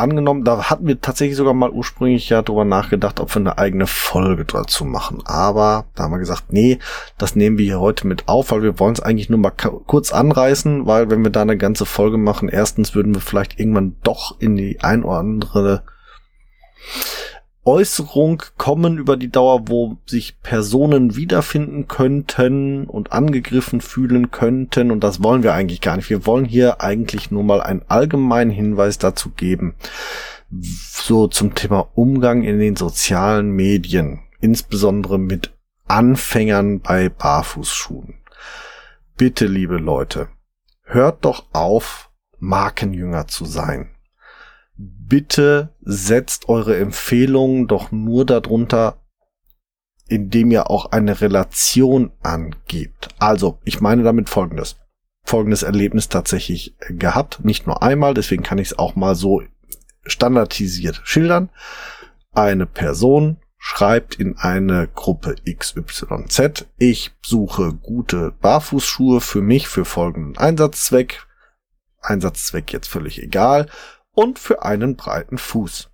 angenommen. 0.00 0.44
Da 0.44 0.70
hatten 0.70 0.86
wir 0.86 1.00
tatsächlich 1.00 1.36
sogar 1.36 1.54
mal 1.54 1.70
ursprünglich 1.70 2.28
ja 2.28 2.42
drüber 2.42 2.64
nachgedacht, 2.64 3.20
ob 3.20 3.34
wir 3.34 3.40
eine 3.40 3.58
eigene 3.58 3.86
Folge 3.86 4.44
dazu 4.44 4.84
machen. 4.84 5.22
Aber 5.24 5.86
da 5.94 6.04
haben 6.04 6.12
wir 6.12 6.18
gesagt, 6.18 6.52
nee, 6.52 6.78
das 7.18 7.36
nehmen 7.36 7.58
wir 7.58 7.64
hier 7.64 7.80
heute 7.80 8.06
mit 8.06 8.28
auf, 8.28 8.50
weil 8.50 8.62
wir 8.62 8.78
wollen 8.78 8.94
es 8.94 9.00
eigentlich 9.00 9.30
nur 9.30 9.38
mal 9.38 9.50
kurz 9.50 10.12
anreißen, 10.12 10.86
weil 10.86 11.10
wenn 11.10 11.22
wir 11.22 11.30
da 11.30 11.42
eine 11.42 11.56
ganze 11.56 11.86
Folge 11.86 12.18
machen, 12.18 12.48
erstens 12.48 12.94
würden 12.94 13.14
wir 13.14 13.20
vielleicht 13.20 13.60
irgendwann 13.60 13.96
doch 14.02 14.40
in 14.40 14.56
die 14.56 14.80
ein 14.80 15.04
oder 15.04 15.18
andere 15.18 15.82
Äußerung 17.64 18.42
kommen 18.56 18.96
über 18.96 19.16
die 19.16 19.30
Dauer, 19.30 19.68
wo 19.68 19.98
sich 20.06 20.40
Personen 20.40 21.14
wiederfinden 21.16 21.88
könnten 21.88 22.86
und 22.86 23.12
angegriffen 23.12 23.80
fühlen 23.82 24.30
könnten. 24.30 24.90
Und 24.90 25.04
das 25.04 25.22
wollen 25.22 25.42
wir 25.42 25.52
eigentlich 25.52 25.82
gar 25.82 25.96
nicht. 25.96 26.08
Wir 26.08 26.24
wollen 26.24 26.46
hier 26.46 26.80
eigentlich 26.80 27.30
nur 27.30 27.42
mal 27.42 27.60
einen 27.60 27.82
allgemeinen 27.88 28.50
Hinweis 28.50 28.98
dazu 28.98 29.30
geben, 29.30 29.74
so 30.50 31.26
zum 31.26 31.54
Thema 31.54 31.88
Umgang 31.94 32.42
in 32.42 32.58
den 32.58 32.76
sozialen 32.76 33.50
Medien, 33.50 34.20
insbesondere 34.40 35.18
mit 35.18 35.52
Anfängern 35.86 36.80
bei 36.80 37.08
Barfußschuhen. 37.10 38.14
Bitte, 39.16 39.46
liebe 39.46 39.76
Leute, 39.76 40.28
hört 40.82 41.26
doch 41.26 41.44
auf, 41.52 42.10
Markenjünger 42.38 43.26
zu 43.26 43.44
sein 43.44 43.90
bitte 44.80 45.74
setzt 45.82 46.48
eure 46.48 46.78
Empfehlungen 46.78 47.66
doch 47.66 47.92
nur 47.92 48.24
darunter, 48.24 48.96
indem 50.08 50.50
ihr 50.50 50.70
auch 50.70 50.86
eine 50.86 51.20
Relation 51.20 52.12
angebt. 52.22 53.08
Also, 53.18 53.58
ich 53.64 53.80
meine 53.80 54.02
damit 54.02 54.30
folgendes. 54.30 54.76
Folgendes 55.22 55.62
Erlebnis 55.62 56.08
tatsächlich 56.08 56.76
gehabt, 56.88 57.44
nicht 57.44 57.66
nur 57.66 57.82
einmal, 57.82 58.14
deswegen 58.14 58.42
kann 58.42 58.58
ich 58.58 58.68
es 58.68 58.78
auch 58.78 58.96
mal 58.96 59.14
so 59.14 59.42
standardisiert 60.04 61.02
schildern. 61.04 61.50
Eine 62.32 62.66
Person 62.66 63.36
schreibt 63.58 64.14
in 64.14 64.38
eine 64.38 64.88
Gruppe 64.88 65.34
XYZ, 65.44 66.66
ich 66.78 67.12
suche 67.22 67.74
gute 67.74 68.32
Barfußschuhe 68.40 69.20
für 69.20 69.42
mich 69.42 69.68
für 69.68 69.84
folgenden 69.84 70.38
Einsatzzweck. 70.38 71.26
Einsatzzweck 72.00 72.72
jetzt 72.72 72.88
völlig 72.88 73.22
egal 73.22 73.68
und 74.20 74.38
für 74.38 74.62
einen 74.62 74.96
breiten 74.96 75.38
Fuß. 75.38 75.88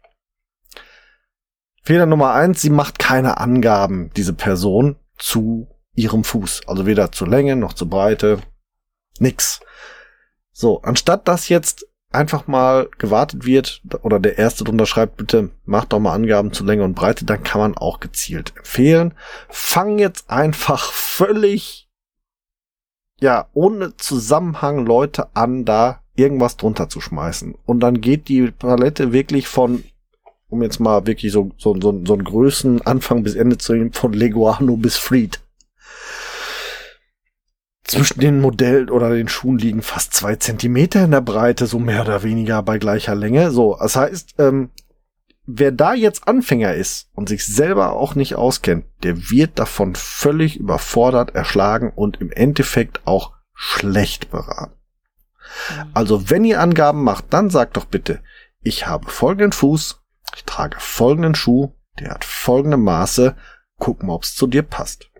Fehler 1.84 2.06
Nummer 2.06 2.32
eins, 2.32 2.60
sie 2.60 2.70
macht 2.70 2.98
keine 2.98 3.38
Angaben, 3.38 4.10
diese 4.16 4.32
Person, 4.32 4.96
zu 5.16 5.68
ihrem 5.94 6.24
Fuß. 6.24 6.62
Also 6.66 6.86
weder 6.86 7.12
zur 7.12 7.28
Länge 7.28 7.54
noch 7.54 7.72
zur 7.72 7.88
Breite. 7.88 8.40
Nix. 9.20 9.60
So, 10.50 10.82
anstatt 10.82 11.28
dass 11.28 11.48
jetzt 11.48 11.86
einfach 12.10 12.48
mal 12.48 12.88
gewartet 12.98 13.46
wird 13.46 13.80
oder 14.02 14.18
der 14.18 14.38
Erste 14.38 14.64
drunter 14.64 14.86
schreibt, 14.86 15.18
bitte 15.18 15.50
macht 15.64 15.92
doch 15.92 16.00
mal 16.00 16.12
Angaben 16.12 16.52
zu 16.52 16.64
Länge 16.64 16.82
und 16.82 16.94
Breite, 16.94 17.26
dann 17.26 17.44
kann 17.44 17.60
man 17.60 17.78
auch 17.78 18.00
gezielt 18.00 18.54
empfehlen. 18.56 19.14
Fang 19.48 20.00
jetzt 20.00 20.30
einfach 20.30 20.90
völlig, 20.90 21.88
ja, 23.20 23.48
ohne 23.52 23.96
Zusammenhang 23.96 24.84
Leute 24.84 25.28
an, 25.36 25.64
da 25.64 26.02
irgendwas 26.16 26.56
drunter 26.56 26.88
zu 26.88 27.00
schmeißen. 27.00 27.54
Und 27.64 27.80
dann 27.80 28.00
geht 28.00 28.28
die 28.28 28.50
Palette 28.50 29.12
wirklich 29.12 29.48
von, 29.48 29.84
um 30.48 30.62
jetzt 30.62 30.80
mal 30.80 31.06
wirklich 31.06 31.32
so, 31.32 31.50
so, 31.58 31.74
so, 31.80 32.02
so 32.04 32.12
einen 32.14 32.24
Größen 32.24 32.82
Anfang 32.82 33.22
bis 33.22 33.34
Ende 33.34 33.58
zu 33.58 33.74
nehmen, 33.74 33.92
von 33.92 34.12
Leguano 34.12 34.76
bis 34.76 34.96
Freed. 34.96 35.40
Zwischen 37.84 38.18
den 38.18 38.40
Modellen 38.40 38.90
oder 38.90 39.14
den 39.14 39.28
Schuhen 39.28 39.58
liegen 39.58 39.80
fast 39.80 40.12
zwei 40.12 40.34
Zentimeter 40.34 41.04
in 41.04 41.12
der 41.12 41.20
Breite, 41.20 41.66
so 41.66 41.78
mehr 41.78 42.02
oder 42.02 42.24
weniger 42.24 42.60
bei 42.62 42.78
gleicher 42.78 43.14
Länge. 43.14 43.52
So, 43.52 43.76
das 43.78 43.94
heißt, 43.94 44.34
ähm, 44.38 44.70
wer 45.46 45.70
da 45.70 45.94
jetzt 45.94 46.26
Anfänger 46.26 46.74
ist 46.74 47.08
und 47.14 47.28
sich 47.28 47.46
selber 47.46 47.92
auch 47.92 48.16
nicht 48.16 48.34
auskennt, 48.34 48.86
der 49.04 49.30
wird 49.30 49.60
davon 49.60 49.94
völlig 49.94 50.56
überfordert, 50.56 51.36
erschlagen 51.36 51.92
und 51.94 52.20
im 52.20 52.32
Endeffekt 52.32 53.06
auch 53.06 53.32
schlecht 53.54 54.30
beraten. 54.30 54.74
Also 55.94 56.30
wenn 56.30 56.44
ihr 56.44 56.60
Angaben 56.60 57.02
macht, 57.02 57.26
dann 57.30 57.50
sagt 57.50 57.76
doch 57.76 57.84
bitte, 57.84 58.20
ich 58.62 58.86
habe 58.86 59.10
folgenden 59.10 59.52
Fuß, 59.52 60.00
ich 60.34 60.44
trage 60.44 60.76
folgenden 60.80 61.34
Schuh, 61.34 61.72
der 61.98 62.10
hat 62.10 62.24
folgende 62.24 62.76
Maße, 62.76 63.36
guck 63.78 64.02
mal, 64.02 64.14
ob's 64.14 64.34
zu 64.34 64.46
dir 64.46 64.62
passt. 64.62 65.10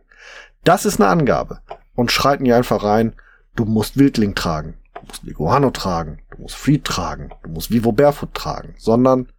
Das 0.65 0.85
ist 0.85 1.01
eine 1.01 1.09
Angabe. 1.09 1.61
Und 1.95 2.13
schreit 2.13 2.41
nicht 2.41 2.53
einfach 2.53 2.83
rein, 2.83 3.15
du 3.55 3.65
musst 3.65 3.97
Wildling 3.97 4.35
tragen, 4.35 4.77
du 4.95 5.07
musst 5.07 5.23
Leguano 5.23 5.71
tragen, 5.71 6.21
du 6.31 6.43
musst 6.43 6.57
Fried 6.57 6.85
tragen, 6.85 7.31
du 7.43 7.51
musst 7.51 7.71
Vivo 7.71 7.93
Barefoot 7.93 8.35
tragen, 8.35 8.75
sondern 8.79 9.33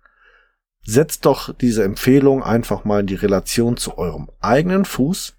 setzt 0.83 1.25
doch 1.25 1.53
diese 1.53 1.83
Empfehlung 1.83 2.43
einfach 2.43 2.85
mal 2.85 3.01
in 3.01 3.07
die 3.07 3.15
Relation 3.15 3.77
zu 3.77 3.97
eurem 3.97 4.29
eigenen 4.39 4.85
Fuß 4.85 5.35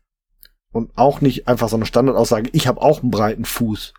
und 0.72 0.96
auch 0.96 1.20
nicht 1.20 1.48
einfach 1.48 1.68
so 1.68 1.76
eine 1.76 1.86
Standardaussage, 1.86 2.50
ich 2.52 2.66
habe 2.66 2.82
auch 2.82 3.02
einen 3.02 3.10
breiten 3.10 3.44
Fuß. 3.44 3.94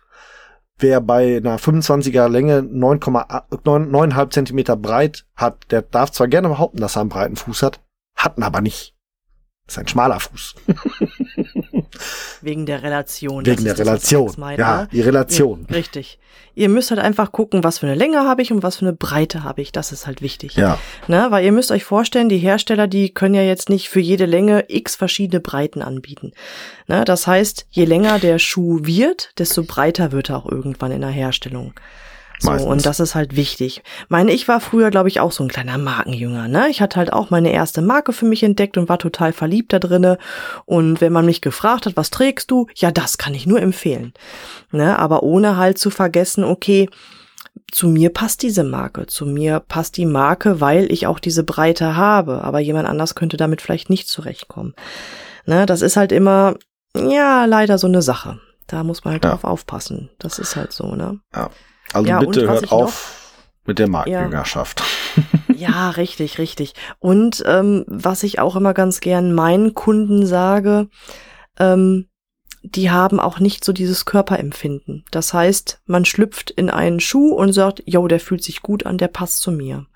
Wer 0.80 1.02
bei 1.02 1.36
einer 1.36 1.58
25er 1.58 2.28
Länge 2.28 2.60
9,9 2.60 4.30
Zentimeter 4.30 4.76
breit 4.76 5.26
hat, 5.36 5.70
der 5.70 5.82
darf 5.82 6.10
zwar 6.10 6.26
gerne 6.26 6.48
behaupten, 6.48 6.80
dass 6.80 6.96
er 6.96 7.02
einen 7.02 7.10
breiten 7.10 7.36
Fuß 7.36 7.62
hat, 7.62 7.80
hat 8.16 8.38
ihn 8.38 8.42
aber 8.42 8.62
nicht. 8.62 8.94
ist 9.68 9.78
ein 9.78 9.88
schmaler 9.88 10.20
Fuß. 10.20 10.54
Wegen 12.40 12.66
der 12.66 12.82
Relation. 12.82 13.44
Wegen 13.46 13.64
der 13.64 13.78
Relation. 13.78 14.32
Meint, 14.36 14.58
ja, 14.58 14.86
die 14.86 15.00
Relation. 15.00 15.66
Ja, 15.68 15.76
richtig. 15.76 16.18
Ihr 16.54 16.68
müsst 16.68 16.90
halt 16.90 17.00
einfach 17.00 17.32
gucken, 17.32 17.62
was 17.64 17.78
für 17.78 17.86
eine 17.86 17.94
Länge 17.94 18.24
habe 18.24 18.42
ich 18.42 18.52
und 18.52 18.62
was 18.62 18.76
für 18.76 18.84
eine 18.84 18.92
Breite 18.92 19.44
habe 19.44 19.62
ich. 19.62 19.72
Das 19.72 19.92
ist 19.92 20.06
halt 20.06 20.20
wichtig. 20.20 20.56
Ja. 20.56 20.78
Ne? 21.06 21.26
Weil 21.30 21.44
ihr 21.44 21.52
müsst 21.52 21.70
euch 21.70 21.84
vorstellen, 21.84 22.28
die 22.28 22.38
Hersteller, 22.38 22.86
die 22.86 23.14
können 23.14 23.34
ja 23.34 23.42
jetzt 23.42 23.68
nicht 23.68 23.88
für 23.88 24.00
jede 24.00 24.26
Länge 24.26 24.64
x 24.68 24.96
verschiedene 24.96 25.40
Breiten 25.40 25.80
anbieten. 25.80 26.32
Ne? 26.86 27.04
Das 27.04 27.26
heißt, 27.26 27.66
je 27.70 27.84
länger 27.84 28.18
der 28.18 28.38
Schuh 28.38 28.80
wird, 28.82 29.32
desto 29.38 29.62
breiter 29.62 30.12
wird 30.12 30.30
er 30.30 30.38
auch 30.38 30.50
irgendwann 30.50 30.92
in 30.92 31.02
der 31.02 31.10
Herstellung. 31.10 31.72
So, 32.42 32.50
Meistens. 32.50 32.70
und 32.70 32.86
das 32.86 33.00
ist 33.00 33.14
halt 33.14 33.36
wichtig. 33.36 33.82
Meine, 34.08 34.32
ich 34.32 34.48
war 34.48 34.60
früher, 34.60 34.90
glaube 34.90 35.08
ich, 35.08 35.20
auch 35.20 35.30
so 35.30 35.44
ein 35.44 35.48
kleiner 35.50 35.76
Markenjünger, 35.76 36.48
ne? 36.48 36.68
Ich 36.70 36.80
hatte 36.80 36.96
halt 36.96 37.12
auch 37.12 37.28
meine 37.28 37.52
erste 37.52 37.82
Marke 37.82 38.14
für 38.14 38.24
mich 38.24 38.42
entdeckt 38.42 38.78
und 38.78 38.88
war 38.88 38.98
total 38.98 39.32
verliebt 39.34 39.72
da 39.74 39.78
drinne. 39.78 40.16
Und 40.64 41.00
wenn 41.02 41.12
man 41.12 41.26
mich 41.26 41.42
gefragt 41.42 41.84
hat, 41.84 41.96
was 41.98 42.08
trägst 42.10 42.50
du? 42.50 42.66
Ja, 42.76 42.90
das 42.90 43.18
kann 43.18 43.34
ich 43.34 43.46
nur 43.46 43.60
empfehlen. 43.60 44.14
Ne? 44.72 44.98
Aber 44.98 45.22
ohne 45.22 45.58
halt 45.58 45.76
zu 45.76 45.90
vergessen, 45.90 46.42
okay, 46.42 46.88
zu 47.72 47.88
mir 47.88 48.10
passt 48.10 48.42
diese 48.42 48.64
Marke, 48.64 49.06
zu 49.06 49.26
mir 49.26 49.60
passt 49.60 49.96
die 49.98 50.06
Marke, 50.06 50.60
weil 50.60 50.90
ich 50.90 51.06
auch 51.06 51.18
diese 51.18 51.44
Breite 51.44 51.94
habe, 51.96 52.42
aber 52.42 52.58
jemand 52.60 52.88
anders 52.88 53.14
könnte 53.14 53.36
damit 53.36 53.60
vielleicht 53.60 53.90
nicht 53.90 54.08
zurechtkommen. 54.08 54.74
Ne? 55.46 55.66
Das 55.66 55.82
ist 55.82 55.96
halt 55.96 56.10
immer, 56.10 56.54
ja, 56.96 57.44
leider 57.44 57.76
so 57.78 57.86
eine 57.86 58.02
Sache. 58.02 58.40
Da 58.66 58.82
muss 58.84 59.04
man 59.04 59.12
halt 59.12 59.24
Ja. 59.24 59.30
drauf 59.32 59.44
aufpassen. 59.44 60.10
Das 60.18 60.38
ist 60.38 60.56
halt 60.56 60.72
so, 60.72 60.94
ne? 60.94 61.20
Also 61.92 62.08
Ja, 62.08 62.18
bitte 62.20 62.48
hört 62.48 62.72
auf 62.72 63.16
mit 63.64 63.78
der 63.78 63.88
Marktjüngerschaft. 63.88 64.82
Ja, 65.56 65.90
richtig, 65.90 66.38
richtig. 66.38 66.72
Und 67.00 67.42
ähm, 67.46 67.84
was 67.86 68.22
ich 68.22 68.38
auch 68.38 68.56
immer 68.56 68.72
ganz 68.72 69.00
gern 69.00 69.34
meinen 69.34 69.74
Kunden 69.74 70.24
sage, 70.24 70.88
ähm, 71.58 72.08
die 72.62 72.90
haben 72.90 73.20
auch 73.20 73.40
nicht 73.40 73.62
so 73.62 73.74
dieses 73.74 74.06
Körperempfinden. 74.06 75.04
Das 75.10 75.34
heißt, 75.34 75.82
man 75.84 76.06
schlüpft 76.06 76.50
in 76.50 76.70
einen 76.70 76.98
Schuh 76.98 77.34
und 77.34 77.52
sagt, 77.52 77.82
yo, 77.84 78.08
der 78.08 78.20
fühlt 78.20 78.42
sich 78.42 78.62
gut 78.62 78.86
an, 78.86 78.96
der 78.96 79.08
passt 79.08 79.40
zu 79.40 79.52
mir. 79.52 79.86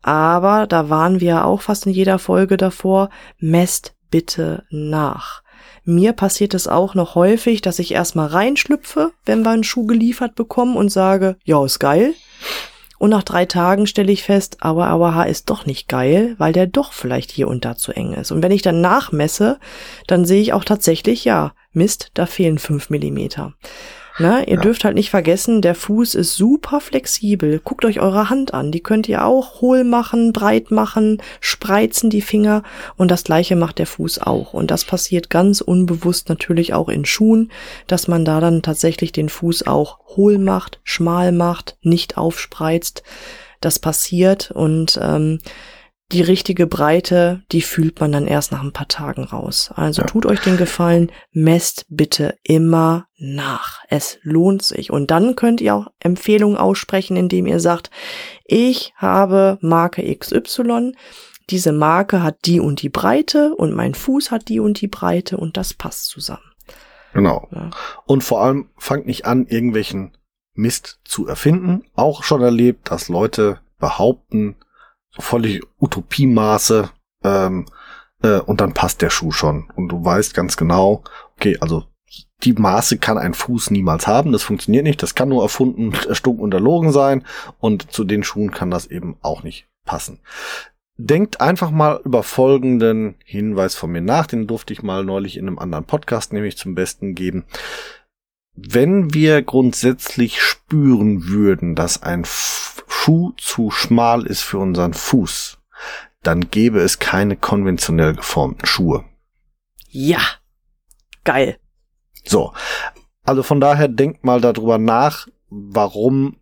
Aber 0.00 0.66
da 0.66 0.88
waren 0.88 1.20
wir 1.20 1.28
ja 1.28 1.44
auch 1.44 1.60
fast 1.62 1.86
in 1.86 1.92
jeder 1.92 2.18
Folge 2.18 2.56
davor, 2.56 3.10
messt 3.38 3.94
bitte 4.10 4.64
nach. 4.70 5.41
Mir 5.84 6.12
passiert 6.12 6.54
es 6.54 6.68
auch 6.68 6.94
noch 6.94 7.14
häufig, 7.14 7.60
dass 7.60 7.78
ich 7.78 7.92
erstmal 7.92 8.28
reinschlüpfe, 8.28 9.12
wenn 9.26 9.42
wir 9.42 9.50
einen 9.50 9.64
Schuh 9.64 9.86
geliefert 9.86 10.34
bekommen 10.34 10.76
und 10.76 10.90
sage, 10.90 11.36
ja, 11.44 11.64
ist 11.64 11.80
geil. 11.80 12.14
Und 12.98 13.10
nach 13.10 13.24
drei 13.24 13.46
Tagen 13.46 13.88
stelle 13.88 14.12
ich 14.12 14.22
fest, 14.22 14.58
aber 14.60 14.86
Haar 14.86 15.26
ist 15.26 15.50
doch 15.50 15.66
nicht 15.66 15.88
geil, 15.88 16.36
weil 16.38 16.52
der 16.52 16.68
doch 16.68 16.92
vielleicht 16.92 17.32
hier 17.32 17.48
und 17.48 17.64
da 17.64 17.76
zu 17.76 17.90
eng 17.90 18.12
ist. 18.12 18.30
Und 18.30 18.44
wenn 18.44 18.52
ich 18.52 18.62
dann 18.62 18.80
nachmesse, 18.80 19.58
dann 20.06 20.24
sehe 20.24 20.40
ich 20.40 20.52
auch 20.52 20.62
tatsächlich, 20.62 21.24
ja, 21.24 21.52
Mist, 21.72 22.12
da 22.14 22.26
fehlen 22.26 22.58
fünf 22.58 22.90
Millimeter. 22.90 23.54
Na, 24.22 24.46
ihr 24.46 24.54
ja. 24.54 24.60
dürft 24.60 24.84
halt 24.84 24.94
nicht 24.94 25.10
vergessen, 25.10 25.62
der 25.62 25.74
Fuß 25.74 26.14
ist 26.14 26.34
super 26.34 26.80
flexibel. 26.80 27.60
Guckt 27.62 27.84
euch 27.84 28.00
eure 28.00 28.30
Hand 28.30 28.54
an. 28.54 28.70
Die 28.70 28.82
könnt 28.82 29.08
ihr 29.08 29.24
auch 29.24 29.60
hohl 29.60 29.82
machen, 29.82 30.32
breit 30.32 30.70
machen, 30.70 31.20
spreizen 31.40 32.08
die 32.08 32.20
Finger. 32.20 32.62
Und 32.96 33.10
das 33.10 33.24
gleiche 33.24 33.56
macht 33.56 33.80
der 33.80 33.86
Fuß 33.86 34.20
auch. 34.20 34.54
Und 34.54 34.70
das 34.70 34.84
passiert 34.84 35.28
ganz 35.28 35.60
unbewusst 35.60 36.28
natürlich 36.28 36.72
auch 36.72 36.88
in 36.88 37.04
Schuhen, 37.04 37.50
dass 37.88 38.06
man 38.06 38.24
da 38.24 38.40
dann 38.40 38.62
tatsächlich 38.62 39.10
den 39.10 39.28
Fuß 39.28 39.66
auch 39.66 39.98
hohl 40.16 40.38
macht, 40.38 40.78
schmal 40.84 41.32
macht, 41.32 41.76
nicht 41.82 42.16
aufspreizt. 42.16 43.02
Das 43.60 43.80
passiert 43.80 44.50
und 44.50 44.98
ähm, 45.02 45.38
die 46.12 46.22
richtige 46.22 46.66
Breite, 46.66 47.42
die 47.52 47.62
fühlt 47.62 48.00
man 48.00 48.12
dann 48.12 48.26
erst 48.26 48.52
nach 48.52 48.62
ein 48.62 48.72
paar 48.72 48.88
Tagen 48.88 49.24
raus. 49.24 49.70
Also 49.74 50.02
ja. 50.02 50.06
tut 50.06 50.26
euch 50.26 50.40
den 50.40 50.56
Gefallen, 50.56 51.10
messt 51.32 51.86
bitte 51.88 52.36
immer 52.42 53.06
nach. 53.18 53.80
Es 53.88 54.18
lohnt 54.22 54.62
sich. 54.62 54.90
Und 54.90 55.10
dann 55.10 55.36
könnt 55.36 55.60
ihr 55.60 55.74
auch 55.74 55.88
Empfehlungen 56.00 56.56
aussprechen, 56.56 57.16
indem 57.16 57.46
ihr 57.46 57.60
sagt, 57.60 57.90
ich 58.44 58.92
habe 58.96 59.58
Marke 59.60 60.02
XY. 60.16 60.92
Diese 61.50 61.72
Marke 61.72 62.22
hat 62.22 62.38
die 62.44 62.60
und 62.60 62.82
die 62.82 62.88
Breite 62.88 63.54
und 63.54 63.74
mein 63.74 63.94
Fuß 63.94 64.30
hat 64.30 64.48
die 64.48 64.60
und 64.60 64.80
die 64.80 64.88
Breite 64.88 65.36
und 65.36 65.56
das 65.56 65.74
passt 65.74 66.06
zusammen. 66.06 66.52
Genau. 67.14 67.48
Ja. 67.52 67.70
Und 68.06 68.22
vor 68.22 68.42
allem 68.42 68.68
fangt 68.76 69.06
nicht 69.06 69.26
an, 69.26 69.46
irgendwelchen 69.46 70.16
Mist 70.54 71.00
zu 71.04 71.26
erfinden. 71.26 71.84
Auch 71.94 72.22
schon 72.22 72.42
erlebt, 72.42 72.90
dass 72.90 73.08
Leute 73.08 73.60
behaupten, 73.78 74.56
völlig 75.18 75.62
Utopiemaße 75.78 76.90
ähm, 77.24 77.66
äh, 78.22 78.38
und 78.38 78.60
dann 78.60 78.74
passt 78.74 79.02
der 79.02 79.10
Schuh 79.10 79.32
schon. 79.32 79.70
Und 79.74 79.88
du 79.88 80.04
weißt 80.04 80.34
ganz 80.34 80.56
genau, 80.56 81.02
okay, 81.36 81.58
also 81.60 81.84
die 82.42 82.52
Maße 82.52 82.98
kann 82.98 83.18
ein 83.18 83.34
Fuß 83.34 83.70
niemals 83.70 84.06
haben, 84.06 84.32
das 84.32 84.42
funktioniert 84.42 84.84
nicht, 84.84 85.02
das 85.02 85.14
kann 85.14 85.28
nur 85.28 85.42
erfunden, 85.42 85.92
erstunken 86.08 86.42
und 86.42 86.54
erlogen 86.54 86.92
sein 86.92 87.24
und 87.60 87.92
zu 87.92 88.04
den 88.04 88.24
Schuhen 88.24 88.50
kann 88.50 88.70
das 88.70 88.86
eben 88.86 89.16
auch 89.22 89.42
nicht 89.42 89.68
passen. 89.84 90.20
Denkt 90.98 91.40
einfach 91.40 91.70
mal 91.70 92.00
über 92.04 92.22
folgenden 92.22 93.14
Hinweis 93.24 93.74
von 93.74 93.90
mir 93.90 94.02
nach, 94.02 94.26
den 94.26 94.46
durfte 94.46 94.72
ich 94.72 94.82
mal 94.82 95.04
neulich 95.04 95.36
in 95.36 95.46
einem 95.46 95.58
anderen 95.58 95.84
Podcast 95.84 96.32
nämlich 96.32 96.56
zum 96.58 96.74
Besten 96.74 97.14
geben. 97.14 97.44
Wenn 98.54 99.14
wir 99.14 99.42
grundsätzlich 99.42 100.42
spüren 100.42 101.28
würden, 101.28 101.74
dass 101.74 102.02
ein 102.02 102.24
Schuh 102.92 103.32
zu 103.32 103.72
schmal 103.72 104.26
ist 104.26 104.42
für 104.42 104.58
unseren 104.58 104.94
Fuß, 104.94 105.58
dann 106.22 106.50
gäbe 106.50 106.80
es 106.80 107.00
keine 107.00 107.36
konventionell 107.36 108.14
geformten 108.14 108.64
Schuhe. 108.64 109.04
Ja. 109.88 110.20
Geil. 111.24 111.58
So. 112.24 112.54
Also 113.24 113.42
von 113.42 113.60
daher 113.60 113.88
denkt 113.88 114.24
mal 114.24 114.40
darüber 114.40 114.78
nach, 114.78 115.26
warum 115.48 116.40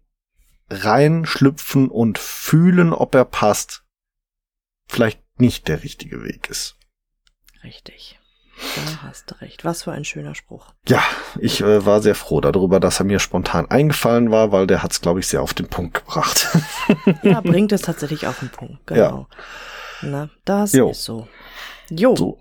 reinschlüpfen 0.68 1.88
und 1.88 2.18
fühlen, 2.18 2.92
ob 2.92 3.14
er 3.14 3.24
passt, 3.24 3.84
vielleicht 4.86 5.22
nicht 5.40 5.66
der 5.66 5.82
richtige 5.82 6.22
Weg 6.24 6.51
ist. 6.51 6.76
Richtig. 7.64 8.19
Da 8.76 9.02
hast 9.02 9.30
du 9.30 9.40
recht. 9.40 9.64
Was 9.64 9.84
für 9.84 9.92
ein 9.92 10.04
schöner 10.04 10.34
Spruch. 10.34 10.72
Ja, 10.86 11.02
ich 11.38 11.61
äh, 11.61 11.84
war 11.86 12.02
sehr 12.02 12.14
froh 12.14 12.40
darüber, 12.40 12.80
dass 12.80 13.00
er 13.00 13.06
mir 13.06 13.18
spontan 13.18 13.70
eingefallen 13.70 14.30
war, 14.30 14.52
weil 14.52 14.66
der 14.66 14.82
hat 14.82 14.92
es, 14.92 15.00
glaube 15.00 15.20
ich, 15.20 15.26
sehr 15.26 15.42
auf 15.42 15.54
den 15.54 15.68
Punkt 15.68 15.94
gebracht. 15.94 16.48
ja, 17.22 17.40
bringt 17.40 17.72
es 17.72 17.82
tatsächlich 17.82 18.26
auf 18.26 18.38
den 18.38 18.50
Punkt. 18.50 18.86
Genau. 18.86 19.00
Ja. 19.00 19.26
Na, 20.02 20.30
das 20.44 20.72
jo. 20.72 20.90
ist 20.90 21.04
so. 21.04 21.26
Jo. 21.90 22.16
So. 22.16 22.38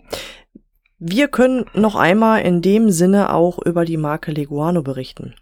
Wir 0.98 1.30
können 1.30 1.66
noch 1.74 1.96
einmal 1.96 2.42
in 2.42 2.62
dem 2.62 2.92
Sinne 2.92 3.34
auch 3.34 3.60
über 3.60 3.86
die 3.86 3.98
Marke 3.98 4.32
Leguano 4.32 4.82
berichten. 4.82 5.36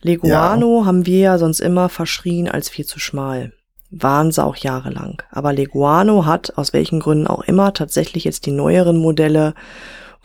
Leguano 0.00 0.80
ja. 0.80 0.86
haben 0.86 1.06
wir 1.06 1.18
ja 1.18 1.38
sonst 1.38 1.60
immer 1.60 1.88
verschrien 1.88 2.48
als 2.48 2.68
viel 2.68 2.86
zu 2.86 2.98
schmal. 2.98 3.52
Waren 3.94 4.32
sie 4.32 4.42
auch 4.42 4.56
jahrelang. 4.56 5.22
Aber 5.30 5.52
Leguano 5.52 6.24
hat, 6.24 6.56
aus 6.56 6.72
welchen 6.72 6.98
Gründen 6.98 7.26
auch 7.26 7.42
immer, 7.42 7.72
tatsächlich 7.74 8.24
jetzt 8.24 8.46
die 8.46 8.50
neueren 8.50 8.96
Modelle 8.96 9.54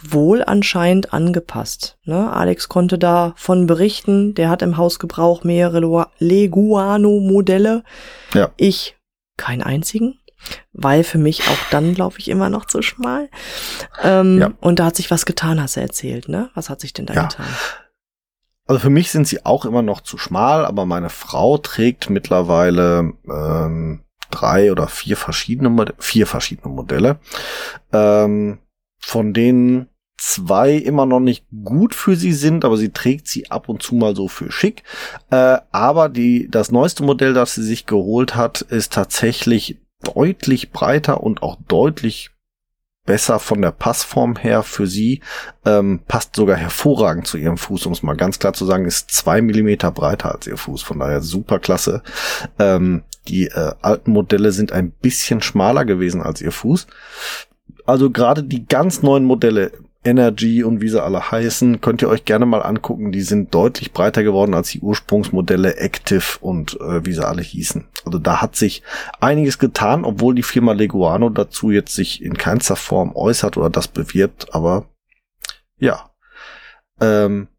wohl 0.01 0.43
anscheinend 0.43 1.13
angepasst. 1.13 1.97
Ne? 2.03 2.32
Alex 2.32 2.70
konnte 2.70 2.97
davon 2.97 3.68
berichten, 3.68 4.36
der 4.36 4.49
hat 4.49 4.61
im 4.61 4.78
Hausgebrauch 4.78 5.43
mehrere 5.43 6.07
Leguano-Modelle. 6.20 7.84
Ja. 8.34 8.51
Ich 8.57 8.95
keinen 9.38 9.63
einzigen 9.63 10.20
weil 10.74 11.03
für 11.03 11.18
mich 11.18 11.47
auch 11.47 11.57
dann, 11.72 11.93
glaube 11.93 12.20
ich, 12.20 12.30
immer 12.30 12.49
noch 12.49 12.65
zu 12.65 12.82
schmal. 12.82 13.30
Ähm, 14.03 14.39
ja. 14.39 14.51
Und 14.61 14.80
da 14.80 14.86
hat 14.86 14.95
sich 14.95 15.09
was 15.11 15.26
getan, 15.26 15.61
hast 15.61 15.76
du 15.76 15.82
erzählt, 15.82 16.30
ne? 16.30 16.49
Was 16.53 16.70
hat 16.70 16.80
sich 16.80 16.93
denn 16.93 17.05
da 17.05 17.13
ja. 17.13 17.24
getan? 17.24 17.47
Also 18.68 18.82
für 18.82 18.89
mich 18.89 19.11
sind 19.11 19.28
sie 19.28 19.45
auch 19.45 19.65
immer 19.65 19.82
noch 19.82 20.01
zu 20.01 20.18
schmal, 20.18 20.65
aber 20.65 20.86
meine 20.86 21.09
Frau 21.09 21.57
trägt 21.57 22.09
mittlerweile 22.09 23.13
ähm, 23.30 24.01
drei 24.30 24.72
oder 24.72 24.88
vier 24.88 25.18
verschiedene 25.18 25.70
Mod 25.70 25.93
vier 25.99 26.28
verschiedene 26.28 26.74
Modelle, 26.74 27.20
ähm, 27.93 28.59
von 28.99 29.34
denen 29.34 29.88
zwei 30.18 30.74
immer 30.74 31.05
noch 31.05 31.20
nicht 31.20 31.45
gut 31.63 31.95
für 31.95 32.15
sie 32.15 32.34
sind, 32.34 32.65
aber 32.65 32.78
sie 32.78 32.89
trägt 32.89 33.28
sie 33.28 33.49
ab 33.51 33.70
und 33.70 33.84
zu 33.84 33.95
mal 33.95 34.15
so 34.15 34.28
für 34.28 34.51
schick. 34.51 34.84
Äh, 35.30 35.59
aber 35.72 36.09
die 36.09 36.49
das 36.49 36.72
neueste 36.72 37.03
Modell, 37.03 37.34
das 37.34 37.55
sie 37.55 37.63
sich 37.63 37.86
geholt 37.86 38.36
hat, 38.36 38.61
ist 38.61 38.93
tatsächlich 38.93 39.80
deutlich 40.01 40.72
breiter 40.72 41.24
und 41.24 41.41
auch 41.41 41.57
deutlich 41.68 42.32
besser 43.08 43.39
von 43.39 43.64
der 43.64 43.72
Passform 43.72 44.36
her 44.36 44.62
für 44.62 44.86
sie, 44.86 45.22
ähm, 45.66 46.01
passt 46.08 46.36
sogar 46.36 46.58
hervorragend 46.58 47.26
zu 47.26 47.38
ihrem 47.38 47.58
Fuß, 47.58 47.88
um 47.88 47.93
es 47.93 48.03
mal 48.03 48.16
ganz 48.16 48.38
klar 48.38 48.53
zu 48.53 48.66
sagen, 48.66 48.86
ist 48.86 49.10
zwei 49.10 49.41
Millimeter 49.41 49.91
breiter 49.91 50.36
als 50.36 50.45
ihr 50.45 50.58
Fuß, 50.58 50.84
von 50.84 50.99
daher 50.99 51.22
super 51.22 51.58
klasse. 51.58 52.03
Ähm, 52.60 53.01
die 53.28 53.47
äh, 53.47 53.72
alten 53.82 54.12
Modelle 54.12 54.51
sind 54.51 54.72
ein 54.72 54.91
bisschen 54.91 55.41
schmaler 55.41 55.86
gewesen 55.86 56.22
als 56.22 56.41
ihr 56.41 56.51
Fuß. 56.51 56.86
Also 57.86 58.12
gerade 58.12 58.43
die 58.43 58.68
ganz 58.68 59.01
neuen 59.01 59.24
Modelle 59.24 59.72
Energy 60.08 60.64
und 60.64 60.82
wie 60.82 60.89
sie 60.89 61.03
alle 61.03 61.32
heißen, 61.32 61.82
könnt 61.82 62.01
ihr 62.01 62.10
euch 62.10 62.26
gerne 62.26 62.45
mal 62.45 62.62
angucken. 62.62 63.12
Die 63.12 63.22
sind 63.22 63.53
deutlich 63.53 63.91
breiter 63.91 64.24
geworden 64.24 64.53
als 64.53 64.70
die 64.70 64.80
Ursprungsmodelle 64.80 65.78
Active 65.78 66.38
und 66.39 66.80
äh, 66.80 67.05
wie 67.05 67.14
sie 67.14 67.28
alle 67.28 67.41
hießen. 67.41 67.86
Also 68.05 68.18
da 68.18 68.41
hat 68.41 68.55
sich 68.55 68.84
einiges 69.20 69.60
getan, 69.60 70.05
obwohl 70.05 70.34
die 70.34 70.43
Firma 70.43 70.72
Leguano 70.72 71.30
dazu 71.30 71.72
jetzt 71.72 71.93
sich 71.93 72.24
in 72.24 72.38
keinster 72.38 72.78
Form 72.78 73.16
äußert 73.16 73.58
oder 73.58 73.70
das 73.70 73.88
bewirbt. 73.88 74.55
Aber 74.55 74.86
ja, 75.78 76.12
ähm, 77.01 77.49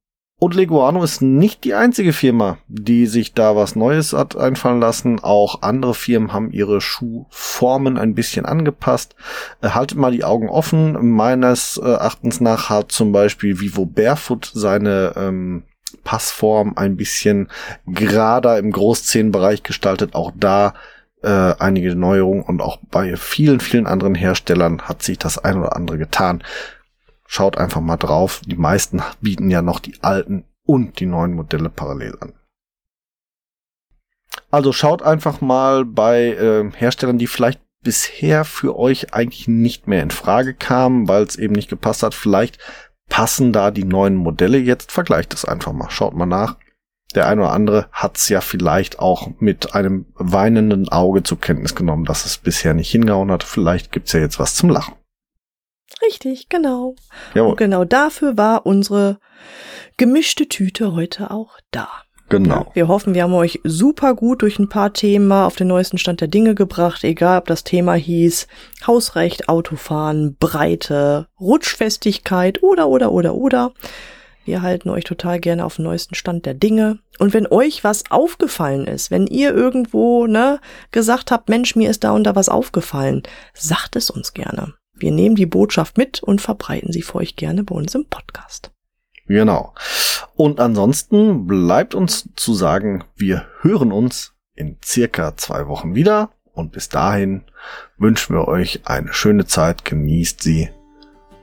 und 0.41 0.55
Leguano 0.55 1.03
ist 1.03 1.21
nicht 1.21 1.65
die 1.65 1.75
einzige 1.75 2.13
Firma, 2.13 2.59
die 2.69 3.07
sich 3.07 3.35
da 3.35 3.57
was 3.57 3.75
Neues 3.75 4.13
hat 4.13 4.37
einfallen 4.37 4.81
lassen. 4.81 5.19
Auch 5.19 5.63
andere 5.63 5.95
Firmen 5.95 6.33
haben 6.33 6.53
ihre 6.53 6.81
Schuhformen 6.81 7.99
ein 7.99 8.15
bisschen 8.15 8.47
angepasst. 8.47 9.17
Äh, 9.63 9.71
haltet 9.71 9.99
mal 9.99 10.13
die 10.13 10.23
Augen 10.23 10.49
offen. 10.49 11.11
Meines 11.11 11.77
äh, 11.77 11.89
Erachtens 11.89 12.41
nach 12.41 12.71
hat 12.71 12.93
zum 12.93 13.11
Beispiel 13.11 13.59
Vivo 13.59 13.85
Barefoot 13.85 14.49
seine 14.55 15.15
ähm, 15.17 15.65
Passform 16.05 16.75
ein 16.77 16.97
bisschen 16.97 17.49
gerader 17.87 18.59
im 18.59 18.71
Großzehenbereich 18.71 19.65
gestaltet. 19.65 20.15
Auch 20.15 20.31
da 20.37 20.75
äh, 21.23 21.29
einige 21.59 21.97
Neuerungen 21.97 22.45
und 22.45 22.63
auch 22.63 22.79
bei 22.93 23.17
vielen, 23.17 23.59
vielen 23.59 23.89
anderen 23.89 24.15
Herstellern 24.15 24.83
hat 24.83 25.03
sich 25.03 25.19
das 25.19 25.39
ein 25.39 25.59
oder 25.59 25.75
andere 25.75 25.99
getan. 25.99 26.45
Schaut 27.31 27.59
einfach 27.59 27.83
mal 27.83 27.99
drauf. 27.99 28.41
Die 28.47 28.57
meisten 28.57 29.03
bieten 29.21 29.51
ja 29.51 29.61
noch 29.61 29.81
die 29.81 30.03
alten 30.03 30.45
und 30.65 30.99
die 30.99 31.05
neuen 31.05 31.35
Modelle 31.35 31.69
parallel 31.69 32.17
an. 32.21 32.33
Also 34.51 34.73
schaut 34.73 35.03
einfach 35.03 35.43
mal 35.43 35.85
bei 35.85 36.29
äh, 36.29 36.71
Herstellern, 36.75 37.19
die 37.19 37.27
vielleicht 37.27 37.61
bisher 37.83 38.47
für 38.47 38.79
euch 38.79 39.13
eigentlich 39.13 39.47
nicht 39.47 39.87
mehr 39.87 40.03
in 40.03 40.11
Frage 40.11 40.55
kamen, 40.55 41.07
weil 41.07 41.23
es 41.23 41.37
eben 41.37 41.53
nicht 41.53 41.69
gepasst 41.69 42.03
hat. 42.03 42.15
Vielleicht 42.15 42.59
passen 43.11 43.53
da 43.53 43.71
die 43.71 43.85
neuen 43.85 44.17
Modelle 44.17 44.57
jetzt. 44.57 44.91
Vergleicht 44.91 45.35
es 45.35 45.45
einfach 45.45 45.75
mal. 45.75 45.91
Schaut 45.91 46.15
mal 46.15 46.25
nach. 46.25 46.57
Der 47.15 47.29
eine 47.29 47.43
oder 47.43 47.53
andere 47.53 47.89
hat 47.93 48.17
es 48.17 48.31
ja 48.31 48.41
vielleicht 48.41 49.01
auch 49.01 49.33
mit 49.39 49.75
einem 49.75 50.07
weinenden 50.15 50.89
Auge 50.89 51.23
zur 51.25 51.39
Kenntnis 51.39 51.75
genommen, 51.75 52.07
dass 52.07 52.25
es 52.25 52.39
bisher 52.39 52.73
nicht 52.73 52.91
hingehauen 52.91 53.31
hat. 53.31 53.45
Vielleicht 53.45 53.93
gibt's 53.93 54.13
ja 54.13 54.21
jetzt 54.21 54.39
was 54.39 54.55
zum 54.55 54.71
Lachen. 54.71 54.95
Richtig, 56.03 56.49
genau. 56.49 56.95
Jawohl. 57.35 57.51
Und 57.51 57.57
genau 57.57 57.85
dafür 57.85 58.37
war 58.37 58.67
unsere 58.67 59.19
gemischte 59.97 60.49
Tüte 60.49 60.95
heute 60.95 61.31
auch 61.31 61.59
da. 61.71 61.89
Genau. 62.29 62.71
Wir 62.75 62.89
hoffen, 62.89 63.15
wir 63.15 63.23
haben 63.23 63.33
euch 63.33 63.61
super 63.65 64.15
gut 64.15 64.43
durch 64.43 64.59
ein 64.59 64.69
paar 64.69 64.93
Themen 64.93 65.33
auf 65.33 65.57
den 65.57 65.69
neuesten 65.69 65.97
Stand 65.97 66.21
der 66.21 66.29
Dinge 66.29 66.55
gebracht, 66.55 67.03
egal 67.03 67.39
ob 67.39 67.47
das 67.47 67.65
Thema 67.65 67.95
hieß 67.95 68.47
Hausrecht, 68.87 69.49
Autofahren, 69.49 70.37
Breite, 70.39 71.29
Rutschfestigkeit 71.41 72.63
oder 72.63 72.89
oder 72.89 73.13
oder 73.13 73.35
oder. 73.35 73.73
Wir 74.45 74.63
halten 74.63 74.91
euch 74.91 75.05
total 75.05 75.41
gerne 75.41 75.65
auf 75.65 75.77
den 75.77 75.85
neuesten 75.85 76.15
Stand 76.15 76.47
der 76.47 76.55
Dinge. 76.55 76.99
Und 77.19 77.35
wenn 77.35 77.47
euch 77.47 77.85
was 77.85 78.11
aufgefallen 78.11 78.87
ist, 78.87 79.11
wenn 79.11 79.27
ihr 79.27 79.55
irgendwo 79.55 80.27
ne, 80.27 80.61
gesagt 80.91 81.31
habt, 81.31 81.49
Mensch, 81.49 81.77
mir 81.77 81.91
ist 81.91 82.05
da 82.05 82.13
und 82.13 82.25
da 82.25 82.35
was 82.35 82.49
aufgefallen, 82.49 83.23
sagt 83.55 83.97
es 83.97 84.11
uns 84.11 84.33
gerne. 84.33 84.75
Wir 85.01 85.13
nehmen 85.13 85.37
die 85.37 85.47
Botschaft 85.47 85.97
mit 85.99 86.23
und 86.23 86.41
verbreiten 86.41 86.93
sie 86.93 87.03
für 87.03 87.17
euch 87.17 87.37
gerne 87.37 87.65
bei 87.65 87.75
uns 87.75 87.95
im 87.95 88.07
Podcast. 88.07 88.71
Genau. 89.27 89.75
Und 90.35 90.61
ansonsten 90.61 91.47
bleibt 91.47 91.95
uns 91.95 92.29
zu 92.37 92.55
sagen, 92.55 93.05
wir 93.17 93.47
hören 93.61 93.93
uns 93.93 94.35
in 94.55 94.77
circa 94.85 95.37
zwei 95.37 95.67
Wochen 95.69 95.95
wieder. 95.95 96.31
Und 96.53 96.73
bis 96.73 96.89
dahin 96.89 97.45
wünschen 97.99 98.35
wir 98.35 98.49
euch 98.49 98.81
eine 98.85 99.13
schöne 99.13 99.47
Zeit. 99.47 99.85
Genießt 99.85 100.43
sie. 100.43 100.71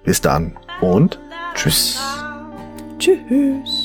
Bis 0.04 0.22
dann 0.22 0.58
und 0.82 1.20
tschüss. 1.54 2.00
Tschüss. 3.00 3.85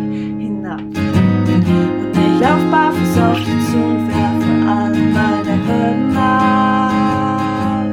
lauf 2.41 2.63
barfuß 2.71 3.17
auf 3.19 3.37
dich 3.37 3.61
zu 3.69 3.77
und 3.77 4.07
werfe 4.07 4.53
alle 4.67 5.03
meine 5.17 5.55
Hürden 5.65 6.17
ab. 6.17 7.85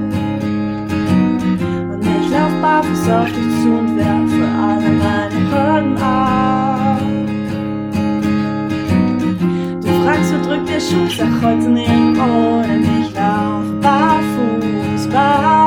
Und 1.92 2.02
ich 2.16 2.30
lauf 2.30 2.54
barfuß 2.62 3.08
auf 3.10 3.26
dich 3.26 3.50
zu 3.60 3.68
und 3.78 3.96
werfe 3.96 4.44
alle 4.68 4.90
meine 5.02 5.40
Hürden 5.50 5.96
ab. 5.98 7.00
Du 9.82 9.90
fragst, 10.02 10.32
wo 10.32 10.38
drückt 10.48 10.68
der 10.68 10.80
Schuh? 10.80 11.08
Sag 11.16 11.32
heute 11.42 11.68
nirgendwo, 11.68 12.62
denn 12.62 12.84
ich 13.00 13.12
lauf 13.14 13.66
barfuß, 13.82 15.08
barfuß. 15.08 15.57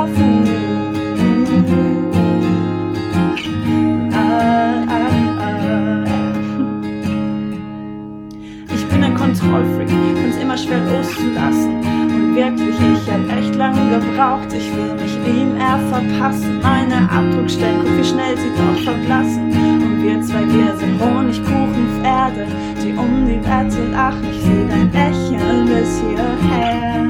Bin 9.51 9.57
ein 9.57 9.77
Kontrollfreak, 9.77 9.89
find's 9.89 10.37
immer 10.37 10.57
schwer 10.57 10.79
loszulassen. 10.85 11.75
Und 11.75 12.35
wirklich, 12.35 12.75
ich 12.75 13.11
hab 13.11 13.37
echt 13.37 13.55
lange 13.55 13.99
gebraucht. 13.99 14.53
Ich 14.53 14.71
will 14.75 14.93
mich 14.95 15.15
ihm 15.27 15.57
eher 15.57 15.79
verpassen. 15.89 16.59
Meine 16.61 17.09
Abdruckstelle, 17.09 17.79
guck 17.83 17.97
wie 17.97 18.03
schnell 18.03 18.37
sie 18.37 18.51
doch 18.57 18.83
verblassen. 18.83 19.51
Und 19.51 20.03
wir 20.03 20.21
zwei, 20.21 20.45
wir 20.47 20.75
sind 20.77 20.99
Honigkuchenpferde, 20.99 22.47
die 22.83 22.93
um 22.93 23.27
die 23.27 23.41
Wette 23.43 23.91
lachen. 23.91 24.23
Ich 24.31 24.41
seh 24.41 24.67
dein 24.67 24.91
Lächeln 24.91 25.65
bis 25.65 26.01
hierher. 26.01 27.05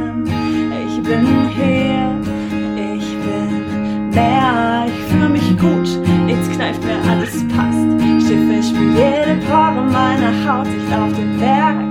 Ich 0.87 1.03
bin 1.03 1.49
hier, 1.49 2.15
ich 2.75 3.15
bin 3.23 4.09
mehr. 4.09 4.85
Ich 4.87 5.11
fühl 5.11 5.29
mich 5.29 5.57
gut, 5.57 5.99
nichts 6.25 6.49
kneift 6.49 6.83
mir, 6.83 6.97
alles 7.09 7.47
passt. 7.49 7.91
Fest, 8.61 8.69
spür 8.69 8.91
jede 8.93 9.41
Pore 9.47 9.83
meiner 9.91 10.31
Haut. 10.45 10.67
Ich 10.67 10.89
lauf 10.89 11.13
den 11.13 11.37
Berg 11.39 11.90